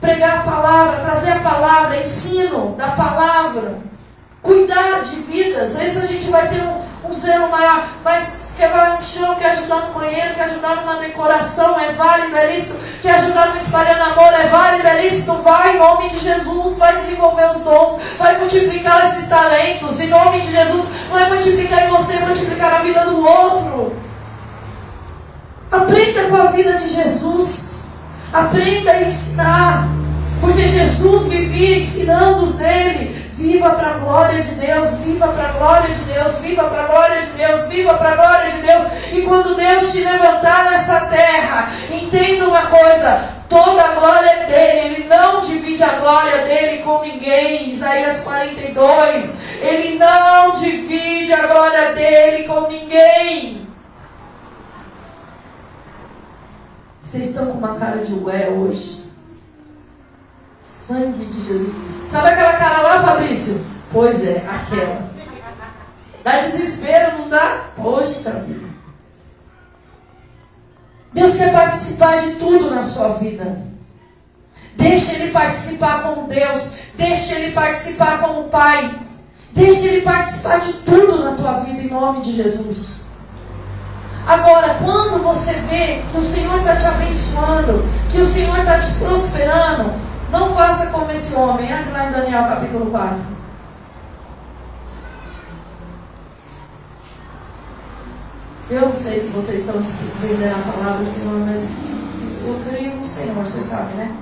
Pregar 0.00 0.40
a 0.40 0.42
palavra, 0.42 1.00
trazer 1.00 1.32
a 1.32 1.40
palavra, 1.40 2.00
ensino 2.00 2.76
da 2.76 2.90
palavra, 2.90 3.78
cuidar 4.42 5.02
de 5.02 5.16
vidas. 5.22 5.78
Esse 5.80 5.98
a 5.98 6.06
gente 6.06 6.30
vai 6.30 6.48
ter 6.48 6.62
um, 6.62 6.80
um 7.08 7.12
zelo 7.12 7.48
maior. 7.50 7.88
Mas 8.02 8.54
quer 8.56 8.70
vai 8.70 8.94
no 8.94 9.02
chão, 9.02 9.34
quer 9.36 9.50
ajudar 9.50 9.88
no 9.88 9.94
banheiro, 9.94 10.34
quer 10.34 10.44
ajudar 10.44 10.76
numa 10.76 10.96
decoração, 10.96 11.78
é 11.78 11.92
válido, 11.92 12.36
é 12.36 12.52
lícito. 12.52 12.78
Quer 13.02 13.14
ajudar 13.16 13.50
no 13.50 13.56
espalhando 13.56 14.02
amor, 14.02 14.32
é 14.32 14.46
válido, 14.48 14.86
é 14.86 15.02
lícito. 15.02 15.42
Vai 15.42 15.76
em 15.76 15.78
nome 15.78 16.08
de 16.08 16.18
Jesus, 16.18 16.78
vai 16.78 16.96
desenvolver 16.96 17.50
os 17.50 17.62
dons, 17.62 18.00
vai 18.18 18.38
multiplicar 18.38 19.04
esses 19.04 19.28
talentos. 19.28 20.00
Em 20.00 20.08
nome 20.08 20.40
de 20.40 20.50
Jesus, 20.50 20.86
não 21.10 21.18
é 21.18 21.28
multiplicar 21.28 21.84
em 21.84 21.88
você, 21.88 22.16
é 22.16 22.20
multiplicar 22.20 22.70
na 22.70 22.78
vida 22.78 23.04
do 23.04 23.26
outro. 23.26 23.96
Aprenda 25.70 26.24
com 26.24 26.36
a 26.36 26.46
vida 26.46 26.72
de 26.76 26.88
Jesus. 26.88 27.86
Aprenda 28.32 28.90
a 28.90 29.02
ensinar. 29.02 29.88
Porque 30.40 30.66
Jesus 30.66 31.28
vivia 31.28 31.78
ensinando 31.78 32.44
os 32.44 32.56
dele. 32.56 33.23
Viva 33.36 33.70
para 33.70 33.90
a 33.90 33.98
glória 33.98 34.40
de 34.40 34.54
Deus, 34.54 34.98
viva 34.98 35.26
para 35.26 35.48
a 35.48 35.52
glória 35.52 35.92
de 35.92 36.04
Deus, 36.04 36.38
viva 36.38 36.64
para 36.64 36.84
a 36.84 36.86
glória 36.86 37.22
de 37.22 37.30
Deus, 37.32 37.66
viva 37.66 37.94
para 37.94 38.12
a 38.12 38.16
glória 38.16 38.50
de 38.52 38.62
Deus. 38.62 39.12
E 39.12 39.22
quando 39.22 39.56
Deus 39.56 39.92
te 39.92 40.04
levantar 40.04 40.70
nessa 40.70 41.00
terra, 41.06 41.68
entenda 41.90 42.46
uma 42.46 42.66
coisa: 42.66 43.42
toda 43.48 43.82
a 43.82 43.94
glória 43.94 44.30
é 44.30 44.46
dele, 44.46 44.94
ele 44.94 45.08
não 45.08 45.40
divide 45.40 45.82
a 45.82 45.98
glória 45.98 46.44
dele 46.44 46.82
com 46.84 47.00
ninguém. 47.00 47.70
Isaías 47.70 48.22
42, 48.22 49.42
ele 49.62 49.98
não 49.98 50.54
divide 50.54 51.32
a 51.32 51.46
glória 51.48 51.92
dele 51.92 52.44
com 52.44 52.68
ninguém. 52.68 53.66
Vocês 57.02 57.30
estão 57.30 57.46
com 57.46 57.58
uma 57.58 57.74
cara 57.74 57.98
de 57.98 58.14
ué 58.14 58.48
hoje 58.48 59.03
sangue 60.86 61.24
de 61.24 61.46
Jesus. 61.46 61.76
Sabe 62.04 62.28
aquela 62.28 62.54
cara 62.54 62.82
lá, 62.82 63.02
Fabrício? 63.02 63.66
Pois 63.92 64.26
é, 64.26 64.44
aquela. 64.46 65.10
Dá 66.22 66.40
desespero, 66.40 67.18
não 67.18 67.28
dá? 67.28 67.66
Poxa 67.76 68.44
vida. 68.46 68.64
Deus 71.12 71.36
quer 71.36 71.52
participar 71.52 72.18
de 72.18 72.34
tudo 72.36 72.70
na 72.70 72.82
sua 72.82 73.10
vida. 73.10 73.62
Deixa 74.76 75.16
Ele 75.16 75.30
participar 75.30 76.02
como 76.02 76.26
Deus. 76.26 76.76
Deixa 76.96 77.36
Ele 77.36 77.52
participar 77.52 78.20
como 78.20 78.44
Pai. 78.44 78.98
Deixa 79.52 79.86
Ele 79.88 80.02
participar 80.02 80.58
de 80.60 80.72
tudo 80.72 81.22
na 81.22 81.36
tua 81.36 81.60
vida 81.60 81.82
em 81.82 81.90
nome 81.90 82.22
de 82.22 82.32
Jesus. 82.32 83.04
Agora, 84.26 84.78
quando 84.82 85.22
você 85.22 85.52
vê 85.68 86.02
que 86.10 86.18
o 86.18 86.22
Senhor 86.22 86.58
está 86.58 86.76
te 86.76 86.86
abençoando, 86.86 87.84
que 88.10 88.18
o 88.18 88.26
Senhor 88.26 88.58
está 88.58 88.80
te 88.80 88.94
prosperando, 88.94 89.92
não 90.34 90.52
faça 90.52 90.90
como 90.90 91.10
esse 91.12 91.36
homem. 91.36 91.72
Olha 91.72 91.92
lá 91.92 92.08
em 92.08 92.12
Daniel 92.12 92.42
capítulo 92.44 92.90
4. 92.90 93.34
Eu 98.68 98.80
não 98.80 98.94
sei 98.94 99.20
se 99.20 99.32
vocês 99.32 99.60
estão 99.60 99.76
entendendo 99.76 100.54
a 100.54 100.72
palavra, 100.72 101.04
Senhor, 101.04 101.38
mas 101.46 101.70
eu 102.44 102.60
creio 102.68 102.96
no 102.96 103.04
Senhor, 103.04 103.44
você 103.44 103.60
sabe, 103.60 103.94
né? 103.94 104.16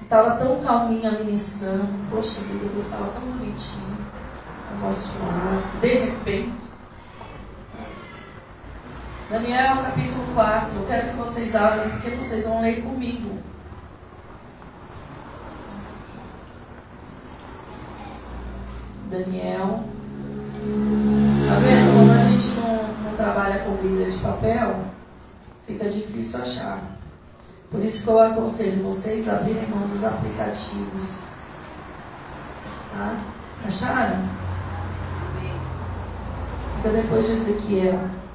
Estava 0.00 0.36
tão 0.36 0.60
calminha 0.60 1.10
ministrando. 1.10 1.88
Poxa 2.10 2.40
vida, 2.40 2.78
estava 2.78 3.08
tão 3.08 3.22
bonitinho. 3.22 3.98
A 4.70 4.80
voz 4.80 4.96
suave. 4.96 5.78
De 5.82 5.88
repente. 5.88 6.65
Daniel 9.28 9.82
capítulo 9.82 10.24
4. 10.34 10.76
Eu 10.76 10.86
quero 10.86 11.08
que 11.08 11.16
vocês 11.16 11.56
abram, 11.56 11.90
porque 11.90 12.10
vocês 12.10 12.44
vão 12.44 12.60
ler 12.60 12.80
comigo. 12.82 13.36
Daniel. 19.10 19.82
Tá 21.48 21.54
vendo? 21.58 21.92
Quando 21.92 22.10
a 22.12 22.30
gente 22.30 22.52
não, 22.54 23.10
não 23.10 23.16
trabalha 23.16 23.64
com 23.64 23.76
Bíblia 23.76 24.08
de 24.08 24.18
papel, 24.18 24.84
fica 25.66 25.90
difícil 25.90 26.42
achar. 26.42 26.80
Por 27.68 27.84
isso 27.84 28.04
que 28.04 28.10
eu 28.10 28.20
aconselho 28.20 28.84
vocês 28.84 29.28
a 29.28 29.38
abrirem 29.38 29.68
mão 29.68 29.88
dos 29.88 30.04
aplicativos. 30.04 31.24
Tá? 32.92 33.16
Acharam? 33.66 34.22
Fica 36.76 36.90
depois 36.90 37.26
de 37.26 37.32
Ezequiel. 37.32 38.25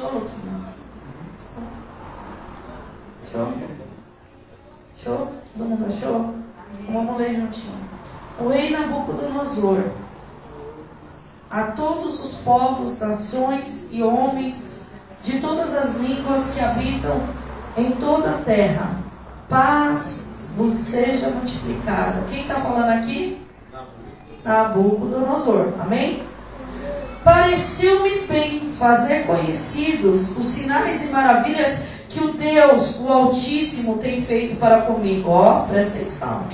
Show, 0.00 0.12
Luquinhas? 0.14 0.76
Show? 3.30 3.52
Show? 4.96 5.32
Todo 5.52 5.68
mundo 5.68 5.86
achou? 5.86 6.34
Vamos 6.90 7.16
ler 7.18 7.36
juntinho. 7.36 7.74
O 8.40 8.48
rei 8.48 8.70
Nabucodonosor, 8.70 9.84
a 11.50 11.64
todos 11.64 12.24
os 12.24 12.40
povos, 12.42 13.00
nações 13.00 13.90
e 13.92 14.02
homens 14.02 14.78
de 15.22 15.38
todas 15.38 15.76
as 15.76 15.94
línguas 15.96 16.54
que 16.54 16.60
habitam 16.60 17.22
em 17.76 17.92
toda 17.96 18.36
a 18.36 18.38
terra, 18.38 18.96
paz 19.50 20.36
vos 20.56 20.72
seja 20.72 21.28
multiplicada. 21.28 22.24
Quem 22.30 22.40
está 22.40 22.54
falando 22.54 23.02
aqui? 23.02 23.46
Nabucodonosor. 24.42 25.74
Amém? 25.78 26.29
Pareceu-me 27.30 28.22
bem 28.22 28.72
fazer 28.76 29.24
conhecidos 29.24 30.36
os 30.36 30.46
sinais 30.46 31.04
e 31.04 31.12
maravilhas 31.12 31.82
que 32.08 32.18
o 32.18 32.32
Deus, 32.32 32.98
o 33.02 33.08
Altíssimo, 33.08 33.98
tem 33.98 34.20
feito 34.20 34.56
para 34.56 34.80
comigo. 34.80 35.30
Ó, 35.30 35.60
oh, 35.60 35.68
presta 35.68 35.98
atenção. 35.98 36.48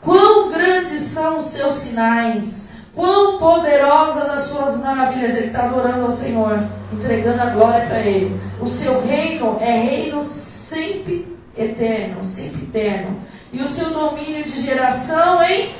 Quão 0.00 0.50
grandes 0.50 1.02
são 1.02 1.38
os 1.38 1.48
seus 1.48 1.74
sinais, 1.74 2.76
quão 2.94 3.38
poderosa 3.38 4.24
das 4.24 4.40
suas 4.44 4.80
maravilhas. 4.80 5.36
Ele 5.36 5.48
está 5.48 5.64
adorando 5.64 6.06
ao 6.06 6.12
Senhor, 6.12 6.58
entregando 6.90 7.42
a 7.42 7.50
glória 7.50 7.84
para 7.84 8.00
Ele. 8.00 8.40
O 8.58 8.66
seu 8.66 9.06
reino 9.06 9.58
é 9.60 9.82
reino 9.82 10.22
sempre 10.22 11.36
eterno, 11.58 12.24
sempre 12.24 12.62
eterno. 12.62 13.18
E 13.52 13.60
o 13.60 13.68
seu 13.68 13.90
domínio 13.90 14.46
de 14.46 14.58
geração 14.58 15.42
em 15.42 15.74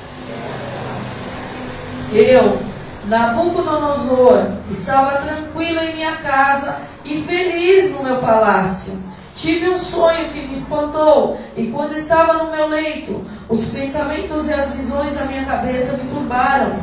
eu 2.13 2.76
Nabucodonosor 3.07 4.49
estava 4.71 5.23
tranquilo 5.23 5.81
em 5.81 5.95
minha 5.95 6.17
casa 6.17 6.79
e 7.05 7.21
feliz 7.21 7.95
no 7.95 8.03
meu 8.03 8.17
palácio. 8.17 9.05
Tive 9.35 9.69
um 9.69 9.79
sonho 9.79 10.33
que 10.33 10.47
me 10.47 10.53
espantou, 10.53 11.39
e 11.57 11.67
quando 11.67 11.95
estava 11.95 12.45
no 12.45 12.51
meu 12.51 12.69
leito, 12.69 13.23
os 13.49 13.69
pensamentos 13.69 14.49
e 14.49 14.55
as 14.55 14.75
visões 14.75 15.15
da 15.15 15.27
minha 15.27 15.45
cabeça 15.45 15.99
me 15.99 16.09
turbaram. 16.11 16.77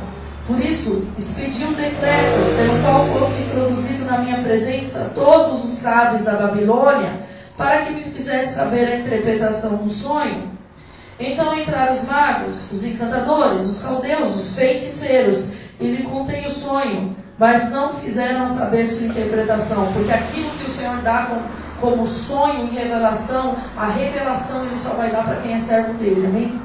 Por 0.45 0.59
isso, 0.59 1.07
expedi 1.17 1.65
um 1.65 1.74
decreto 1.74 2.55
pelo 2.55 2.84
qual 2.84 3.07
fosse 3.07 3.43
introduzido 3.43 4.05
na 4.05 4.19
minha 4.19 4.38
presença 4.38 5.11
todos 5.15 5.65
os 5.65 5.71
sábios 5.71 6.26
da 6.26 6.34
Babilônia, 6.34 7.11
para 7.57 7.82
que 7.82 7.93
me 7.93 8.03
fizesse 8.03 8.55
saber 8.55 8.88
a 8.88 8.99
interpretação 8.99 9.78
do 9.78 9.89
sonho. 9.89 10.51
Então 11.19 11.57
entraram 11.57 11.93
os 11.93 12.07
magos, 12.07 12.71
os 12.71 12.84
encantadores, 12.86 13.65
os 13.65 13.82
caldeus, 13.82 14.36
os 14.36 14.55
feiticeiros, 14.55 15.62
e 15.84 15.95
lhe 15.95 16.03
contei 16.03 16.45
o 16.45 16.51
sonho, 16.51 17.15
mas 17.38 17.71
não 17.71 17.93
fizeram 17.93 18.47
saber 18.47 18.88
sua 18.88 19.07
interpretação, 19.07 19.91
porque 19.91 20.11
aquilo 20.11 20.49
que 20.51 20.65
o 20.65 20.71
Senhor 20.71 20.97
dá 21.01 21.25
como, 21.25 21.41
como 21.81 22.07
sonho 22.07 22.67
e 22.67 22.75
revelação, 22.75 23.55
a 23.75 23.88
revelação 23.88 24.65
ele 24.65 24.77
só 24.77 24.93
vai 24.93 25.11
dar 25.11 25.23
para 25.23 25.38
quem 25.38 25.53
é 25.53 25.59
servo 25.59 25.93
dele, 25.95 26.25
amém? 26.25 26.61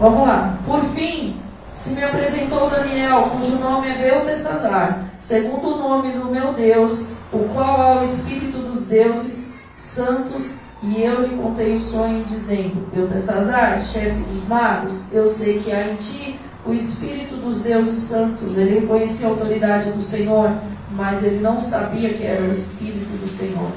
Vamos 0.00 0.26
lá. 0.26 0.58
Por 0.64 0.82
fim, 0.82 1.38
se 1.74 1.90
me 1.90 2.04
apresentou 2.04 2.70
Daniel, 2.70 3.30
cujo 3.36 3.58
nome 3.58 3.88
é 3.88 3.98
Beltesazar, 3.98 5.04
segundo 5.20 5.68
o 5.68 5.78
nome 5.78 6.12
do 6.12 6.26
meu 6.26 6.54
Deus, 6.54 7.10
o 7.30 7.40
qual 7.52 7.82
é 7.82 8.00
o 8.00 8.04
Espírito 8.04 8.58
dos 8.58 8.86
deuses 8.86 9.60
santos, 9.76 10.69
e 10.82 11.02
eu 11.02 11.26
lhe 11.26 11.36
contei 11.36 11.76
o 11.76 11.80
sonho, 11.80 12.24
dizendo: 12.24 12.90
Beltesazar, 12.94 13.82
chefe 13.82 14.20
dos 14.20 14.48
magos, 14.48 15.12
eu 15.12 15.26
sei 15.26 15.58
que 15.58 15.70
há 15.70 15.88
em 15.88 15.96
ti 15.96 16.40
o 16.64 16.72
Espírito 16.72 17.36
dos 17.36 17.62
deuses 17.62 18.04
santos. 18.04 18.56
Ele 18.56 18.80
reconhecia 18.80 19.28
a 19.28 19.30
autoridade 19.30 19.92
do 19.92 20.02
Senhor, 20.02 20.50
mas 20.92 21.22
ele 21.24 21.40
não 21.40 21.60
sabia 21.60 22.14
que 22.14 22.24
era 22.24 22.42
o 22.42 22.52
Espírito 22.52 23.20
do 23.20 23.28
Senhor. 23.28 23.70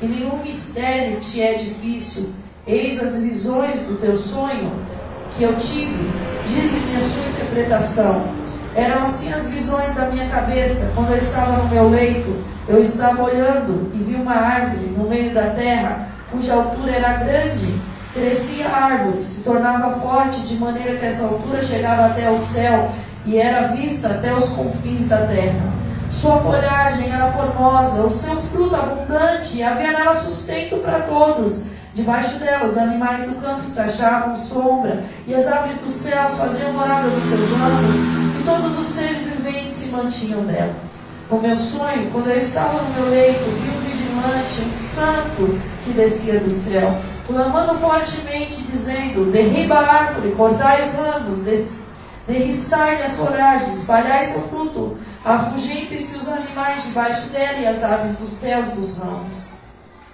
E 0.00 0.06
nenhum 0.06 0.42
mistério 0.42 1.20
te 1.20 1.42
é 1.42 1.54
difícil. 1.54 2.30
Eis 2.66 3.02
as 3.02 3.22
visões 3.22 3.82
do 3.82 3.98
teu 4.00 4.16
sonho 4.16 4.72
que 5.36 5.44
eu 5.44 5.54
tive, 5.56 6.10
dize-me 6.46 6.96
a 6.96 7.00
sua 7.00 7.26
interpretação. 7.28 8.34
Eram 8.74 9.04
assim 9.04 9.32
as 9.32 9.50
visões 9.50 9.94
da 9.94 10.10
minha 10.10 10.28
cabeça, 10.28 10.92
quando 10.94 11.10
eu 11.10 11.18
estava 11.18 11.62
no 11.62 11.68
meu 11.68 11.88
leito, 11.88 12.34
eu 12.68 12.80
estava 12.80 13.22
olhando 13.22 13.90
e 13.94 13.98
vi 13.98 14.14
uma 14.16 14.34
árvore 14.34 14.88
no 14.96 15.08
meio 15.08 15.32
da 15.32 15.50
terra, 15.50 16.15
cuja 16.36 16.54
altura 16.54 16.92
era 16.92 17.12
grande, 17.14 17.80
crescia 18.12 18.68
árvore, 18.68 19.22
se 19.22 19.40
tornava 19.40 19.98
forte, 19.98 20.42
de 20.42 20.56
maneira 20.56 20.96
que 20.96 21.06
essa 21.06 21.24
altura 21.24 21.62
chegava 21.62 22.06
até 22.06 22.30
o 22.30 22.38
céu 22.38 22.90
e 23.24 23.38
era 23.38 23.68
vista 23.68 24.08
até 24.08 24.34
os 24.34 24.50
confins 24.50 25.08
da 25.08 25.26
terra. 25.26 25.74
Sua 26.10 26.36
folhagem 26.36 27.10
era 27.10 27.26
formosa, 27.32 28.02
o 28.02 28.12
seu 28.12 28.36
fruto 28.36 28.76
abundante, 28.76 29.58
e 29.58 29.64
nela 29.64 30.14
sustento 30.14 30.76
para 30.76 31.00
todos. 31.00 31.68
Debaixo 31.94 32.38
dela, 32.38 32.66
os 32.66 32.76
animais 32.76 33.26
do 33.26 33.36
campo 33.36 33.64
se 33.64 33.80
achavam 33.80 34.36
sombra, 34.36 35.02
e 35.26 35.34
as 35.34 35.48
aves 35.48 35.80
dos 35.80 35.94
céus 35.94 36.38
faziam 36.38 36.74
morada 36.74 37.08
nos 37.08 37.24
seus 37.24 37.50
ramos, 37.52 37.96
e 38.38 38.44
todos 38.44 38.78
os 38.78 38.86
seres 38.86 39.30
viventes 39.30 39.72
se 39.72 39.88
mantinham 39.88 40.42
nela. 40.42 40.85
O 41.28 41.38
meu 41.38 41.56
sonho, 41.56 42.08
quando 42.12 42.30
eu 42.30 42.38
estava 42.38 42.80
no 42.82 42.90
meu 42.90 43.10
leito, 43.10 43.42
vi 43.42 43.70
um 43.70 43.80
vigilante, 43.80 44.62
um 44.62 44.72
santo, 44.72 45.60
que 45.82 45.92
descia 45.92 46.38
do 46.38 46.48
céu, 46.48 46.96
clamando 47.26 47.76
fortemente, 47.80 48.62
dizendo: 48.62 49.32
Derriba 49.32 49.74
a 49.74 49.94
árvore, 50.04 50.36
cortai 50.36 50.80
os 50.82 50.94
ramos, 50.94 51.38
derriçai 52.28 53.02
as 53.02 53.16
folhagens, 53.16 53.78
espalhai 53.78 54.24
seu 54.24 54.42
fruto, 54.42 54.96
afugentem-se 55.24 56.16
os 56.16 56.28
animais 56.28 56.84
debaixo 56.84 57.30
dela 57.30 57.58
e 57.58 57.66
as 57.66 57.82
aves 57.82 58.18
dos 58.18 58.30
céus 58.30 58.68
dos 58.74 58.98
ramos. 58.98 59.48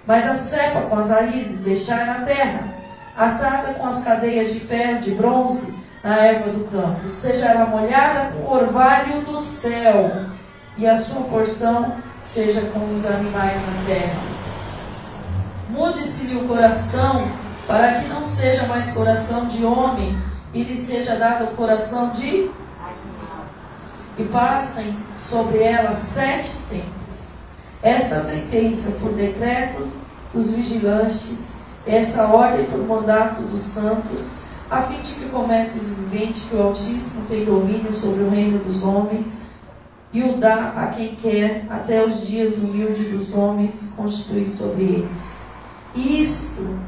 Mas 0.06 0.26
a 0.26 0.34
cepa 0.34 0.80
com 0.82 0.96
as 0.96 1.10
raízes 1.10 1.62
deixai 1.64 2.06
na 2.06 2.24
terra, 2.24 2.74
atada 3.14 3.74
com 3.74 3.86
as 3.86 4.02
cadeias 4.02 4.54
de 4.54 4.60
ferro, 4.60 5.00
de 5.02 5.10
bronze, 5.10 5.74
na 6.02 6.16
erva 6.16 6.50
do 6.50 6.64
campo. 6.70 7.06
Seja 7.10 7.48
ela 7.48 7.66
molhada 7.66 8.32
com 8.32 8.44
o 8.44 8.54
orvalho 8.54 9.20
do 9.22 9.40
céu, 9.42 10.31
e 10.76 10.86
a 10.86 10.96
sua 10.96 11.22
porção 11.22 11.96
seja 12.20 12.62
com 12.72 12.94
os 12.94 13.04
animais 13.06 13.60
na 13.66 13.84
terra. 13.86 14.20
Mude-se-lhe 15.70 16.36
o 16.36 16.48
coração, 16.48 17.28
para 17.66 18.00
que 18.00 18.08
não 18.08 18.24
seja 18.24 18.66
mais 18.66 18.92
coração 18.92 19.46
de 19.46 19.64
homem, 19.64 20.18
e 20.52 20.62
lhe 20.62 20.76
seja 20.76 21.16
dado 21.16 21.44
o 21.44 21.56
coração 21.56 22.10
de 22.10 22.50
e 24.18 24.24
passem 24.24 24.94
sobre 25.16 25.62
ela 25.62 25.92
sete 25.94 26.58
tempos 26.68 26.92
esta 27.82 28.20
sentença 28.20 28.92
por 29.00 29.12
decreto 29.12 29.88
dos 30.32 30.52
vigilantes, 30.52 31.56
esta 31.84 32.28
ordem 32.28 32.64
por 32.66 32.78
mandato 32.86 33.42
dos 33.42 33.60
santos, 33.60 34.42
a 34.70 34.80
fim 34.82 35.02
de 35.02 35.14
que 35.14 35.28
comece 35.28 35.78
os 35.78 35.90
viventes 35.90 36.48
que 36.48 36.54
o 36.54 36.62
Altíssimo 36.62 37.26
tem 37.28 37.44
domínio 37.44 37.92
sobre 37.92 38.22
o 38.22 38.30
reino 38.30 38.60
dos 38.60 38.84
homens 38.84 39.42
e 40.12 40.22
o 40.22 40.36
dá 40.36 40.72
a 40.76 40.86
quem 40.88 41.14
quer 41.16 41.64
até 41.70 42.04
os 42.04 42.26
dias 42.26 42.58
humildes 42.58 43.10
dos 43.10 43.34
homens 43.34 43.94
constituir 43.96 44.48
sobre 44.48 44.82
eles. 44.82 45.42
Isto 45.94 46.78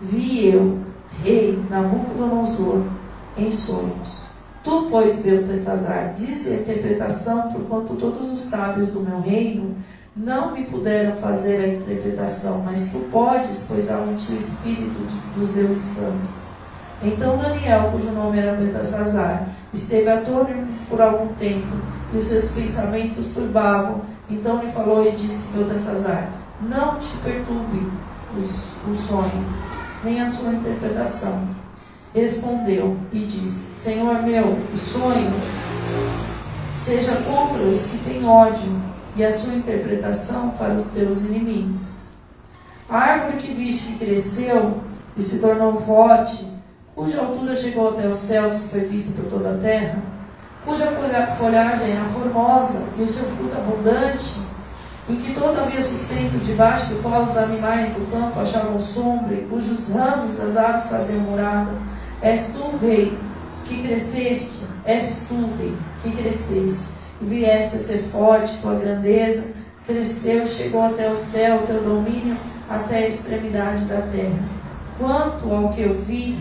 vi 0.00 0.48
eu, 0.48 0.78
rei 1.22 1.62
Nabucodonosor, 1.68 2.84
em 3.36 3.52
sonhos. 3.52 4.30
Tu, 4.64 4.86
pois, 4.90 5.20
Beltesazar, 5.20 6.12
dize 6.14 6.50
a 6.50 6.60
interpretação, 6.60 7.50
porquanto 7.50 7.96
todos 7.96 8.32
os 8.32 8.40
sábios 8.40 8.90
do 8.90 9.00
meu 9.00 9.20
reino 9.20 9.74
não 10.14 10.52
me 10.52 10.64
puderam 10.64 11.16
fazer 11.16 11.56
a 11.62 11.68
interpretação, 11.68 12.62
mas 12.62 12.90
tu 12.90 12.98
podes, 13.10 13.66
pois 13.68 13.90
há 13.90 13.98
ti 14.16 14.32
o 14.32 14.36
Espírito 14.36 14.98
dos 15.34 15.50
deuses 15.50 15.82
santos. 15.82 16.50
Então 17.02 17.38
Daniel, 17.38 17.90
cujo 17.92 18.10
nome 18.10 18.38
era 18.38 18.56
Betassazar, 18.56 19.48
esteve 19.72 20.10
atônito 20.10 20.66
por 20.88 21.00
algum 21.00 21.32
tempo, 21.34 21.68
e 22.12 22.16
os 22.16 22.26
seus 22.26 22.52
pensamentos 22.52 23.34
turbavam. 23.34 24.02
Então 24.28 24.62
lhe 24.62 24.70
falou 24.70 25.06
e 25.06 25.12
disse 25.12 25.56
Betassazar, 25.56 26.30
não 26.60 26.98
te 26.98 27.16
perturbe 27.18 27.90
o, 28.36 28.90
o 28.90 28.94
sonho, 28.94 29.46
nem 30.04 30.20
a 30.20 30.26
sua 30.26 30.52
interpretação. 30.52 31.48
Respondeu 32.14 32.96
e 33.12 33.20
disse, 33.20 33.84
Senhor 33.84 34.22
meu, 34.22 34.58
o 34.72 34.76
sonho 34.76 35.32
seja 36.72 37.16
contra 37.16 37.62
os 37.62 37.86
que 37.86 37.98
têm 37.98 38.24
ódio 38.24 38.80
e 39.16 39.24
a 39.24 39.32
sua 39.32 39.54
interpretação 39.54 40.50
para 40.50 40.74
os 40.74 40.86
teus 40.86 41.26
inimigos. 41.26 42.10
A 42.88 42.98
árvore 42.98 43.38
que 43.38 43.54
viste 43.54 43.92
que 43.92 44.04
cresceu 44.04 44.80
e 45.16 45.22
se 45.22 45.40
tornou 45.40 45.74
forte, 45.80 46.46
cuja 46.94 47.20
altura 47.20 47.54
chegou 47.54 47.90
até 47.90 48.08
os 48.08 48.18
céus 48.18 48.64
e 48.64 48.68
foi 48.68 48.80
vista 48.80 49.20
por 49.20 49.30
toda 49.30 49.52
a 49.52 49.58
terra, 49.58 50.02
cuja 50.70 51.26
folhagem 51.32 51.96
era 51.96 52.04
formosa 52.04 52.84
e 52.96 53.02
o 53.02 53.08
seu 53.08 53.24
fruto 53.24 53.56
abundante, 53.56 54.42
em 55.08 55.16
que 55.16 55.34
todo 55.34 55.58
havia 55.58 55.82
sustento 55.82 56.38
debaixo 56.44 56.94
do 56.94 57.02
qual 57.02 57.24
os 57.24 57.36
animais 57.36 57.94
do 57.94 58.08
campo 58.12 58.38
achavam 58.38 58.80
sombra 58.80 59.34
e 59.34 59.46
cujos 59.50 59.90
ramos 59.90 60.36
das 60.36 60.56
aves 60.56 60.90
faziam 60.90 61.20
morada. 61.22 61.72
És 62.22 62.54
tu, 62.54 62.76
rei, 62.80 63.18
que 63.64 63.82
cresceste, 63.82 64.66
és 64.84 65.24
tu, 65.26 65.34
rei, 65.58 65.74
que 66.02 66.12
cresceste 66.12 66.90
viesse 67.20 67.76
a 67.76 67.80
ser 67.80 67.98
forte, 67.98 68.58
tua 68.58 68.76
grandeza 68.76 69.48
cresceu, 69.86 70.46
chegou 70.46 70.82
até 70.82 71.10
o 71.10 71.16
céu, 71.16 71.64
teu 71.66 71.82
domínio 71.82 72.36
até 72.68 72.98
a 72.98 73.08
extremidade 73.08 73.86
da 73.86 74.02
terra. 74.02 74.38
Quanto 74.96 75.52
ao 75.52 75.70
que 75.70 75.82
eu 75.82 75.94
vi, 75.96 76.38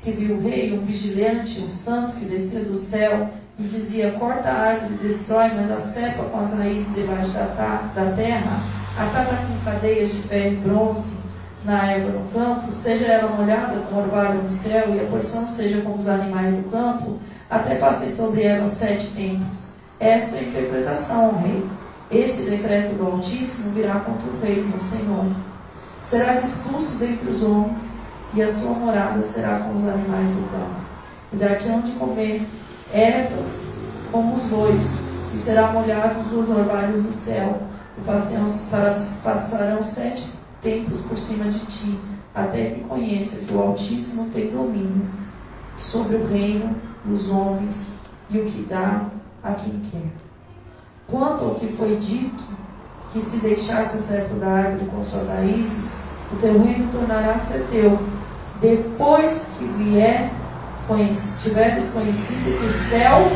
que 0.00 0.12
viu 0.12 0.36
o 0.36 0.40
rei, 0.40 0.72
um 0.72 0.84
vigilante, 0.84 1.60
um 1.62 1.68
santo 1.68 2.16
que 2.16 2.24
descia 2.26 2.60
do 2.60 2.74
céu 2.74 3.28
e 3.60 3.68
dizia: 3.68 4.12
Corta 4.12 4.48
a 4.48 4.70
árvore 4.70 4.94
destrói, 5.02 5.50
mas 5.54 5.70
a 5.70 5.78
cepa 5.78 6.24
com 6.24 6.40
as 6.40 6.54
raízes 6.54 6.94
debaixo 6.94 7.32
da, 7.32 7.90
da 7.94 8.12
terra, 8.16 8.58
atada 8.98 9.36
com 9.36 9.70
cadeias 9.70 10.10
de 10.10 10.22
ferro 10.22 10.52
e 10.52 10.56
bronze 10.56 11.16
na 11.62 11.92
erva 11.92 12.08
no 12.08 12.26
campo, 12.30 12.72
seja 12.72 13.06
ela 13.06 13.36
molhada 13.36 13.80
com 13.80 13.96
orvalho 13.96 14.42
no 14.42 14.48
céu, 14.48 14.94
e 14.94 15.00
a 15.00 15.04
porção 15.04 15.46
seja 15.46 15.82
como 15.82 15.98
os 15.98 16.08
animais 16.08 16.56
do 16.56 16.70
campo, 16.70 17.18
até 17.50 17.74
passei 17.74 18.10
sobre 18.10 18.42
ela 18.42 18.66
sete 18.66 19.08
tempos. 19.08 19.74
Essa 19.98 20.36
é 20.36 20.38
a 20.38 20.42
interpretação, 20.44 21.36
rei. 21.42 21.68
Este 22.10 22.50
decreto 22.50 22.94
do 22.94 23.06
Altíssimo 23.06 23.72
virá 23.72 24.00
contra 24.00 24.30
o 24.30 24.40
rei, 24.40 24.64
meu 24.64 24.82
Senhor. 24.82 25.26
Serás 26.02 26.42
expulso 26.42 26.96
dentre 26.96 27.28
os 27.28 27.42
homens, 27.42 27.98
e 28.32 28.42
a 28.42 28.48
sua 28.48 28.74
morada 28.74 29.22
será 29.22 29.58
com 29.58 29.74
os 29.74 29.86
animais 29.86 30.30
do 30.30 30.50
campo. 30.50 30.80
E 31.32 31.36
dar-te-ão 31.36 31.82
de 31.82 31.92
comer 31.92 32.42
ervas 32.92 33.62
como 34.10 34.36
os 34.36 34.44
bois, 34.46 35.10
e 35.34 35.38
serão 35.38 35.72
molhados 35.72 36.32
os 36.32 36.50
orvalhos 36.50 37.02
do 37.02 37.12
céu, 37.12 37.62
e 37.96 38.00
passarão 38.02 39.82
sete 39.82 40.32
tempos 40.60 41.02
por 41.02 41.16
cima 41.16 41.44
de 41.44 41.60
ti, 41.66 42.00
até 42.34 42.70
que 42.70 42.80
conheça 42.80 43.44
que 43.44 43.54
o 43.54 43.60
Altíssimo 43.60 44.30
tem 44.30 44.50
domínio 44.50 45.08
sobre 45.76 46.16
o 46.16 46.26
reino 46.26 46.74
dos 47.04 47.30
homens 47.30 47.94
e 48.28 48.38
o 48.38 48.44
que 48.44 48.66
dá 48.68 49.06
a 49.42 49.52
quem 49.52 49.80
quer. 49.90 50.10
Quanto 51.08 51.44
ao 51.44 51.54
que 51.54 51.72
foi 51.72 51.96
dito, 51.96 52.42
que 53.12 53.20
se 53.20 53.38
deixasse 53.38 54.00
certo 54.00 54.34
da 54.34 54.48
árvore 54.48 54.86
com 54.86 55.02
suas 55.02 55.30
raízes, 55.30 56.02
o 56.32 56.36
teu 56.36 56.62
reino 56.62 56.92
tornará 56.92 57.34
a 57.34 57.38
ser 57.38 57.66
teu, 57.70 57.98
depois 58.60 59.56
que 59.58 59.64
vier, 59.64 60.30
tiveres 61.42 61.90
conhecido 61.90 62.58
que 62.58 62.66
o 62.66 62.72
céu, 62.72 63.30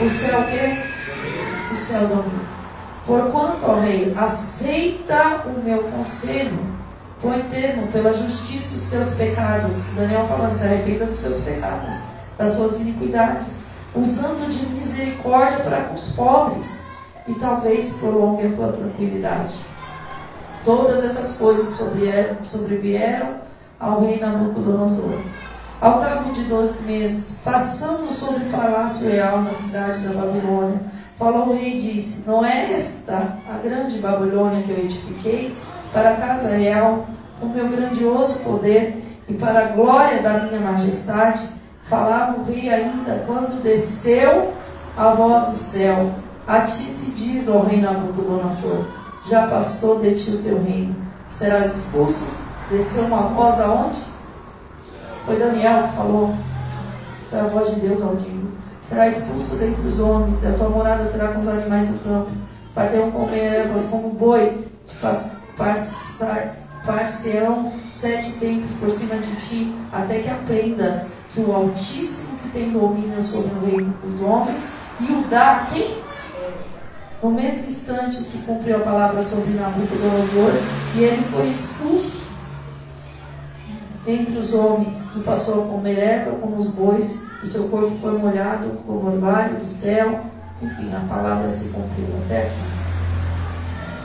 o 0.00 0.08
céu 0.08 0.42
que? 0.44 1.74
O 1.74 1.76
céu 1.76 2.08
domina. 2.08 2.48
Porquanto, 3.06 3.64
ó 3.64 3.80
rei, 3.80 4.14
aceita 4.18 5.44
o 5.46 5.64
meu 5.64 5.84
conselho, 5.84 6.58
põe 7.22 7.40
termo 7.44 7.86
pela 7.86 8.12
justiça 8.12 8.76
os 8.76 8.90
teus 8.90 9.14
pecados. 9.14 9.94
Daniel 9.96 10.26
falando, 10.26 10.54
se 10.54 10.64
arrependa 10.64 11.06
dos 11.06 11.18
seus 11.18 11.40
pecados, 11.40 12.02
das 12.36 12.52
suas 12.52 12.80
iniquidades, 12.80 13.68
usando 13.94 14.50
de 14.50 14.66
misericórdia 14.74 15.60
para 15.60 15.84
com 15.84 15.94
os 15.94 16.12
pobres, 16.12 16.88
e 17.26 17.34
talvez 17.34 17.94
prolongue 17.94 18.46
a 18.46 18.52
tua 18.52 18.72
tranquilidade. 18.72 19.56
Todas 20.64 21.04
essas 21.04 21.38
coisas 21.38 21.68
sobrevieram 22.42 23.36
ao 23.80 24.02
rei 24.02 24.20
Nabucodonosor. 24.20 25.18
Ao 25.80 26.00
cabo 26.00 26.32
de 26.32 26.42
dois 26.46 26.82
meses, 26.86 27.40
passando 27.44 28.12
sobre 28.12 28.46
o 28.46 28.50
palácio 28.50 29.10
real 29.10 29.42
na 29.42 29.52
cidade 29.52 30.08
da 30.08 30.12
Babilônia, 30.12 30.80
falou 31.16 31.50
o 31.50 31.56
rei 31.56 31.76
e 31.76 31.80
disse: 31.80 32.26
Não 32.26 32.44
é 32.44 32.72
esta 32.72 33.38
a 33.48 33.58
grande 33.62 34.00
Babilônia 34.00 34.64
que 34.64 34.70
eu 34.70 34.78
edifiquei 34.78 35.56
para 35.92 36.10
a 36.10 36.16
casa 36.16 36.56
real, 36.56 37.06
com 37.38 37.46
meu 37.46 37.68
grandioso 37.68 38.40
poder 38.40 39.04
e 39.28 39.34
para 39.34 39.66
a 39.66 39.68
glória 39.68 40.20
da 40.20 40.40
minha 40.40 40.60
majestade? 40.60 41.48
Falava 41.84 42.40
o 42.40 42.44
rei 42.44 42.68
ainda 42.68 43.22
quando 43.24 43.62
desceu 43.62 44.52
a 44.96 45.10
voz 45.10 45.46
do 45.46 45.58
céu. 45.58 46.12
A 46.44 46.62
ti 46.62 46.72
se 46.72 47.12
diz, 47.12 47.48
ó 47.48 47.62
rei 47.62 47.80
Nabucodonosor, 47.80 48.84
já 49.24 49.46
passou 49.46 50.00
de 50.00 50.12
ti 50.12 50.30
o 50.32 50.42
teu 50.42 50.60
reino. 50.60 50.96
Serás 51.28 51.72
expulso? 51.72 52.32
Desceu 52.68 53.04
uma 53.04 53.28
voz 53.28 53.60
aonde? 53.60 54.17
Foi 55.28 55.38
Daniel 55.38 55.88
que 55.88 55.94
falou. 55.94 56.34
Foi 57.28 57.38
a 57.38 57.44
voz 57.44 57.74
de 57.74 57.80
Deus 57.80 58.00
audível. 58.00 58.48
Será 58.80 59.08
expulso 59.08 59.56
dentre 59.56 59.86
os 59.86 60.00
homens, 60.00 60.46
a 60.46 60.52
tua 60.52 60.70
morada 60.70 61.04
será 61.04 61.28
com 61.28 61.40
os 61.40 61.48
animais 61.48 61.88
do 61.88 61.98
campo. 62.02 62.30
Partirão 62.74 63.10
comer 63.10 63.66
ervas 63.66 63.88
como 63.88 64.14
boi, 64.14 64.66
passar 65.58 66.54
par-se-ão 66.86 67.70
sete 67.90 68.38
tempos 68.38 68.76
por 68.76 68.90
cima 68.90 69.16
de 69.16 69.36
ti, 69.36 69.74
até 69.92 70.20
que 70.20 70.30
aprendas 70.30 71.16
que 71.34 71.40
o 71.40 71.52
Altíssimo 71.52 72.38
que 72.38 72.48
tem 72.48 72.70
domínio 72.70 73.22
sobre 73.22 73.50
o 73.50 73.66
reino 73.66 73.92
dos 74.02 74.22
homens 74.22 74.76
e 74.98 75.12
o 75.12 75.26
dá 75.28 75.56
a 75.56 75.66
quem? 75.66 75.98
No 77.22 77.32
mesmo 77.32 77.68
instante 77.68 78.16
se 78.16 78.46
cumpriu 78.46 78.76
a 78.76 78.80
palavra 78.80 79.22
sobre 79.22 79.52
Nabucodonosor 79.52 80.52
e 80.94 81.02
ele 81.02 81.22
foi 81.22 81.50
expulso 81.50 82.27
entre 84.08 84.38
os 84.38 84.54
homens 84.54 85.16
e 85.16 85.20
passou 85.20 85.64
a 85.64 85.68
comer 85.68 85.98
erva 85.98 86.36
como 86.38 86.56
os 86.56 86.70
bois, 86.70 87.24
o 87.42 87.46
seu 87.46 87.68
corpo 87.68 87.96
foi 88.00 88.18
molhado 88.18 88.70
como 88.86 89.06
orvalho 89.06 89.56
do 89.56 89.64
céu. 89.64 90.20
Enfim, 90.62 90.90
a 90.92 91.00
palavra 91.08 91.48
se 91.50 91.68
cumpriu 91.68 92.08
até 92.24 92.46
aqui. 92.46 92.78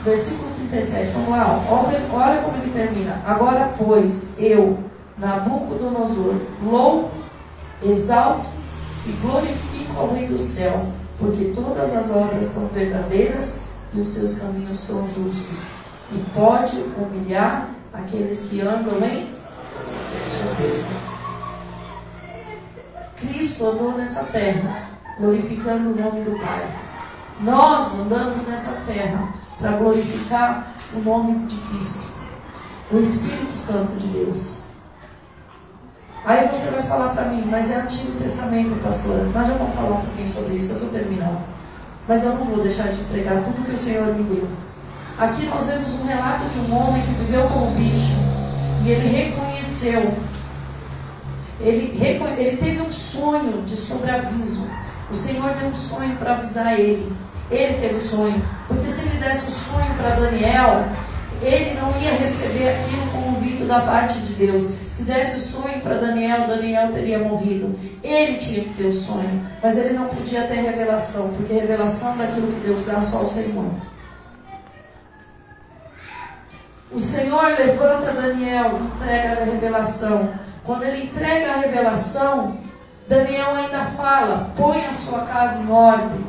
Versículo 0.03 0.51
37, 0.69 1.11
vamos 1.13 1.29
lá, 1.29 1.63
olha 1.69 2.41
como 2.41 2.57
ele 2.57 2.71
termina. 2.71 3.21
Agora, 3.25 3.73
pois, 3.77 4.35
eu, 4.37 4.77
Nabucodonosor, 5.17 6.35
louvo, 6.61 7.09
exalto 7.81 8.45
e 9.07 9.11
glorifico 9.21 9.99
ao 9.99 10.13
Rei 10.13 10.27
do 10.27 10.37
céu 10.37 10.85
porque 11.23 11.53
todas 11.55 11.95
as 11.95 12.11
obras 12.11 12.45
são 12.47 12.67
verdadeiras 12.67 13.67
e 13.93 13.99
os 13.99 14.07
seus 14.07 14.39
caminhos 14.39 14.79
são 14.79 15.07
justos, 15.07 15.69
e 16.11 16.17
pode 16.33 16.83
humilhar 16.97 17.69
aqueles 17.93 18.47
que 18.49 18.61
andam 18.61 19.01
em 19.07 19.29
soberba. 20.43 21.13
Cristo 23.17 23.65
andou 23.65 23.97
nessa 23.97 24.25
terra, 24.25 24.89
glorificando 25.17 25.91
o 25.91 25.95
nome 25.95 26.23
do 26.23 26.39
Pai. 26.39 26.67
Nós 27.39 27.99
andamos 27.99 28.47
nessa 28.47 28.71
terra 28.85 29.33
para 29.57 29.71
glorificar 29.77 30.73
o 30.93 30.99
nome 30.99 31.47
de 31.47 31.55
Cristo, 31.55 32.11
o 32.91 32.97
Espírito 32.97 33.57
Santo 33.57 33.97
de 33.97 34.07
Deus. 34.07 34.63
Aí 36.25 36.47
você 36.47 36.71
vai 36.71 36.83
falar 36.83 37.09
para 37.09 37.25
mim, 37.25 37.45
mas 37.45 37.71
é 37.71 37.81
Antigo 37.81 38.19
Testamento, 38.19 38.81
pastora. 38.81 39.23
Nós 39.25 39.47
já 39.47 39.55
vamos 39.55 39.75
falar 39.75 39.97
um 39.97 40.01
pouquinho 40.01 40.29
sobre 40.29 40.55
isso, 40.55 40.73
eu 40.73 40.77
estou 40.77 40.89
terminando. 40.89 41.41
Mas 42.07 42.23
eu 42.23 42.35
não 42.35 42.45
vou 42.45 42.61
deixar 42.61 42.89
de 42.89 43.01
entregar 43.01 43.43
tudo 43.43 43.65
que 43.65 43.75
o 43.75 43.77
Senhor 43.77 44.13
me 44.13 44.23
deu. 44.23 44.47
Aqui 45.17 45.45
nós 45.47 45.67
vemos 45.67 45.99
um 45.99 46.05
relato 46.05 46.49
de 46.49 46.59
um 46.59 46.75
homem 46.75 47.01
que 47.01 47.11
viveu 47.11 47.47
como 47.47 47.71
bicho 47.71 48.33
e 48.83 48.91
ele 48.91 49.07
reconheceu. 49.07 50.13
Ele, 51.63 51.97
ele 52.37 52.57
teve 52.57 52.81
um 52.81 52.91
sonho 52.91 53.61
de 53.63 53.75
sobreaviso. 53.75 54.69
O 55.09 55.15
Senhor 55.15 55.53
deu 55.53 55.69
um 55.69 55.73
sonho 55.73 56.15
para 56.17 56.33
avisar 56.33 56.79
ele. 56.79 57.11
Ele 57.49 57.73
teve 57.79 57.93
o 57.93 57.97
um 57.97 57.99
sonho. 57.99 58.43
Porque 58.67 58.89
se 58.89 59.09
ele 59.09 59.23
desse 59.23 59.47
o 59.47 59.49
um 59.49 59.53
sonho 59.53 59.95
para 59.95 60.15
Daniel, 60.15 60.85
ele 61.41 61.79
não 61.79 61.89
ia 62.01 62.13
receber 62.13 62.69
aquilo 62.69 63.07
como 63.11 63.33
da 63.73 63.81
parte 63.81 64.19
de 64.19 64.33
Deus. 64.33 64.61
Se 64.87 65.05
desse 65.05 65.37
o 65.37 65.61
sonho 65.61 65.81
para 65.81 65.95
Daniel, 65.95 66.47
Daniel 66.47 66.91
teria 66.91 67.19
morrido. 67.19 67.75
Ele 68.03 68.37
tinha 68.37 68.63
que 68.63 68.73
ter 68.73 68.85
o 68.85 68.93
sonho, 68.93 69.41
mas 69.61 69.77
ele 69.77 69.93
não 69.93 70.07
podia 70.07 70.43
ter 70.43 70.61
revelação, 70.61 71.33
porque 71.33 71.53
revelação 71.53 72.17
daquilo 72.17 72.51
que 72.51 72.67
Deus 72.67 72.85
dá 72.85 73.01
só 73.01 73.23
o 73.23 73.29
Senhor. 73.29 73.71
O 76.91 76.99
Senhor 76.99 77.43
levanta 77.57 78.13
Daniel 78.13 78.79
e 78.79 78.83
entrega 78.83 79.41
a 79.41 79.45
revelação. 79.45 80.42
Quando 80.65 80.83
ele 80.83 81.05
entrega 81.05 81.53
a 81.53 81.57
revelação, 81.57 82.57
Daniel 83.07 83.55
ainda 83.55 83.83
fala: 83.85 84.51
põe 84.55 84.85
a 84.85 84.93
sua 84.93 85.25
casa 85.25 85.63
em 85.63 85.71
ordem, 85.71 86.25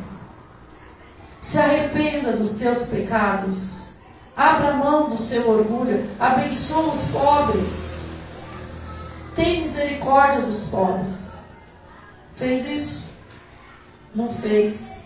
se 1.40 1.58
arrependa 1.58 2.32
dos 2.32 2.58
teus 2.58 2.88
pecados. 2.88 3.94
Abra 4.36 4.72
mão 4.72 5.08
do 5.08 5.16
seu 5.16 5.48
orgulho. 5.48 6.10
Abençoa 6.18 6.92
os 6.92 7.12
pobres. 7.12 8.00
Tem 9.36 9.60
misericórdia 9.60 10.42
dos 10.42 10.68
pobres. 10.70 11.34
Fez 12.34 12.68
isso? 12.68 13.10
Não 14.12 14.28
fez. 14.28 15.04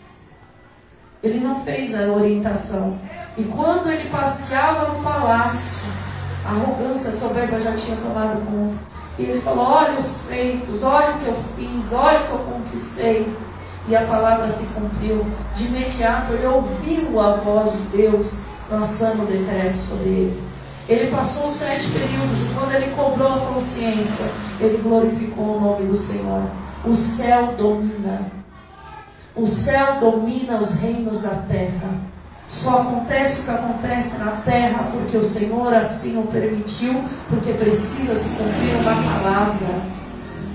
Ele 1.23 1.41
não 1.41 1.63
fez 1.63 1.95
a 1.95 2.13
orientação. 2.13 2.99
E 3.37 3.45
quando 3.45 3.91
ele 3.91 4.09
passeava 4.09 4.95
no 4.95 5.03
palácio, 5.03 5.89
a 6.47 6.51
arrogância, 6.51 7.11
a 7.11 7.17
soberba 7.17 7.61
já 7.61 7.77
tinha 7.77 7.97
tomado 7.99 8.45
conta. 8.47 8.98
E 9.19 9.23
ele 9.25 9.41
falou: 9.41 9.65
Olha 9.65 9.99
os 9.99 10.23
feitos, 10.23 10.83
olha 10.85 11.17
o 11.17 11.19
que 11.19 11.27
eu 11.27 11.37
fiz, 11.57 11.93
olha 11.93 12.21
o 12.21 12.27
que 12.27 12.33
eu 12.33 12.39
conquistei. 12.39 13.37
E 13.89 13.97
a 13.97 14.05
palavra 14.05 14.49
se 14.49 14.75
cumpriu. 14.75 15.27
De 15.55 15.67
imediato 15.67 16.33
ele 16.35 16.47
ouviu 16.47 17.19
a 17.21 17.33
voz 17.33 17.73
de 17.73 17.97
Deus 17.97 18.47
lançando 18.71 19.23
o 19.23 19.27
decreto 19.27 19.77
sobre 19.77 20.09
ele. 20.09 20.43
Ele 20.89 21.11
passou 21.11 21.49
os 21.49 21.55
sete 21.55 21.91
períodos 21.91 22.47
e 22.47 22.55
quando 22.55 22.73
ele 22.73 22.95
cobrou 22.95 23.29
a 23.29 23.41
consciência, 23.53 24.31
ele 24.61 24.79
glorificou 24.79 25.57
o 25.57 25.61
nome 25.61 25.87
do 25.87 25.97
Senhor. 25.97 26.43
O 26.85 26.95
céu 26.95 27.55
domina. 27.59 28.33
O 29.35 29.47
céu 29.47 30.01
domina 30.01 30.59
os 30.59 30.81
reinos 30.81 31.23
da 31.23 31.35
terra. 31.49 31.91
Só 32.49 32.81
acontece 32.81 33.43
o 33.43 33.45
que 33.45 33.51
acontece 33.51 34.19
na 34.21 34.33
terra 34.33 34.89
porque 34.91 35.17
o 35.17 35.25
Senhor 35.25 35.73
assim 35.75 36.19
o 36.19 36.27
permitiu, 36.29 37.05
porque 37.29 37.53
precisa 37.53 38.15
se 38.15 38.31
cumprir 38.31 38.75
uma 38.77 38.95
palavra. 38.95 39.83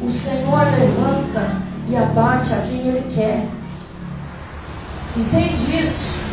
O 0.01 0.09
Senhor 0.09 0.59
levanta 0.71 1.61
e 1.87 1.95
abate 1.95 2.53
a 2.53 2.61
quem 2.61 2.87
Ele 2.87 3.13
quer. 3.13 3.47
Entende 5.15 5.83
isso? 5.83 6.23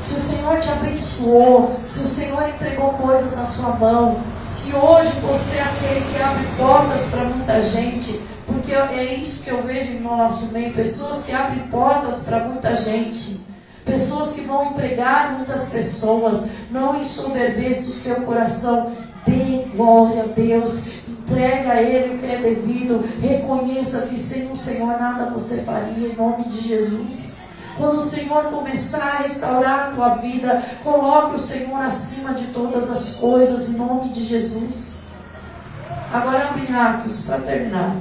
se 0.00 0.14
o 0.14 0.20
Senhor 0.20 0.58
te 0.58 0.70
abençoou, 0.70 1.78
se 1.84 2.06
o 2.06 2.08
Senhor 2.08 2.48
entregou 2.48 2.94
coisas 2.94 3.36
na 3.36 3.44
sua 3.44 3.76
mão, 3.76 4.18
se 4.42 4.74
hoje 4.74 5.12
você 5.20 5.56
é 5.56 5.62
aquele 5.62 6.00
que 6.10 6.22
abre 6.22 6.46
portas 6.56 7.10
para 7.10 7.24
muita 7.24 7.62
gente, 7.62 8.22
porque 8.46 8.72
é 8.72 9.14
isso 9.14 9.42
que 9.42 9.50
eu 9.50 9.62
vejo 9.62 9.98
no 10.00 10.16
nosso 10.16 10.52
meio, 10.52 10.72
pessoas 10.72 11.26
que 11.26 11.32
abrem 11.32 11.66
portas 11.68 12.24
para 12.24 12.44
muita 12.44 12.74
gente, 12.74 13.42
pessoas 13.90 14.34
que 14.34 14.42
vão 14.42 14.70
empregar 14.70 15.34
muitas 15.36 15.70
pessoas, 15.70 16.50
não 16.70 16.98
ensoberbeça 16.98 17.90
o 17.90 17.92
seu 17.92 18.22
coração, 18.22 18.92
dê 19.26 19.64
glória 19.74 20.22
a 20.22 20.26
Deus, 20.26 21.00
entrega 21.08 21.72
a 21.72 21.82
Ele 21.82 22.14
o 22.14 22.18
que 22.18 22.26
é 22.26 22.38
devido, 22.38 23.04
reconheça 23.20 24.06
que 24.06 24.18
sem 24.18 24.50
o 24.52 24.56
Senhor 24.56 24.98
nada 24.98 25.30
você 25.30 25.62
faria, 25.62 26.08
em 26.08 26.14
nome 26.14 26.44
de 26.44 26.68
Jesus. 26.68 27.50
Quando 27.76 27.98
o 27.98 28.00
Senhor 28.00 28.44
começar 28.44 29.04
a 29.04 29.22
restaurar 29.22 29.88
a 29.88 29.90
tua 29.92 30.14
vida, 30.16 30.62
coloque 30.84 31.34
o 31.34 31.38
Senhor 31.38 31.80
acima 31.80 32.34
de 32.34 32.48
todas 32.48 32.90
as 32.90 33.16
coisas, 33.16 33.70
em 33.70 33.78
nome 33.78 34.10
de 34.10 34.24
Jesus. 34.24 35.04
Agora 36.12 36.48
abre 36.48 36.72
Atos 36.72 37.26
para 37.26 37.38
terminar. 37.38 37.96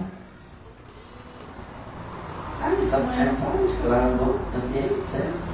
Ah, 2.61 2.73
essa 2.79 2.99
mulher 2.99 3.27
não 3.27 3.35
pode, 3.35 3.73
eu 3.83 4.17
vou. 4.17 4.39
Meu 4.51 4.81
Deus 4.81 4.99
do 4.99 5.07
céu, 5.07 5.48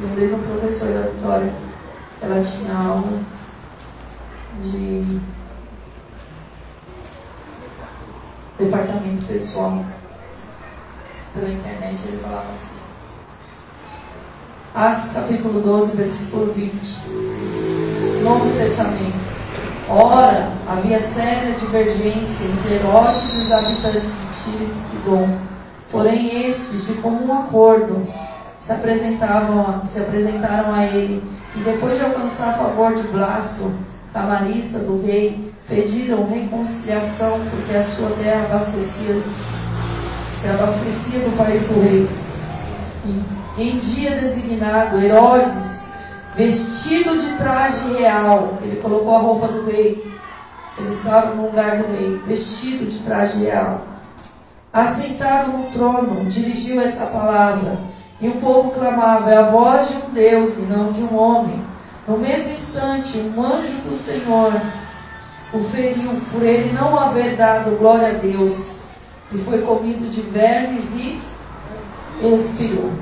Lembrei 0.00 0.28
do 0.28 0.38
professor 0.46 0.94
da 0.94 1.08
Vitória. 1.08 1.52
Ela 2.22 2.40
tinha 2.40 2.72
aula 2.72 3.18
de 4.62 5.20
departamento 8.56 9.24
pessoal. 9.24 9.84
Pela 11.34 11.50
internet 11.50 12.08
ele 12.08 12.18
falava 12.18 12.48
assim. 12.48 12.78
Atos 14.72 15.12
capítulo 15.14 15.60
12, 15.60 15.96
versículo 15.96 16.52
20. 16.52 16.70
Novo 18.22 18.56
Testamento. 18.56 19.18
Ora, 19.88 20.52
havia 20.68 21.00
séria 21.00 21.54
divergência 21.54 22.44
entre 22.44 22.74
Herodes 22.74 23.34
e 23.34 23.38
os 23.38 23.52
habitantes 23.52 24.12
de 24.12 24.52
Tiro 24.52 24.64
e 24.64 24.66
de 24.70 24.76
Sidom. 24.76 25.57
Porém, 25.90 26.48
estes, 26.48 26.86
de 26.86 26.94
comum 26.94 27.32
acordo, 27.32 28.06
se, 28.58 28.72
apresentavam, 28.72 29.82
se 29.84 30.00
apresentaram 30.00 30.74
a 30.74 30.84
ele 30.84 31.22
e, 31.56 31.60
depois 31.60 31.98
de 31.98 32.04
alcançar 32.04 32.58
favor 32.58 32.94
de 32.94 33.02
Blasto, 33.08 33.72
camarista 34.12 34.80
do 34.80 35.04
rei, 35.04 35.52
pediram 35.66 36.28
reconciliação 36.28 37.40
porque 37.50 37.76
a 37.76 37.82
sua 37.82 38.10
terra 38.22 38.46
abastecia, 38.46 39.22
se 40.34 40.48
abastecia 40.48 41.20
do 41.20 41.36
país 41.36 41.62
do 41.68 41.80
rei. 41.80 42.08
Em 43.56 43.78
dia 43.78 44.20
designado, 44.20 45.00
Herodes, 45.00 45.90
vestido 46.36 47.18
de 47.18 47.32
traje 47.36 47.94
real, 47.94 48.58
ele 48.62 48.76
colocou 48.76 49.16
a 49.16 49.20
roupa 49.20 49.48
do 49.48 49.66
rei. 49.66 50.06
Ele 50.78 50.90
estava 50.90 51.34
no 51.34 51.46
lugar 51.46 51.78
do 51.78 51.88
rei, 51.88 52.22
vestido 52.26 52.88
de 52.88 52.98
traje 53.00 53.44
real. 53.44 53.97
Assentado 54.72 55.52
no 55.52 55.70
trono, 55.70 56.24
dirigiu 56.26 56.80
essa 56.80 57.06
palavra. 57.06 57.78
E 58.20 58.28
o 58.28 58.36
povo 58.36 58.70
clamava: 58.72 59.30
É 59.30 59.36
a 59.36 59.50
voz 59.50 59.88
de 59.88 59.96
um 59.96 60.10
Deus 60.10 60.58
e 60.58 60.62
não 60.62 60.92
de 60.92 61.02
um 61.02 61.16
homem. 61.16 61.64
No 62.06 62.18
mesmo 62.18 62.52
instante, 62.52 63.18
um 63.18 63.42
anjo 63.42 63.82
do 63.82 63.98
Senhor 63.98 64.52
o 65.52 65.60
feriu, 65.60 66.20
por 66.30 66.42
ele 66.42 66.72
não 66.72 66.98
haver 66.98 67.36
dado 67.36 67.78
glória 67.78 68.08
a 68.08 68.12
Deus, 68.18 68.80
e 69.32 69.38
foi 69.38 69.62
comido 69.62 70.10
de 70.10 70.20
vermes 70.22 70.94
e 70.96 71.22
expirou. 72.22 72.92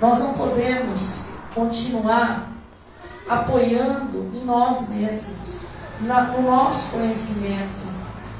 Nós 0.00 0.18
não 0.18 0.34
podemos 0.34 1.28
continuar 1.54 2.48
apoiando 3.28 4.30
em 4.34 4.44
nós 4.44 4.90
mesmos, 4.90 5.66
na, 6.00 6.22
no 6.22 6.42
nosso 6.42 6.92
conhecimento. 6.92 7.91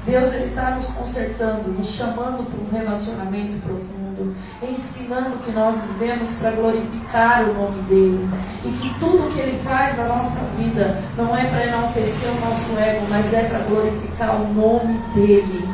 Deus 0.05 0.33
está 0.33 0.71
nos 0.71 0.87
consertando, 0.87 1.69
nos 1.69 1.87
chamando 1.87 2.43
para 2.43 2.59
um 2.59 2.81
relacionamento 2.81 3.57
profundo, 3.65 4.35
ensinando 4.61 5.37
que 5.37 5.51
nós 5.51 5.83
vivemos 5.83 6.39
para 6.39 6.51
glorificar 6.51 7.49
o 7.49 7.53
nome 7.53 7.81
dele 7.83 8.29
e 8.65 8.71
que 8.71 8.99
tudo 8.99 9.31
que 9.33 9.39
ele 9.39 9.57
faz 9.57 9.97
na 9.97 10.07
nossa 10.09 10.45
vida 10.57 11.01
não 11.15 11.35
é 11.35 11.45
para 11.45 11.67
enaltecer 11.67 12.29
o 12.31 12.49
nosso 12.49 12.77
ego, 12.77 13.07
mas 13.09 13.33
é 13.33 13.43
para 13.43 13.59
glorificar 13.59 14.41
o 14.41 14.53
nome 14.53 14.97
dele. 15.15 15.69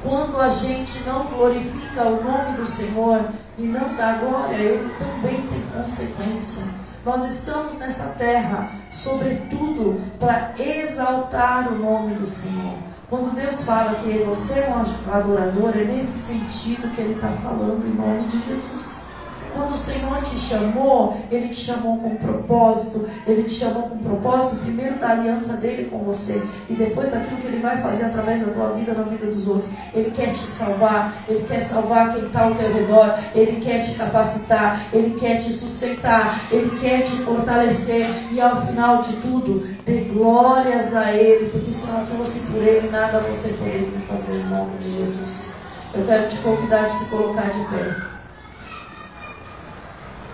Quando 0.00 0.40
a 0.40 0.48
gente 0.48 1.02
não 1.04 1.24
glorifica 1.26 2.04
o 2.04 2.22
nome 2.22 2.56
do 2.56 2.66
Senhor 2.66 3.24
e 3.58 3.62
não 3.62 3.96
dá 3.96 4.14
glória, 4.14 4.56
ele 4.56 4.92
também 4.96 5.40
tem 5.42 5.62
consequência. 5.74 6.66
Nós 7.04 7.24
estamos 7.24 7.80
nessa 7.80 8.10
terra, 8.10 8.70
sobretudo, 8.88 10.00
para 10.20 10.54
exaltar 10.56 11.72
o 11.72 11.78
nome 11.78 12.14
do 12.14 12.28
Senhor. 12.28 12.91
Quando 13.12 13.34
Deus 13.34 13.66
fala 13.66 13.96
que 13.96 14.10
você 14.24 14.60
é 14.60 14.70
um 14.70 15.12
adorador, 15.12 15.76
é 15.76 15.84
nesse 15.84 16.18
sentido 16.18 16.90
que 16.94 17.00
Ele 17.02 17.12
está 17.12 17.28
falando 17.28 17.86
em 17.86 17.94
nome 17.94 18.26
de 18.26 18.40
Jesus. 18.40 19.11
Quando 19.54 19.74
o 19.74 19.78
Senhor 19.78 20.22
te 20.22 20.38
chamou, 20.38 21.16
Ele 21.30 21.48
te 21.48 21.56
chamou 21.56 21.98
com 21.98 22.16
propósito. 22.16 23.08
Ele 23.26 23.42
te 23.44 23.54
chamou 23.54 23.84
com 23.84 23.98
propósito, 23.98 24.62
primeiro 24.62 24.98
da 24.98 25.10
aliança 25.10 25.58
dele 25.58 25.88
com 25.90 25.98
você 25.98 26.42
e 26.68 26.74
depois 26.74 27.10
daquilo 27.10 27.40
que 27.40 27.46
Ele 27.46 27.60
vai 27.60 27.76
fazer 27.80 28.06
através 28.06 28.46
da 28.46 28.52
tua 28.52 28.70
vida, 28.70 28.94
na 28.94 29.02
vida 29.02 29.26
dos 29.26 29.48
outros. 29.48 29.72
Ele 29.94 30.10
quer 30.10 30.32
te 30.32 30.38
salvar, 30.38 31.24
Ele 31.28 31.44
quer 31.46 31.60
salvar 31.60 32.14
quem 32.14 32.26
está 32.26 32.44
ao 32.44 32.54
teu 32.54 32.72
redor, 32.72 33.18
Ele 33.34 33.60
quer 33.60 33.82
te 33.82 33.96
capacitar, 33.96 34.80
Ele 34.92 35.18
quer 35.18 35.38
te 35.38 35.52
sustentar, 35.52 36.40
Ele 36.50 36.78
quer 36.80 37.02
te 37.02 37.16
fortalecer 37.18 38.06
e 38.30 38.40
ao 38.40 38.60
final 38.66 39.00
de 39.00 39.16
tudo, 39.16 39.66
dê 39.84 40.00
glórias 40.12 40.96
a 40.96 41.12
Ele, 41.12 41.50
porque 41.50 41.72
se 41.72 41.86
não 41.88 42.06
fosse 42.06 42.46
por 42.46 42.62
Ele, 42.62 42.88
nada 42.90 43.20
você 43.20 43.54
poderia 43.54 44.00
fazer 44.08 44.40
em 44.40 44.48
nome 44.48 44.78
de 44.78 44.98
Jesus. 44.98 45.54
Eu 45.94 46.06
quero 46.06 46.28
te 46.28 46.38
convidar 46.38 46.84
a 46.84 46.88
se 46.88 47.06
colocar 47.06 47.50
de 47.50 47.64
pé. 47.66 48.11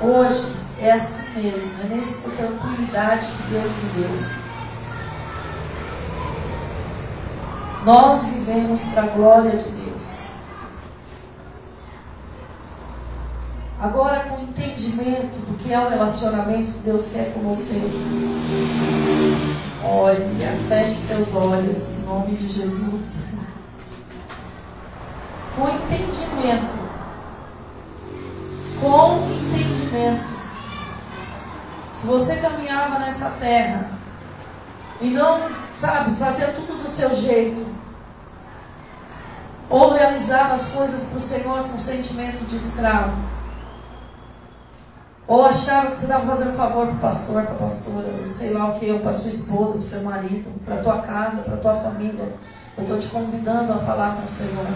Hoje 0.00 0.56
é 0.80 0.92
assim 0.92 1.42
mesmo, 1.42 1.80
é 1.82 1.96
nessa 1.96 2.30
tranquilidade 2.30 3.26
que 3.26 3.42
Deus 3.50 3.72
me 3.82 3.90
deu. 4.00 4.38
Nós 7.84 8.26
vivemos 8.26 8.84
para 8.92 9.02
a 9.02 9.06
glória 9.06 9.56
de 9.56 9.70
Deus. 9.70 10.28
Agora, 13.80 14.20
com 14.28 14.36
o 14.36 14.42
entendimento 14.42 15.36
do 15.46 15.58
que 15.58 15.72
é 15.72 15.80
o 15.80 15.88
relacionamento 15.88 16.72
que 16.72 16.78
Deus 16.78 17.12
quer 17.12 17.32
com 17.32 17.40
você. 17.40 17.82
Olha, 19.84 20.28
feche 20.68 21.06
teus 21.08 21.34
olhos, 21.34 21.98
em 21.98 22.02
nome 22.02 22.36
de 22.36 22.52
Jesus. 22.52 23.22
Com 25.56 25.62
o 25.62 25.68
entendimento 25.68 26.87
com 28.80 29.28
entendimento. 29.32 30.38
Se 31.90 32.06
você 32.06 32.36
caminhava 32.40 32.98
nessa 33.00 33.30
terra 33.40 33.90
e 35.00 35.10
não, 35.10 35.50
sabe, 35.74 36.14
fazia 36.16 36.52
tudo 36.52 36.82
do 36.82 36.88
seu 36.88 37.14
jeito, 37.14 37.66
ou 39.68 39.92
realizava 39.92 40.54
as 40.54 40.72
coisas 40.72 41.08
para 41.08 41.18
o 41.18 41.20
Senhor 41.20 41.68
com 41.68 41.78
sentimento 41.78 42.46
de 42.46 42.56
escravo, 42.56 43.16
ou 45.26 45.44
achava 45.44 45.88
que 45.88 45.96
você 45.96 46.04
estava 46.04 46.24
fazendo 46.24 46.56
favor 46.56 46.86
para 46.86 46.94
o 46.94 47.00
pastor, 47.00 47.42
para 47.42 47.52
a 47.52 47.58
pastora, 47.58 48.26
sei 48.26 48.54
lá 48.54 48.70
o 48.70 48.78
que, 48.78 48.98
para 49.00 49.12
sua 49.12 49.30
esposa, 49.30 49.72
para 49.72 49.80
o 49.80 49.84
seu 49.84 50.02
marido, 50.02 50.64
para 50.64 50.76
a 50.76 50.82
tua 50.82 50.98
casa, 51.02 51.42
para 51.42 51.54
a 51.54 51.58
tua 51.58 51.74
família. 51.74 52.32
Eu 52.78 52.84
estou 52.84 52.98
te 52.98 53.08
convidando 53.08 53.72
a 53.72 53.78
falar 53.78 54.16
com 54.16 54.24
o 54.24 54.28
Senhor. 54.28 54.66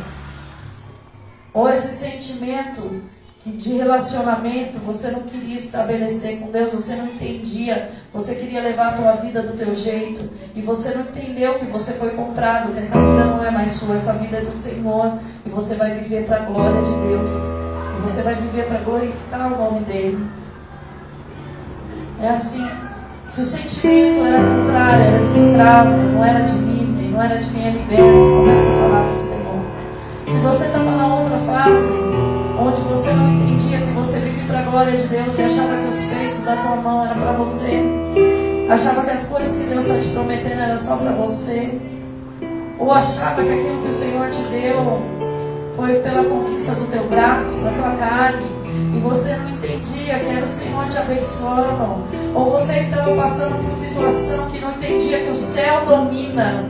Ou 1.55 1.69
esse 1.71 1.97
sentimento 1.97 3.03
de 3.45 3.75
relacionamento 3.75 4.79
você 4.87 5.11
não 5.11 5.23
queria 5.23 5.57
estabelecer 5.57 6.39
com 6.39 6.51
Deus, 6.51 6.73
você 6.73 6.95
não 6.95 7.07
entendia, 7.07 7.91
você 8.13 8.37
queria 8.37 8.63
levar 8.63 8.89
a 8.89 8.93
tua 8.93 9.13
vida 9.17 9.43
do 9.43 9.57
teu 9.57 9.75
jeito 9.75 10.31
e 10.55 10.63
você 10.63 10.95
não 10.95 11.03
entendeu 11.03 11.59
que 11.59 11.67
você 11.67 11.95
foi 11.95 12.11
comprado, 12.11 12.73
que 12.73 12.79
essa 12.79 12.99
vida 12.99 13.25
não 13.25 13.45
é 13.45 13.51
mais 13.51 13.73
sua, 13.73 13.97
essa 13.97 14.13
vida 14.15 14.37
é 14.37 14.43
do 14.43 14.53
Senhor 14.53 15.19
e 15.45 15.51
você 15.51 15.75
vai 15.75 15.95
viver 15.95 16.25
para 16.25 16.37
a 16.37 16.45
glória 16.45 16.83
de 16.83 16.95
Deus 17.09 17.33
e 17.99 18.01
você 18.01 18.23
vai 18.23 18.37
viver 18.37 18.67
para 18.67 18.79
glorificar 18.79 19.53
o 19.53 19.57
nome 19.57 19.81
dele. 19.87 20.25
É 22.23 22.29
assim. 22.29 22.69
Se 23.25 23.41
o 23.41 23.45
sentimento 23.45 24.27
era 24.27 24.39
contrário, 24.39 25.05
era 25.05 25.19
de 25.19 25.39
escravo, 25.39 25.91
não 25.91 26.25
era 26.25 26.41
de 26.41 26.59
livre, 26.59 27.09
não 27.09 27.23
era 27.23 27.39
de 27.39 27.51
quem 27.51 27.67
é 27.67 27.71
liberto, 27.71 28.37
comece 28.37 28.67
a 28.67 28.81
falar 28.81 29.09
com 29.09 29.17
o 29.17 29.21
Senhor. 29.21 29.65
Se 30.27 30.41
você 30.41 30.65
estava 30.67 30.91
na 30.91 31.15
outra 31.15 31.39
fase, 31.39 31.99
onde 32.63 32.81
você 32.83 33.13
não 33.13 33.33
entendia 33.33 33.79
que 33.79 33.93
você 33.93 34.21
vive 34.21 34.47
para 34.47 34.61
a 34.61 34.63
glória 34.63 34.97
de 34.97 35.09
Deus 35.09 35.39
e 35.39 35.43
achava 35.43 35.77
que 35.77 35.89
os 35.89 36.05
feitos 36.05 36.45
da 36.45 36.57
tua 36.57 36.77
mão 36.77 37.05
eram 37.05 37.21
para 37.21 37.33
você, 37.33 37.83
achava 38.71 39.03
que 39.03 39.11
as 39.11 39.27
coisas 39.29 39.59
que 39.59 39.65
Deus 39.69 39.85
está 39.85 39.99
te 39.99 40.09
prometendo 40.09 40.61
eram 40.61 40.79
só 40.79 40.97
para 40.97 41.13
você, 41.13 41.81
ou 42.79 42.93
achava 42.93 43.43
que 43.43 43.51
aquilo 43.51 43.83
que 43.83 43.89
o 43.89 43.93
Senhor 43.93 44.31
te 44.31 44.43
deu 44.45 45.03
foi 45.77 45.95
pela 46.01 46.25
conquista 46.25 46.73
do 46.75 46.87
teu 46.87 47.09
braço, 47.09 47.61
da 47.61 47.71
tua 47.71 47.91
carne, 47.97 48.47
e 48.95 49.01
você 49.01 49.35
não 49.37 49.51
entendia 49.51 50.19
que 50.19 50.31
era 50.31 50.45
o 50.45 50.49
Senhor 50.49 50.89
te 50.89 50.99
abençoando, 50.99 52.05
ou 52.35 52.51
você 52.51 52.81
estava 52.81 53.15
passando 53.17 53.65
por 53.65 53.73
situação 53.73 54.47
que 54.51 54.61
não 54.61 54.73
entendia 54.73 55.21
que 55.21 55.31
o 55.31 55.35
céu 55.35 55.85
domina. 55.87 56.65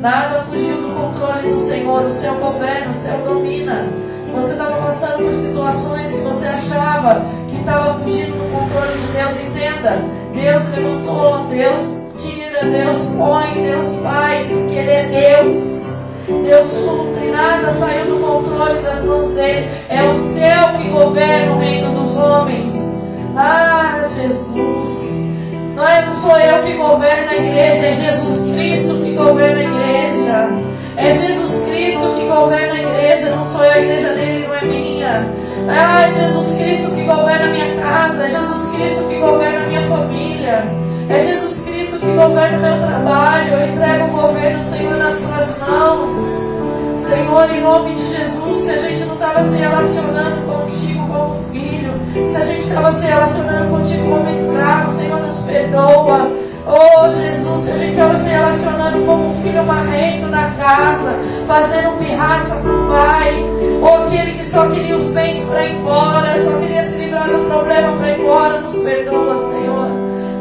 Nada 0.00 0.40
fugiu 0.42 0.76
do 0.80 0.94
controle 0.94 1.50
do 1.50 1.58
Senhor, 1.58 2.02
o 2.02 2.10
céu 2.10 2.36
governa, 2.36 2.90
o 2.90 2.94
céu 2.94 3.18
domina. 3.24 3.88
Você 4.34 4.52
estava 4.52 4.76
passando 4.82 5.24
por 5.24 5.34
situações 5.34 6.12
que 6.12 6.20
você 6.20 6.46
achava 6.46 7.22
que 7.48 7.56
estava 7.58 7.94
fugindo 7.94 8.38
do 8.38 8.50
controle 8.50 8.98
de 8.98 9.06
Deus. 9.08 9.40
Entenda, 9.40 10.04
Deus 10.34 10.76
levantou, 10.76 11.46
Deus 11.48 11.98
tira, 12.16 12.64
Deus 12.64 13.14
põe, 13.16 13.62
Deus 13.62 14.00
faz, 14.02 14.48
porque 14.48 14.74
Ele 14.74 14.90
é 14.90 15.02
Deus. 15.04 15.98
Deus 16.28 16.84
cumpre, 16.84 17.30
nada 17.30 17.70
saiu 17.70 18.06
do 18.06 18.20
controle 18.20 18.82
das 18.82 19.06
mãos 19.06 19.30
dele. 19.30 19.70
É 19.88 20.02
o 20.04 20.14
céu 20.14 20.74
que 20.78 20.88
governa 20.90 21.54
o 21.54 21.58
reino 21.58 21.94
dos 21.94 22.16
homens. 22.16 23.02
Ah, 23.34 24.04
Jesus. 24.14 25.26
Não, 25.74 25.86
é, 25.86 26.04
não 26.04 26.12
sou 26.12 26.36
eu 26.36 26.64
que 26.64 26.72
governo 26.74 27.30
a 27.30 27.36
igreja, 27.36 27.86
é 27.86 27.94
Jesus 27.94 28.52
Cristo 28.52 28.96
que 28.96 29.12
governa 29.12 29.60
a 29.60 29.62
igreja. 29.62 30.67
É 30.98 31.12
Jesus 31.12 31.66
Cristo 31.68 32.14
que 32.16 32.26
governa 32.26 32.74
a 32.74 32.82
igreja, 32.82 33.36
não 33.36 33.44
sou 33.44 33.64
eu, 33.64 33.70
a 33.70 33.78
igreja 33.78 34.14
dele 34.14 34.48
não 34.48 34.54
é 34.54 34.64
minha. 34.64 35.26
É 35.68 36.12
Jesus 36.12 36.58
Cristo 36.58 36.90
que 36.96 37.04
governa 37.04 37.44
a 37.44 37.50
minha 37.52 37.76
casa, 37.76 38.26
é 38.26 38.30
Jesus 38.30 38.72
Cristo 38.74 39.04
que 39.08 39.20
governa 39.20 39.60
a 39.60 39.66
minha 39.68 39.82
família. 39.82 40.64
É 41.08 41.20
Jesus 41.20 41.66
Cristo 41.66 42.00
que 42.00 42.12
governa 42.12 42.58
o 42.58 42.60
meu 42.60 42.78
trabalho. 42.86 43.52
Eu 43.52 43.68
entrego 43.68 44.04
o 44.06 44.22
governo, 44.22 44.62
Senhor, 44.62 44.96
nas 44.96 45.18
tuas 45.18 45.58
mãos. 45.68 46.48
Senhor, 46.96 47.48
em 47.48 47.60
nome 47.60 47.94
de 47.94 48.16
Jesus, 48.16 48.58
se 48.58 48.70
a 48.70 48.78
gente 48.82 49.04
não 49.04 49.14
estava 49.14 49.44
se 49.44 49.56
relacionando 49.56 50.42
contigo 50.42 51.06
como 51.06 51.36
filho, 51.52 51.92
se 52.28 52.36
a 52.36 52.44
gente 52.44 52.60
estava 52.60 52.90
se 52.90 53.06
relacionando 53.06 53.70
contigo 53.70 54.02
como 54.08 54.28
escravo, 54.28 54.92
Senhor, 54.92 55.20
nos 55.20 55.40
perdoa. 55.44 56.47
Oh 56.70 57.08
Jesus, 57.08 57.70
a 57.70 57.78
gente 57.78 57.92
estava 57.92 58.14
se 58.14 58.28
relacionando 58.28 59.06
como 59.06 59.30
um 59.30 59.42
filho 59.42 59.64
marrento 59.64 60.26
na 60.26 60.50
casa, 60.50 61.14
fazendo 61.46 61.96
pirraça 61.96 62.56
para 62.56 62.70
o 62.70 62.86
pai, 62.86 63.46
ou 63.80 64.06
aquele 64.06 64.32
que 64.32 64.44
só 64.44 64.68
queria 64.68 64.94
os 64.94 65.12
bens 65.12 65.46
para 65.46 65.64
ir 65.64 65.76
embora, 65.76 66.38
só 66.38 66.58
queria 66.58 66.86
se 66.86 66.98
livrar 66.98 67.26
do 67.26 67.46
problema 67.46 67.92
para 67.92 68.10
ir 68.10 68.20
embora, 68.20 68.60
nos 68.60 68.76
perdoa, 68.80 69.34
Senhor. 69.34 69.88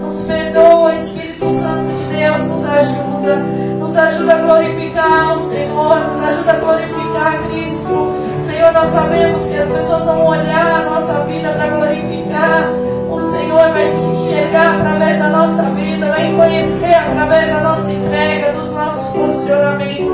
Nos 0.01 0.23
perdoa, 0.25 0.91
Espírito 0.91 1.49
Santo 1.49 1.95
de 1.95 2.03
Deus, 2.17 2.37
nos 2.39 2.65
ajuda. 2.65 3.35
Nos 3.79 3.95
ajuda 3.95 4.33
a 4.33 4.37
glorificar 4.39 5.33
o 5.33 5.39
Senhor, 5.39 5.97
nos 6.07 6.21
ajuda 6.21 6.51
a 6.51 6.55
glorificar 6.57 7.41
Cristo. 7.49 8.13
Senhor, 8.41 8.73
nós 8.73 8.89
sabemos 8.89 9.47
que 9.47 9.57
as 9.57 9.71
pessoas 9.71 10.03
vão 10.03 10.27
olhar 10.27 10.81
a 10.81 10.89
nossa 10.89 11.13
vida 11.21 11.47
para 11.51 11.67
glorificar. 11.67 12.69
O 13.09 13.19
Senhor 13.19 13.71
vai 13.71 13.93
te 13.93 14.03
enxergar 14.03 14.79
através 14.79 15.19
da 15.19 15.29
nossa 15.29 15.63
vida, 15.63 16.07
vai 16.07 16.33
conhecer 16.33 16.93
através 16.93 17.47
da 17.47 17.61
nossa 17.61 17.91
entrega, 17.91 18.53
dos 18.53 18.71
nossos 18.71 19.13
posicionamentos. 19.13 20.13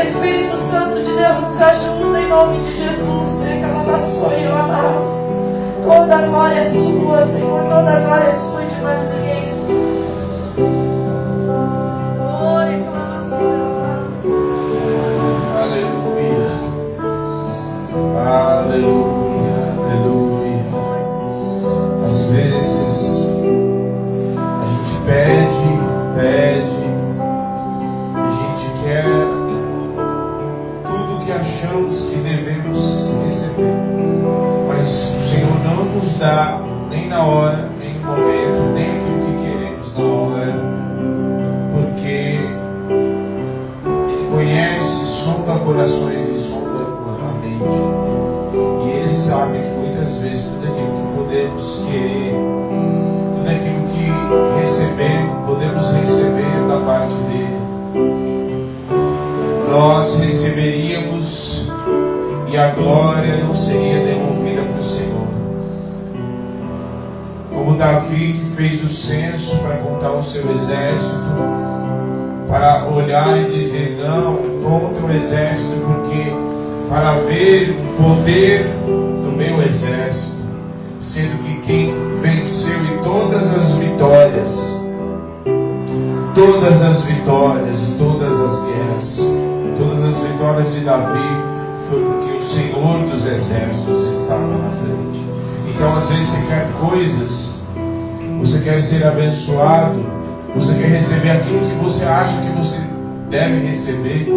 Espírito 0.00 0.56
Santo 0.56 1.02
de 1.02 1.12
Deus, 1.12 1.40
nos 1.40 1.60
ajuda 1.60 2.20
em 2.20 2.28
nome 2.28 2.60
de 2.60 2.76
Jesus. 2.76 2.98
Toda 5.88 6.16
a 6.16 6.26
glória 6.26 6.58
é 6.58 6.62
sua, 6.62 7.22
Senhor, 7.22 7.62
toda 7.62 7.90
a 7.90 8.00
glória 8.00 8.26
é 8.26 8.30
sua 8.30 8.60
de 8.60 8.76
mais 8.82 9.02
ninguém. 9.10 9.28
Aleluia, 18.16 18.97
vezes. 22.38 23.28
A 24.36 24.64
gente 24.66 24.94
pede, 25.04 25.70
pede, 26.14 26.86
e 28.14 28.20
a 28.20 28.30
gente 28.30 28.66
quer 28.84 29.04
tudo 30.84 31.24
que 31.24 31.32
achamos 31.32 32.10
que 32.10 32.16
devemos 32.18 33.12
receber, 33.26 33.74
mas 34.68 35.16
o 35.16 35.20
Senhor 35.20 35.56
não 35.64 35.84
nos 35.86 36.18
dá 36.18 36.60
nem 36.90 37.08
na 37.08 37.24
hora, 37.24 37.70
nem 37.80 37.94
no 37.94 38.06
momento, 38.06 38.62
nem 38.74 38.86
aquilo 38.96 39.20
que 39.24 39.32
queremos 39.44 39.98
na 39.98 40.04
hora, 40.04 40.54
porque 41.74 42.38
Ele 44.08 44.30
conhece, 44.32 45.06
sonda 45.06 45.58
corações 45.58 46.28
e 46.28 46.34
sonda 46.36 46.78
a 46.78 47.32
mente. 47.40 47.98
Sabe 49.08 49.58
que 49.58 49.70
muitas 49.70 50.18
vezes 50.18 50.57
tudo 51.92 53.48
aquilo 53.48 53.84
que 53.88 54.60
recebemos, 54.60 55.46
podemos 55.46 55.92
receber 55.92 56.68
da 56.68 56.80
parte 56.80 57.14
dele, 57.14 57.58
nós 59.70 60.20
receberíamos 60.20 61.70
e 62.48 62.56
a 62.56 62.70
glória 62.70 63.36
não 63.44 63.54
seria 63.54 64.04
devolvida 64.04 64.62
para 64.62 64.80
o 64.80 64.84
Senhor. 64.84 65.28
Como 67.52 67.76
Davi 67.76 68.32
que 68.34 68.46
fez 68.56 68.82
o 68.82 68.88
censo 68.88 69.58
para 69.58 69.76
contar 69.76 70.12
o 70.12 70.24
seu 70.24 70.50
exército, 70.50 71.28
para 72.48 72.86
olhar 72.86 73.36
e 73.38 73.50
dizer 73.50 73.98
não 74.02 74.36
contra 74.62 75.04
o 75.04 75.10
exército, 75.10 75.82
porque 75.82 76.32
para 76.88 77.12
ver 77.12 77.70
o 77.70 78.02
poder 78.02 78.78
meu 79.38 79.62
exército, 79.62 80.36
sendo 80.98 81.37
todas 83.08 83.56
as 83.56 83.72
vitórias, 83.78 84.84
todas 86.34 86.82
as 86.82 87.02
vitórias, 87.04 87.94
todas 87.96 88.32
as 88.40 88.64
guerras, 88.66 89.36
todas 89.78 90.04
as 90.04 90.28
vitórias 90.28 90.74
de 90.74 90.80
Davi, 90.80 91.28
foi 91.88 92.04
porque 92.04 92.36
o 92.36 92.42
Senhor 92.42 93.08
dos 93.10 93.24
exércitos 93.24 94.14
estava 94.14 94.46
na 94.46 94.70
frente. 94.70 95.26
Então, 95.68 95.96
às 95.96 96.10
vezes, 96.10 96.28
você 96.28 96.46
quer 96.48 96.68
coisas, 96.78 97.60
você 98.40 98.58
quer 98.60 98.78
ser 98.78 99.06
abençoado, 99.06 100.04
você 100.54 100.74
quer 100.74 100.88
receber 100.88 101.30
aquilo 101.30 101.60
que 101.60 101.82
você 101.82 102.04
acha 102.04 102.42
que 102.42 102.50
você 102.58 102.82
deve 103.30 103.66
receber, 103.66 104.28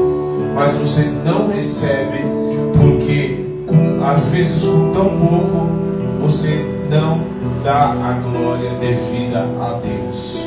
mas 0.56 0.72
você 0.76 1.12
não 1.26 1.50
recebe 1.50 2.20
porque 2.78 3.46
às 4.06 4.30
vezes 4.30 4.64
com 4.64 4.92
tão 4.92 5.10
pouco, 5.10 5.70
você 6.22 6.66
não 6.90 7.31
dá 7.64 7.92
a 7.92 8.20
glória 8.24 8.72
devida 8.76 9.40
a 9.60 9.80
Deus. 9.84 10.46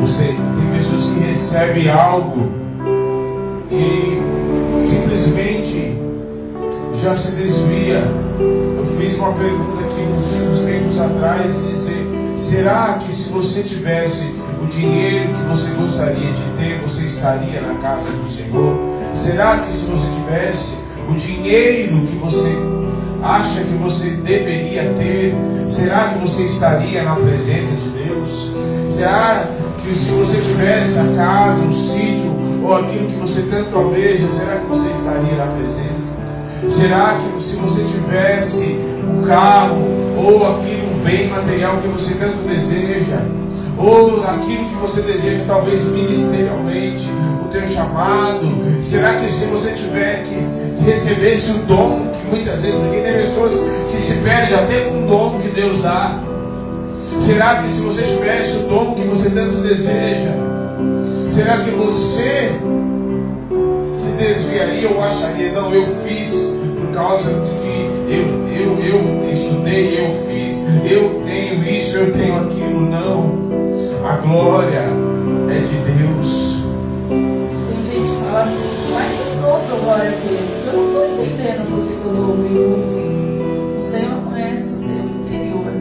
Você 0.00 0.26
tem 0.26 0.76
pessoas 0.76 1.04
que 1.06 1.20
recebem 1.20 1.90
algo 1.90 2.50
e 3.70 4.20
simplesmente 4.84 5.98
já 7.02 7.16
se 7.16 7.32
desvia. 7.32 8.02
Eu 8.78 8.86
fiz 8.98 9.14
uma 9.18 9.32
pergunta 9.32 9.80
aqui 9.84 10.00
uns, 10.02 10.60
tempos 10.64 11.00
atrás 11.00 11.56
e 11.56 11.72
dizer, 11.72 12.06
será 12.36 12.98
que 12.98 13.12
se 13.12 13.30
você 13.30 13.62
tivesse 13.62 14.36
o 14.62 14.66
dinheiro 14.66 15.28
que 15.34 15.42
você 15.48 15.70
gostaria 15.72 16.32
de 16.32 16.42
ter, 16.58 16.80
você 16.80 17.06
estaria 17.06 17.60
na 17.60 17.74
casa 17.74 18.12
do 18.12 18.28
Senhor? 18.28 18.78
Será 19.14 19.58
que 19.58 19.72
se 19.72 19.86
você 19.86 20.06
tivesse 20.14 20.84
o 21.08 21.14
dinheiro 21.14 22.06
que 22.06 22.16
você 22.16 22.69
acha 23.22 23.60
que 23.60 23.74
você 23.74 24.10
deveria 24.10 24.94
ter, 24.94 25.34
será 25.68 26.08
que 26.08 26.18
você 26.18 26.42
estaria 26.42 27.02
na 27.02 27.16
presença 27.16 27.76
de 27.76 27.90
Deus? 27.90 28.52
Será 28.88 29.46
que 29.82 29.96
se 29.96 30.12
você 30.12 30.40
tivesse 30.40 30.98
a 31.00 31.04
casa, 31.16 31.62
o 31.64 31.72
sítio, 31.72 32.30
ou 32.62 32.76
aquilo 32.76 33.06
que 33.06 33.16
você 33.16 33.42
tanto 33.42 33.76
almeja, 33.76 34.28
será 34.28 34.56
que 34.56 34.66
você 34.66 34.90
estaria 34.90 35.36
na 35.36 35.46
presença? 35.46 36.20
Será 36.68 37.18
que 37.18 37.42
se 37.42 37.56
você 37.56 37.82
tivesse 37.84 38.78
o 39.06 39.20
um 39.20 39.22
carro, 39.22 39.76
ou 40.16 40.46
aquilo, 40.50 40.94
um 40.94 41.04
bem 41.04 41.28
material 41.28 41.78
que 41.78 41.88
você 41.88 42.14
tanto 42.14 42.46
deseja, 42.46 43.22
ou 43.78 44.22
aquilo 44.24 44.68
que 44.68 44.76
você 44.76 45.00
deseja, 45.02 45.44
talvez 45.46 45.84
ministerialmente, 45.88 47.08
o 47.42 47.48
teu 47.48 47.66
chamado, 47.66 48.46
será 48.84 49.14
que 49.14 49.30
se 49.30 49.46
você 49.46 49.72
tiver 49.72 50.24
que 50.24 50.59
recebesse 50.84 51.52
o 51.52 51.58
dom 51.66 52.12
que 52.12 52.26
muitas 52.28 52.62
vezes, 52.62 52.78
porque 52.78 53.00
tem 53.00 53.12
pessoas 53.14 53.52
que 53.90 54.00
se 54.00 54.14
perdem 54.18 54.54
até 54.54 54.80
com 54.80 55.04
o 55.04 55.06
dom 55.06 55.40
que 55.40 55.48
Deus 55.48 55.82
dá. 55.82 56.20
Será 57.18 57.62
que 57.62 57.70
se 57.70 57.80
você 57.80 58.02
tivesse 58.02 58.58
o 58.58 58.68
dom 58.68 58.94
que 58.94 59.02
você 59.02 59.30
tanto 59.30 59.58
deseja, 59.58 60.32
será 61.28 61.58
que 61.58 61.70
você 61.70 62.50
se 63.94 64.12
desviaria 64.12 64.88
ou 64.88 65.02
acharia, 65.02 65.52
não, 65.52 65.72
eu 65.74 65.86
fiz 65.86 66.54
por 66.78 66.94
causa 66.94 67.32
de 67.34 67.50
que 67.50 67.70
eu, 68.08 68.48
eu, 68.48 68.78
eu 68.80 69.32
estudei, 69.32 70.00
eu 70.00 70.10
fiz, 70.10 70.64
eu 70.90 71.20
tenho 71.22 71.68
isso, 71.68 71.98
eu 71.98 72.12
tenho 72.12 72.36
aquilo, 72.36 72.80
não. 72.80 73.50
A 74.08 74.16
glória 74.16 74.88
é 75.50 75.60
de 75.60 75.92
Deus. 75.92 76.49
Mas 78.32 78.62
outro 79.44 79.76
glória 79.84 80.08
a 80.08 80.14
Deus. 80.14 80.66
Eu 80.66 80.72
não 80.72 80.86
estou 80.86 81.04
entendendo 81.24 81.66
por 81.68 81.80
que 81.84 81.92
eu 81.92 82.12
estou 82.12 82.28
ouvindo 82.28 82.88
isso. 82.88 83.12
O 83.76 83.82
Senhor 83.82 84.22
conhece 84.22 84.76
o 84.76 84.78
teu 84.78 85.04
interior. 85.04 85.72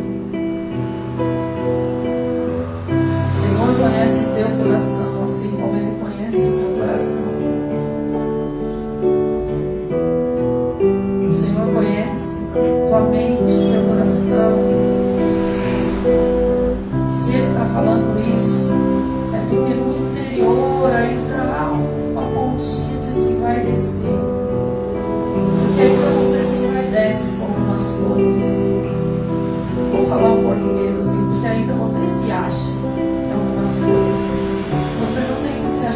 O 3.27 3.31
Senhor 3.31 3.69
conhece 3.77 4.25
o 4.25 4.29
teu 4.35 4.49
coração, 4.63 5.23
assim 5.23 5.51
como 5.57 5.75
Ele 5.75 5.91
conhece 5.91 6.08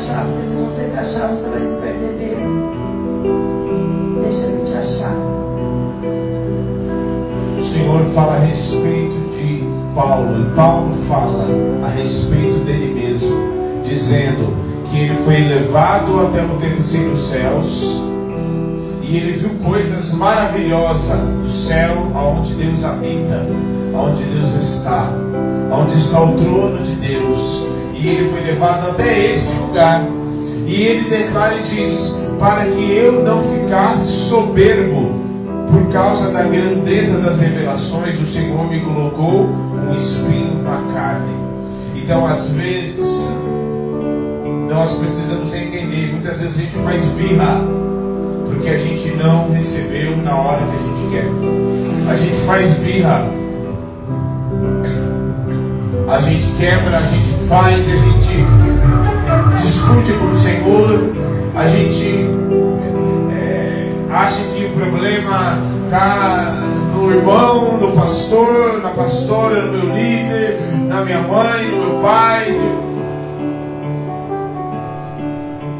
achar, 0.03 0.25
porque 0.25 0.43
se 0.43 0.55
você 0.57 0.85
se 0.85 0.99
achar, 0.99 1.27
você 1.29 1.49
vai 1.49 1.61
se 1.61 1.75
perder 1.77 2.17
dele. 2.17 2.45
Deixa 4.21 4.47
ele 4.47 4.63
te 4.63 4.73
achar. 4.73 5.15
O 7.57 7.63
Senhor 7.63 8.03
fala 8.13 8.35
a 8.35 8.39
respeito 8.39 9.15
de 9.31 9.63
Paulo, 9.95 10.41
e 10.41 10.55
Paulo 10.55 10.93
fala 11.07 11.47
a 11.83 11.87
respeito 11.87 12.65
dele 12.65 12.93
mesmo, 12.93 13.81
dizendo 13.83 14.53
que 14.89 14.99
ele 14.99 15.15
foi 15.17 15.35
elevado 15.35 16.27
até 16.27 16.43
o 16.43 16.57
terceiro 16.57 17.15
céus 17.15 18.03
e 19.01 19.17
ele 19.17 19.31
viu 19.33 19.49
coisas 19.63 20.13
maravilhosas 20.13 21.19
no 21.19 21.47
céu, 21.47 22.07
aonde 22.15 22.55
Deus 22.55 22.83
habita, 22.83 23.45
aonde 23.93 24.23
Deus 24.23 24.63
está, 24.63 25.13
aonde 25.71 25.97
está 25.97 26.23
o 26.23 26.35
trono 26.35 26.83
de 26.83 26.95
Deus. 26.95 27.72
E 28.03 28.09
ele 28.09 28.29
foi 28.29 28.41
levado 28.41 28.89
até 28.89 29.17
esse 29.31 29.59
lugar. 29.59 30.05
E 30.67 30.73
ele 30.73 31.09
declara 31.09 31.55
e 31.55 31.63
diz: 31.63 32.19
Para 32.37 32.65
que 32.65 32.91
eu 32.91 33.23
não 33.23 33.41
ficasse 33.41 34.11
soberbo 34.11 35.23
por 35.71 35.87
causa 35.89 36.31
da 36.31 36.43
grandeza 36.43 37.19
das 37.19 37.39
revelações, 37.39 38.19
o 38.19 38.25
Senhor 38.25 38.69
me 38.69 38.81
colocou 38.81 39.45
um 39.45 39.97
espinho 39.97 40.61
na 40.63 40.93
carne. 40.93 41.33
Então, 41.95 42.25
às 42.25 42.49
vezes, 42.49 43.37
nós 44.69 44.95
precisamos 44.95 45.53
entender. 45.53 46.11
Muitas 46.11 46.41
vezes 46.41 46.57
a 46.57 46.61
gente 46.61 46.75
faz 46.83 47.05
birra 47.13 47.61
porque 48.49 48.67
a 48.67 48.77
gente 48.77 49.11
não 49.11 49.49
recebeu 49.53 50.17
na 50.17 50.35
hora 50.35 50.59
que 50.59 50.75
a 50.75 50.79
gente 50.89 51.09
quer. 51.09 52.11
A 52.11 52.15
gente 52.17 52.35
faz 52.45 52.79
birra. 52.79 53.25
A 56.09 56.19
gente 56.19 56.47
quebra, 56.59 56.97
a 56.97 57.01
gente 57.01 57.32
faz, 57.47 57.87
a 57.89 57.95
gente 57.95 58.45
discute 59.57 60.13
com 60.13 60.25
o 60.25 60.37
Senhor, 60.37 61.13
a 61.55 61.67
gente 61.67 62.29
é, 63.31 63.91
acha 64.09 64.43
que 64.53 64.65
o 64.65 64.69
problema 64.71 65.57
está 65.85 66.55
no 66.95 67.11
irmão, 67.11 67.77
no 67.77 67.91
pastor, 67.93 68.81
na 68.81 68.89
pastora, 68.89 69.61
no 69.63 69.71
meu 69.71 69.95
líder, 69.95 70.59
na 70.87 71.03
minha 71.05 71.19
mãe, 71.21 71.65
no 71.71 71.77
meu 71.77 72.01
pai. 72.01 72.59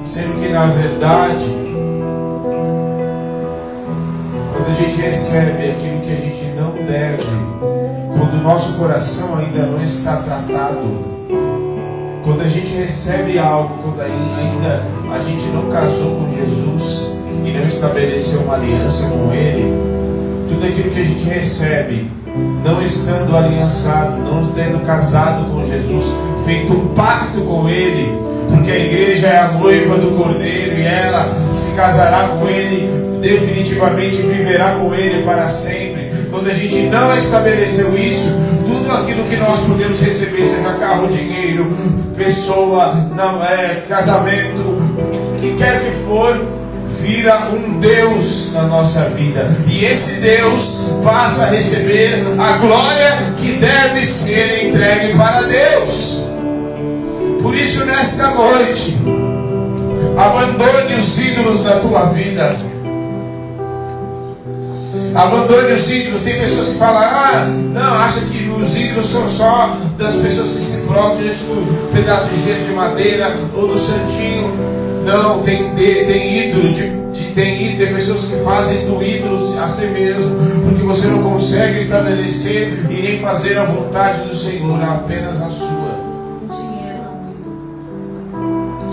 Sendo 0.04 0.42
que 0.42 0.50
na 0.50 0.68
verdade, 0.68 1.46
quando 4.54 4.70
a 4.70 4.74
gente 4.74 5.02
recebe 5.02 5.72
aquilo 5.72 6.02
que 6.02 6.12
a 6.12 6.16
gente 6.16 6.46
não 6.56 6.74
deve, 6.86 7.24
quando 8.18 8.40
o 8.40 8.44
nosso 8.44 8.78
coração 8.78 9.38
ainda 9.38 9.66
não 9.66 9.82
está 9.82 10.18
tratado, 10.18 11.13
quando 12.24 12.42
a 12.42 12.48
gente 12.48 12.74
recebe 12.76 13.38
algo, 13.38 13.78
quando 13.84 14.02
ainda 14.02 14.84
a 15.12 15.20
gente 15.20 15.46
não 15.48 15.70
casou 15.70 16.16
com 16.16 16.30
Jesus 16.32 17.12
e 17.46 17.52
não 17.52 17.68
estabeleceu 17.68 18.42
uma 18.42 18.56
aliança 18.56 19.08
com 19.08 19.34
Ele, 19.34 19.74
tudo 20.48 20.66
aquilo 20.66 20.90
que 20.90 21.02
a 21.02 21.04
gente 21.04 21.26
recebe, 21.26 22.10
não 22.64 22.82
estando 22.82 23.36
aliançado, 23.36 24.18
não 24.22 24.46
tendo 24.54 24.86
casado 24.86 25.52
com 25.52 25.66
Jesus, 25.66 26.14
feito 26.46 26.72
um 26.72 26.88
pacto 26.94 27.42
com 27.42 27.68
Ele, 27.68 28.18
porque 28.50 28.72
a 28.72 28.80
igreja 28.80 29.28
é 29.28 29.40
a 29.40 29.52
noiva 29.54 29.98
do 29.98 30.18
Cordeiro 30.18 30.80
e 30.80 30.86
ela 30.86 31.30
se 31.54 31.74
casará 31.76 32.30
com 32.30 32.48
Ele 32.48 33.20
definitivamente, 33.20 34.18
viverá 34.18 34.76
com 34.76 34.94
Ele 34.94 35.24
para 35.24 35.50
sempre. 35.50 35.93
Quando 36.34 36.50
a 36.50 36.54
gente 36.56 36.82
não 36.88 37.16
estabeleceu 37.16 37.96
isso, 37.96 38.34
tudo 38.66 38.92
aquilo 38.92 39.24
que 39.26 39.36
nós 39.38 39.60
podemos 39.68 40.02
receber, 40.02 40.48
seja 40.48 40.74
carro, 40.80 41.08
dinheiro, 41.08 41.72
pessoa, 42.18 42.92
não 43.16 43.44
é 43.44 43.84
casamento, 43.88 44.58
o 44.58 45.36
que 45.40 45.54
quer 45.54 45.86
que 45.86 45.92
for, 46.04 46.36
vira 47.04 47.38
um 47.52 47.80
Deus 47.80 48.52
na 48.54 48.64
nossa 48.64 49.10
vida. 49.10 49.48
E 49.68 49.86
esse 49.86 50.22
Deus 50.22 50.94
passa 51.04 51.44
a 51.44 51.50
receber 51.52 52.24
a 52.40 52.58
glória 52.58 53.36
que 53.38 53.52
deve 53.52 54.04
ser 54.04 54.70
entregue 54.70 55.16
para 55.16 55.44
Deus. 55.44 56.30
Por 57.44 57.54
isso, 57.54 57.86
nesta 57.86 58.32
noite, 58.32 58.98
abandone 60.18 60.96
os 60.96 61.20
ídolos 61.20 61.64
da 61.64 61.80
tua 61.82 62.06
vida. 62.06 62.73
Abandone 65.16 65.74
os 65.74 65.92
ídolos. 65.92 66.24
Tem 66.24 66.40
pessoas 66.40 66.70
que 66.70 66.78
falam, 66.80 67.02
ah, 67.02 67.46
não, 67.74 67.94
acha 68.00 68.22
que 68.22 68.50
os 68.50 68.78
ídolos 68.78 69.10
são 69.10 69.30
só 69.30 69.78
das 69.98 70.16
pessoas 70.16 70.54
que 70.54 70.64
se 70.64 70.88
prostram 70.88 71.18
diante 71.18 71.44
do 71.44 71.94
pedaço 71.94 72.30
de 72.30 72.44
gesso 72.44 72.66
de 72.66 72.72
madeira 72.74 73.36
ou 73.56 73.68
do 73.68 73.80
santinho. 73.80 74.52
Não, 75.06 75.44
tem, 75.44 75.58
tem 75.76 76.50
ídolo 76.50 76.74
de, 76.74 77.04
tem 77.36 77.64
ídolo, 77.64 77.86
tem 77.86 77.96
pessoas 77.96 78.26
que 78.26 78.36
fazem 78.44 78.86
do 78.86 79.04
ídolo 79.04 79.36
a 79.60 79.68
si 79.68 79.88
mesmo, 79.88 80.38
porque 80.64 80.82
você 80.84 81.08
não 81.08 81.22
consegue 81.24 81.80
estabelecer 81.80 82.88
e 82.90 83.02
nem 83.02 83.20
fazer 83.20 83.58
a 83.58 83.66
vontade 83.66 84.28
do 84.28 84.36
Senhor, 84.36 84.82
apenas 84.82 85.42
a 85.42 85.50
sua. 85.50 85.94
O 86.42 86.50
dinheiro. 86.50 87.04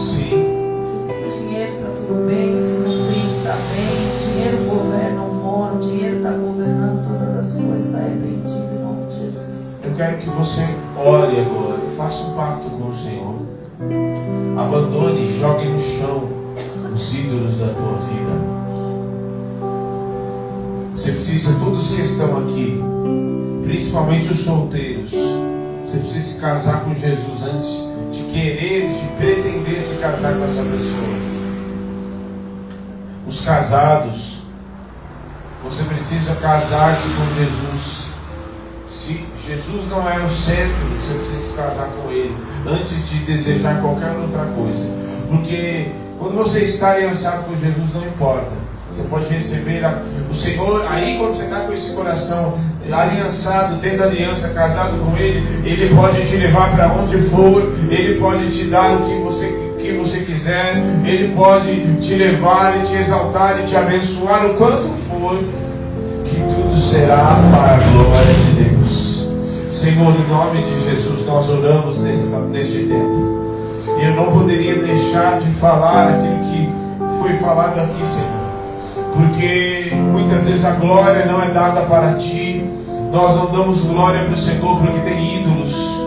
Sim. 0.01 0.85
Se 0.85 0.99
tem 1.07 1.29
dinheiro, 1.29 1.77
está 1.77 1.91
tudo 1.91 2.27
bem. 2.27 2.60
Quero 10.01 10.17
que 10.17 10.31
você 10.31 10.63
ore 10.97 11.41
agora 11.41 11.79
faça 11.95 12.23
um 12.23 12.35
pacto 12.35 12.71
com 12.71 12.89
o 12.89 12.97
Senhor. 12.97 13.37
Abandone 14.59 15.31
jogue 15.31 15.69
no 15.69 15.79
chão 15.79 16.27
os 16.91 17.15
ídolos 17.19 17.59
da 17.59 17.67
tua 17.67 17.99
vida. 18.09 18.33
Você 20.95 21.13
precisa, 21.13 21.61
todos 21.63 21.95
que 21.95 22.01
estão 22.01 22.39
aqui, 22.39 22.83
principalmente 23.63 24.33
os 24.33 24.39
solteiros, 24.39 25.11
você 25.11 25.99
precisa 25.99 26.23
se 26.23 26.41
casar 26.41 26.83
com 26.83 26.95
Jesus 26.95 27.43
antes 27.43 27.93
de 28.11 28.23
querer, 28.33 28.89
de 28.89 29.07
pretender 29.19 29.83
se 29.83 29.99
casar 29.99 30.33
com 30.33 30.45
essa 30.47 30.63
pessoa. 30.63 31.31
Os 33.27 33.43
casados, 33.43 34.45
você 35.63 35.85
precisa 35.85 36.37
casar-se 36.37 37.11
com 37.11 37.35
Jesus. 37.35 38.09
Se 38.87 39.30
Jesus 39.51 39.89
não 39.91 40.09
é 40.09 40.17
o 40.25 40.31
centro, 40.31 40.87
você 40.97 41.13
precisa 41.15 41.49
se 41.49 41.55
casar 41.55 41.89
com 41.89 42.09
Ele 42.09 42.33
antes 42.69 43.09
de 43.09 43.17
desejar 43.25 43.81
qualquer 43.81 44.13
outra 44.13 44.45
coisa. 44.45 44.89
Porque 45.29 45.89
quando 46.21 46.37
você 46.37 46.61
está 46.61 46.93
aliançado 46.93 47.47
com 47.47 47.57
Jesus, 47.57 47.93
não 47.93 48.07
importa. 48.07 48.53
Você 48.89 49.03
pode 49.09 49.27
receber 49.27 49.85
a, 49.85 50.03
o 50.31 50.35
Senhor, 50.35 50.87
aí 50.89 51.17
quando 51.19 51.35
você 51.35 51.45
está 51.45 51.61
com 51.63 51.73
esse 51.73 51.91
coração 51.95 52.57
aliançado, 52.93 53.79
tendo 53.81 54.05
aliança, 54.05 54.51
casado 54.51 54.99
com 55.05 55.17
Ele, 55.17 55.45
Ele 55.65 55.95
pode 55.97 56.25
te 56.29 56.37
levar 56.37 56.73
para 56.77 56.93
onde 56.93 57.19
for, 57.19 57.73
Ele 57.91 58.21
pode 58.21 58.51
te 58.57 58.67
dar 58.67 59.01
o 59.01 59.07
que 59.07 59.21
você, 59.21 59.75
que 59.81 59.93
você 59.95 60.21
quiser, 60.21 60.77
Ele 61.05 61.35
pode 61.35 61.99
te 62.01 62.15
levar 62.15 62.79
e 62.79 62.87
te 62.87 62.95
exaltar 62.95 63.59
e 63.61 63.67
te 63.67 63.77
abençoar 63.77 64.47
o 64.47 64.55
quanto 64.55 64.89
for, 64.95 65.39
que 66.25 66.37
tudo 66.37 66.77
será 66.77 67.37
para 67.51 67.75
a 67.75 67.91
glória 67.91 68.35
de 68.35 68.53
Deus. 68.53 68.70
Senhor, 69.71 70.15
em 70.15 70.29
nome 70.29 70.63
de 70.63 70.85
Jesus, 70.85 71.27
nós 71.27 71.49
oramos 71.49 71.99
neste, 71.99 72.87
tempo. 72.87 73.41
E 74.01 74.05
eu 74.05 74.15
não 74.17 74.33
poderia 74.33 74.83
deixar 74.83 75.41
de 75.41 75.51
falar 75.53 76.09
aquilo 76.09 76.39
que 76.45 76.73
foi 77.21 77.35
falado 77.35 77.79
aqui, 77.79 78.07
Senhor 78.07 78.41
porque 79.21 79.93
muitas 79.95 80.47
vezes 80.47 80.65
a 80.65 80.73
glória 80.73 81.27
não 81.27 81.43
é 81.43 81.49
dada 81.49 81.83
para 81.83 82.15
ti. 82.15 82.69
Nós 83.13 83.37
não 83.37 83.47
damos 83.47 83.83
glória 83.83 84.21
para 84.21 84.35
o 84.35 84.39
Senhor 84.39 84.81
porque 84.81 85.01
tem 85.01 85.41
ídolos. 85.41 86.01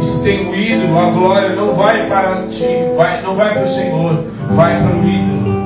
E 0.00 0.04
se 0.04 0.22
tem 0.22 0.48
um 0.48 0.54
ídolo, 0.54 0.98
a 0.98 1.10
glória 1.10 1.48
não 1.50 1.74
vai 1.74 2.06
para 2.06 2.46
ti, 2.50 2.66
vai, 2.96 3.22
não 3.22 3.34
vai 3.34 3.52
para 3.52 3.64
o 3.64 3.68
Senhor, 3.68 4.24
vai 4.50 4.76
para 4.80 4.96
o 4.96 5.04
ídolo. 5.04 5.58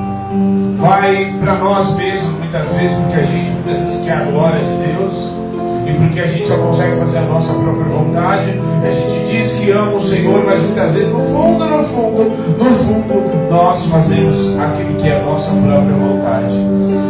Vai 0.77 1.35
para 1.39 1.55
nós 1.55 1.95
mesmos 1.95 2.37
muitas 2.39 2.73
vezes, 2.73 2.97
porque 2.97 3.15
a 3.15 3.23
gente 3.23 3.51
muitas 3.51 3.85
vezes 3.85 4.05
quer 4.05 4.17
a 4.17 4.23
glória 4.25 4.59
de 4.59 4.93
Deus 4.93 5.42
e 5.85 5.93
porque 5.93 6.19
a 6.19 6.27
gente 6.27 6.47
só 6.47 6.57
consegue 6.57 6.97
fazer 6.97 7.17
a 7.19 7.21
nossa 7.21 7.53
própria 7.53 7.85
vontade. 7.85 8.59
A 8.83 8.91
gente 8.91 9.31
diz 9.31 9.53
que 9.53 9.71
ama 9.71 9.97
o 9.97 10.01
Senhor, 10.01 10.43
mas 10.45 10.61
muitas 10.61 10.93
vezes 10.93 11.09
no 11.09 11.19
fundo, 11.19 11.65
no 11.65 11.83
fundo, 11.83 12.23
no 12.57 12.73
fundo, 12.73 13.49
nós 13.49 13.85
fazemos 13.87 14.59
aquilo 14.59 14.95
que 14.95 15.07
é 15.07 15.17
a 15.17 15.23
nossa 15.23 15.51
própria 15.51 15.95
vontade. 15.95 16.55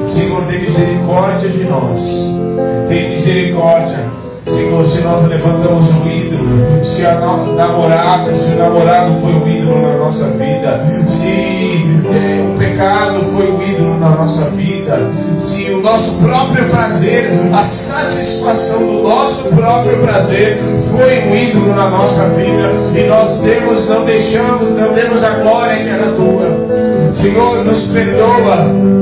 Senhor, 0.08 0.44
tem 0.46 0.62
misericórdia 0.62 1.50
de 1.50 1.64
nós. 1.66 2.40
Tem 2.88 3.12
misericórdia. 3.12 4.23
Senhor, 4.46 4.86
se 4.86 5.02
nós 5.02 5.28
levantamos 5.30 5.92
um 5.92 6.08
ídolo, 6.10 6.84
se 6.84 7.06
a 7.06 7.16
namorada, 7.56 8.36
se 8.36 8.52
o 8.52 8.58
namorado 8.58 9.16
foi 9.22 9.32
um 9.32 9.48
ídolo 9.48 9.82
na 9.82 9.98
nossa 9.98 10.26
vida, 10.32 10.86
se 11.08 12.04
é, 12.12 12.50
o 12.50 12.58
pecado 12.58 13.24
foi 13.34 13.52
um 13.52 13.62
ídolo 13.62 14.00
na 14.00 14.10
nossa 14.10 14.50
vida, 14.50 15.00
se 15.40 15.72
o 15.72 15.82
nosso 15.82 16.18
próprio 16.18 16.66
prazer, 16.70 17.32
a 17.54 17.64
satisfação 17.64 18.86
do 18.86 19.04
nosso 19.04 19.56
próprio 19.56 19.98
prazer 20.00 20.60
foi 20.92 21.30
um 21.30 21.36
ídolo 21.36 21.76
na 21.76 21.90
nossa 21.90 22.30
vida 22.30 22.74
e 22.96 23.08
nós 23.08 23.40
demos, 23.40 23.88
não 23.88 24.04
deixamos, 24.04 24.70
não 24.78 24.94
demos 24.94 25.24
a 25.24 25.30
glória 25.30 25.76
que 25.78 25.90
era 25.90 26.12
tua. 26.12 27.14
Senhor, 27.14 27.64
nos 27.64 27.88
perdoa. 27.88 28.94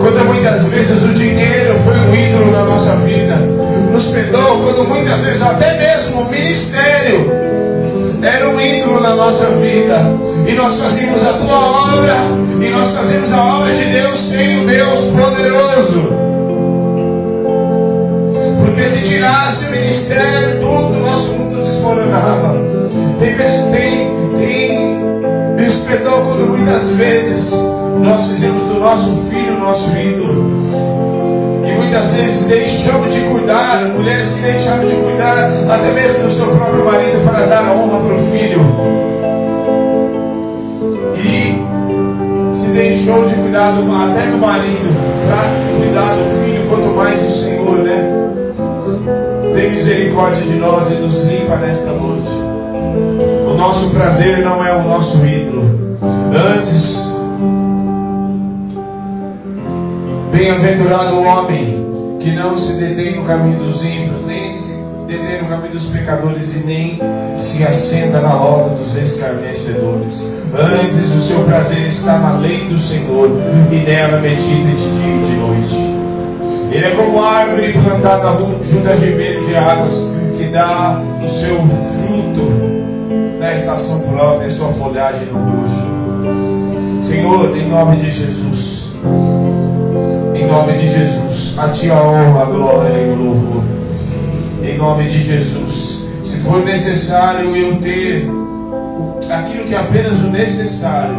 Quando 0.00 0.24
muitas 0.26 0.64
vezes 0.66 1.04
o 1.04 1.14
dinheiro 1.14 1.74
foi 1.84 1.94
um 1.94 2.14
ídolo 2.14 2.52
na 2.52 2.64
nossa 2.64 2.96
vida, 2.96 3.34
nos 3.98 4.10
perdoa 4.10 4.62
quando 4.62 4.88
muitas 4.88 5.22
vezes 5.22 5.42
até 5.42 5.76
mesmo 5.76 6.20
o 6.20 6.30
ministério 6.30 7.32
era 8.22 8.48
um 8.48 8.60
ídolo 8.60 9.00
na 9.00 9.16
nossa 9.16 9.46
vida. 9.56 9.98
E 10.46 10.52
nós 10.52 10.76
fazemos 10.76 11.26
a 11.26 11.32
tua 11.32 11.94
obra, 11.96 12.14
e 12.64 12.68
nós 12.70 12.94
fazemos 12.94 13.32
a 13.32 13.56
obra 13.56 13.74
de 13.74 13.84
Deus 13.86 14.16
sem 14.16 14.62
o 14.62 14.66
Deus 14.68 15.04
poderoso. 15.06 16.08
Porque 18.64 18.82
se 18.82 19.00
tirasse 19.02 19.66
o 19.66 19.70
ministério, 19.72 20.60
tudo, 20.60 21.00
nosso 21.00 21.32
mundo 21.32 21.64
desmoronava. 21.64 22.54
Tem, 23.18 23.36
tem, 23.36 24.10
tem, 24.38 24.78
me 25.56 25.72
perdoa 25.88 26.24
quando 26.24 26.56
muitas 26.56 26.90
vezes 26.90 27.50
nós 28.00 28.28
fizemos 28.28 28.62
do 28.62 28.78
nosso 28.78 29.24
filho 29.28 29.58
nosso 29.58 29.90
ídolo 29.96 31.07
muitas 31.72 32.12
vezes 32.12 32.46
deixamos 32.46 33.14
de 33.14 33.20
cuidar, 33.22 33.84
mulheres 33.94 34.34
que 34.34 34.42
deixaram 34.42 34.86
de 34.86 34.94
cuidar 34.94 35.50
até 35.68 35.92
mesmo 35.92 36.24
do 36.24 36.30
seu 36.30 36.56
próprio 36.56 36.84
marido 36.84 37.24
para 37.24 37.46
dar 37.46 37.70
honra 37.72 38.00
para 38.00 38.14
o 38.14 38.30
filho. 38.30 38.60
E 41.16 42.56
se 42.56 42.68
deixou 42.68 43.26
de 43.26 43.34
cuidar 43.34 43.72
do, 43.72 43.82
até 43.92 44.26
do 44.30 44.38
marido 44.38 44.96
para 45.26 45.78
cuidar 45.78 46.14
do 46.14 46.44
filho, 46.44 46.68
quanto 46.68 46.94
mais 46.94 47.20
do 47.20 47.30
Senhor, 47.30 47.78
né? 47.78 48.18
Tem 49.54 49.70
misericórdia 49.70 50.42
de 50.42 50.54
nós 50.54 50.90
e 50.92 50.94
nos 50.94 51.24
limpa 51.24 51.56
nesta 51.56 51.90
noite. 51.90 52.30
O 53.50 53.54
nosso 53.56 53.90
prazer 53.90 54.38
não 54.38 54.64
é 54.64 54.72
o 54.74 54.82
nosso 54.84 55.24
ídolo. 55.26 55.98
Antes, 56.58 57.07
Bem-aventurado 60.38 61.16
o 61.16 61.24
homem 61.24 62.16
que 62.20 62.30
não 62.30 62.56
se 62.56 62.74
detém 62.74 63.16
no 63.16 63.24
caminho 63.24 63.58
dos 63.58 63.84
ímpios, 63.84 64.24
nem 64.24 64.52
se 64.52 64.84
detém 65.04 65.42
no 65.42 65.48
caminho 65.48 65.72
dos 65.72 65.86
pecadores 65.86 66.54
e 66.54 66.58
nem 66.64 67.00
se 67.36 67.64
assenta 67.64 68.20
na 68.20 68.28
roda 68.28 68.76
dos 68.76 68.94
escarnecedores. 68.94 70.34
Antes 70.56 71.12
o 71.12 71.20
seu 71.20 71.40
prazer 71.40 71.88
está 71.88 72.20
na 72.20 72.38
lei 72.38 72.56
do 72.68 72.78
Senhor 72.78 73.28
e 73.72 73.76
nela 73.78 74.20
medita 74.20 74.70
de 74.76 75.00
dia 75.00 75.16
e 75.16 75.26
de 75.26 75.36
noite. 75.38 76.70
Ele 76.70 76.86
é 76.86 76.90
como 76.90 77.20
árvore 77.20 77.72
plantada 77.72 78.28
junto 78.62 78.88
a 78.88 78.94
ribeiro 78.94 79.44
de 79.44 79.56
águas, 79.56 79.96
que 80.38 80.44
dá 80.52 81.02
o 81.20 81.28
seu 81.28 81.56
fruto 81.56 82.48
na 83.40 83.54
estação 83.54 84.02
própria, 84.02 84.48
sua 84.48 84.68
folhagem 84.68 85.26
no 85.32 85.38
roxo. 85.40 87.02
Senhor, 87.02 87.56
em 87.56 87.68
nome 87.68 87.96
de 87.96 88.08
Jesus, 88.08 88.92
nome 90.48 90.72
de 90.78 90.90
Jesus, 90.90 91.58
a 91.58 91.68
Ti 91.68 91.90
a 91.90 92.02
honra, 92.02 92.42
a 92.42 92.46
glória 92.46 92.96
e 92.96 93.10
o 93.10 93.16
louvor. 93.16 93.62
Em 94.62 94.78
nome 94.78 95.04
de 95.04 95.22
Jesus. 95.22 96.06
Se 96.24 96.38
for 96.38 96.64
necessário 96.64 97.54
eu 97.54 97.76
ter 97.80 98.28
aquilo 99.30 99.64
que 99.64 99.74
é 99.74 99.78
apenas 99.78 100.20
o 100.20 100.30
necessário, 100.30 101.16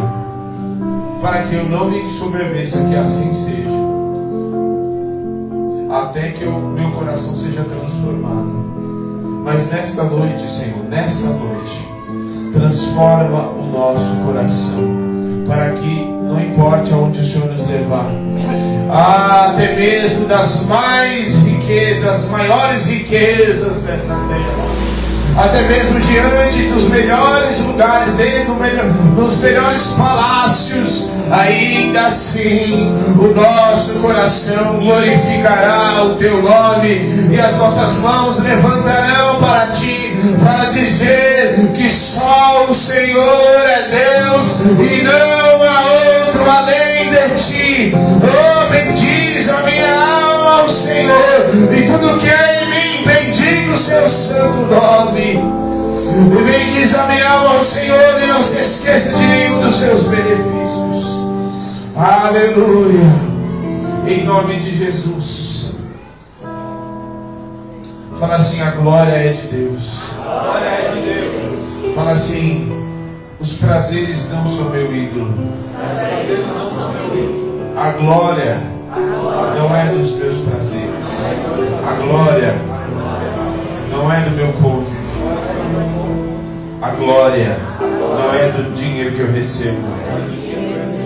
para 1.22 1.42
que 1.42 1.54
eu 1.54 1.68
não 1.68 1.90
me 1.90 2.08
soberbeça, 2.08 2.84
que 2.84 2.96
assim 2.96 3.32
seja. 3.34 3.70
Até 5.90 6.28
que 6.30 6.44
o 6.44 6.58
meu 6.60 6.90
coração 6.92 7.36
seja 7.36 7.64
transformado. 7.64 8.70
Mas 9.44 9.70
nesta 9.70 10.04
noite, 10.04 10.50
Senhor, 10.50 10.84
nesta 10.88 11.30
noite, 11.30 11.88
transforma 12.52 13.48
o 13.48 13.70
nosso 13.72 14.16
coração. 14.24 14.99
Para 15.50 15.72
que 15.72 16.04
não 16.04 16.40
importe 16.40 16.92
aonde 16.92 17.18
o 17.18 17.26
Senhor 17.26 17.50
nos 17.50 17.66
levar, 17.66 18.06
até 18.88 19.74
mesmo 19.74 20.26
das 20.26 20.66
mais 20.66 21.42
riquezas, 21.42 22.28
maiores 22.30 22.86
riquezas 22.86 23.78
dessa 23.82 24.14
terra. 24.14 25.44
Até 25.44 25.62
mesmo 25.62 25.98
diante 25.98 26.68
dos 26.72 26.88
melhores 26.90 27.58
lugares, 27.66 28.14
dentro 28.14 28.54
dos 29.16 29.40
melhores 29.40 29.88
palácios, 29.98 31.08
ainda 31.30 32.00
assim 32.06 32.92
o 33.18 33.34
nosso 33.34 34.00
coração 34.00 34.80
glorificará 34.80 36.04
o 36.04 36.14
teu 36.16 36.42
nome 36.42 37.30
e 37.30 37.40
as 37.40 37.56
nossas 37.58 37.98
mãos 37.98 38.38
levantarão 38.40 39.40
para 39.40 39.66
ti, 39.68 40.12
para 40.42 40.70
dizer 40.70 41.72
que 41.74 41.88
só 41.88 42.66
o 42.68 42.74
Senhor 42.74 43.60
é 43.66 43.82
Deus 43.82 44.60
e 44.78 45.02
não 45.02 45.62
há 45.62 46.26
outro 46.26 46.50
além 46.50 47.10
de 47.10 47.44
ti. 47.44 47.94
Oh, 47.94 48.70
bendiz 48.70 49.48
a 49.50 49.62
minha 49.62 49.94
alma 50.32 50.62
ao 50.62 50.68
Senhor 50.68 51.50
e 51.72 51.82
tudo 51.86 52.18
que 52.18 52.28
é 52.28 52.62
em 52.62 52.70
mim, 52.70 53.04
bendiga 53.06 53.74
o 53.74 53.78
seu 53.78 54.08
santo 54.08 54.58
nome. 54.66 55.60
E 56.10 56.42
bendiz 56.42 56.94
a 56.96 57.06
minha 57.06 57.28
alma 57.28 57.56
ao 57.56 57.64
Senhor 57.64 58.22
e 58.22 58.26
não 58.26 58.42
se 58.42 58.60
esqueça 58.60 59.16
de 59.16 59.26
nenhum 59.26 59.60
dos 59.60 59.78
seus 59.78 60.02
benefícios. 60.08 60.69
Aleluia. 61.96 63.00
Em 64.06 64.24
nome 64.24 64.56
de 64.56 64.74
Jesus. 64.76 65.80
Fala 68.18 68.36
assim, 68.36 68.60
a 68.60 68.70
glória 68.70 69.12
é 69.12 69.32
de 69.32 69.46
Deus. 69.48 70.12
Glória 70.16 70.66
é 70.66 70.92
de 70.94 71.00
Deus. 71.00 71.94
Fala 71.94 72.12
assim, 72.12 72.70
os 73.40 73.58
prazeres 73.58 74.30
não 74.30 74.48
são 74.48 74.70
meu 74.70 74.94
ídolo. 74.94 75.52
A 77.76 77.90
glória 77.92 78.56
não 79.56 79.74
é 79.74 79.86
dos 79.86 80.16
meus 80.16 80.38
prazeres. 80.38 81.04
A 81.86 81.92
glória 81.94 82.54
não 83.90 84.12
é 84.12 84.20
do 84.20 84.30
meu 84.30 84.52
cônjuge. 84.54 85.00
A 86.82 86.90
glória 86.90 87.56
não 87.80 88.34
é 88.34 88.48
do 88.48 88.74
dinheiro 88.74 89.12
que 89.12 89.20
eu 89.20 89.32
recebo. 89.32 89.88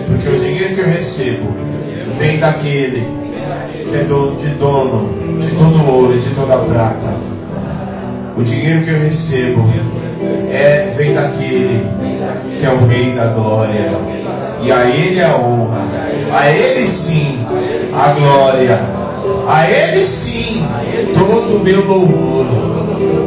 Porque 0.07 0.29
o 0.29 0.39
dinheiro 0.39 0.75
que 0.75 0.81
eu 0.81 0.87
recebo 0.87 1.55
vem 2.17 2.39
daquele 2.39 3.05
que 3.89 3.95
é 3.95 4.03
dono 4.03 4.35
de 4.35 4.47
dono 4.49 5.39
de 5.39 5.51
todo 5.51 5.89
ouro 5.89 6.15
e 6.15 6.19
de 6.19 6.29
toda 6.31 6.57
prata. 6.57 7.15
O 8.37 8.43
dinheiro 8.43 8.83
que 8.83 8.91
eu 8.91 8.99
recebo 8.99 9.63
é, 10.51 10.93
vem 10.95 11.13
daquele 11.13 11.85
que 12.59 12.65
é 12.65 12.69
o 12.69 12.85
Rei 12.85 13.11
da 13.11 13.27
Glória. 13.27 13.91
E 14.61 14.71
a 14.71 14.89
Ele 14.89 15.21
a 15.21 15.37
honra. 15.37 15.81
A 16.31 16.49
Ele 16.49 16.87
sim 16.87 17.45
a 17.93 18.11
glória. 18.13 18.79
A 19.47 19.69
Ele 19.69 19.99
sim 19.99 20.65
todo 21.13 21.57
o 21.57 21.59
meu 21.63 21.85
louvor. 21.85 22.45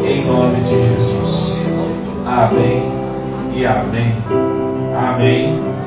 Em 0.05 0.25
nome 0.25 0.61
de 0.63 0.71
Jesus. 0.71 1.69
Amém 2.27 2.83
e 3.55 3.65
amém. 3.67 4.15
Amém. 4.95 5.78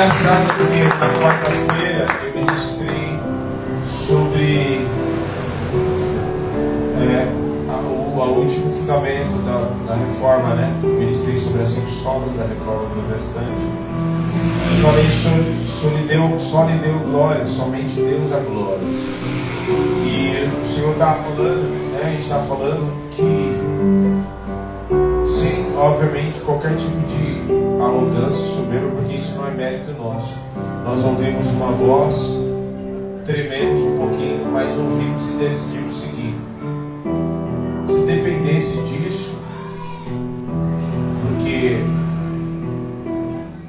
Engraçado 0.00 0.46
porque 0.56 0.82
na 0.98 1.08
quarta-feira 1.20 2.06
eu 2.24 2.40
ministrei 2.40 3.20
sobre 3.84 4.86
é, 6.96 7.28
a, 7.68 7.76
o 7.86 8.22
a 8.22 8.24
último 8.24 8.72
fundamento 8.72 9.44
da, 9.44 9.92
da 9.92 10.00
reforma, 10.00 10.54
né? 10.54 10.74
Ministrei 10.82 11.36
sobre 11.36 11.60
as 11.64 11.68
cinco 11.68 11.90
solas 11.90 12.34
da 12.34 12.44
reforma 12.44 12.88
protestante. 12.88 13.44
E 14.72 14.80
falei 14.80 15.04
sobre 15.04 15.68
só 15.68 15.88
lhe, 15.88 16.08
deu, 16.08 16.40
só 16.40 16.64
lhe 16.64 16.78
deu 16.78 16.98
glória, 17.00 17.46
somente 17.46 17.96
Deus 17.96 18.32
a 18.32 18.38
glória. 18.38 18.80
E 18.80 20.62
o 20.64 20.66
Senhor 20.66 20.92
estava 20.92 21.22
falando, 21.22 21.92
né? 21.92 22.00
A 22.04 22.10
gente 22.12 22.22
estava 22.22 22.46
falando 22.46 23.10
que 23.10 23.59
obviamente, 25.80 26.40
qualquer 26.40 26.76
tipo 26.76 27.00
de 27.08 27.82
arrogância, 27.82 28.46
soberba, 28.46 28.90
porque 28.96 29.16
isso 29.16 29.36
não 29.36 29.48
é 29.48 29.50
mérito 29.50 29.92
nosso. 29.92 30.38
Nós 30.84 31.04
ouvimos 31.04 31.48
uma 31.52 31.72
voz 31.72 32.50
trememos 33.24 33.80
um 33.82 33.96
pouquinho, 33.96 34.50
mas 34.52 34.76
ouvimos 34.76 35.30
e 35.30 35.32
decidimos 35.34 35.96
seguir. 35.96 36.34
Se 37.86 38.04
dependesse 38.04 38.82
disso, 38.82 39.38
porque 41.28 41.78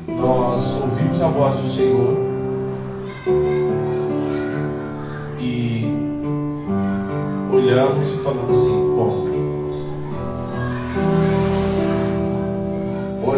nós 0.08 0.82
ouvimos 0.82 1.22
a 1.22 1.28
voz 1.28 1.58
do 1.58 1.70
Senhor 1.70 2.18
e 5.40 5.86
olhamos 7.54 8.14
e 8.14 8.18
falamos 8.24 8.58
assim, 8.58 8.96
bom, 8.96 9.21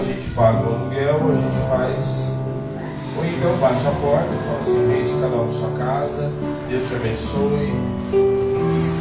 a 0.03 0.05
gente 0.05 0.29
paga 0.31 0.67
o 0.67 0.75
aluguel, 0.75 1.15
a 1.15 1.35
gente 1.35 1.69
faz. 1.69 2.33
Ou 3.15 3.25
então 3.25 3.55
baixa 3.57 3.89
a 3.89 3.91
porta 3.93 4.27
e 4.33 4.37
fala 4.47 4.59
assim, 4.59 4.87
gente, 4.87 5.21
cada 5.21 5.35
um 5.37 5.47
na 5.47 5.53
sua 5.53 5.71
casa, 5.77 6.31
Deus 6.67 6.87
te 6.87 6.95
abençoe. 6.95 7.73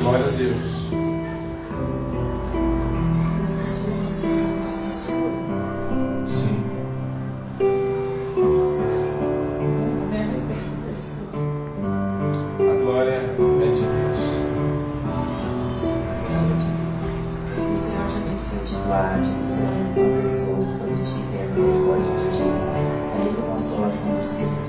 Glória 0.00 0.26
a 0.26 0.30
Deus. 0.30 0.82
Sim. 6.24 6.64
A 12.60 12.84
glória 12.84 13.10
é 13.10 13.20
de 13.20 13.36
Deus 13.36 13.80
glória 16.28 16.38
a 16.38 16.54
Deus. 16.54 17.32
O 17.72 17.76
Senhor 17.76 18.08
te 18.08 18.16
abençoe 18.18 18.58
e 18.58 18.64
te 18.64 18.76
guarde. 18.86 19.31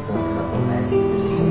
Santo 0.04 0.34
da 0.36 0.44
promessa 0.44 0.90
seja 0.90 1.43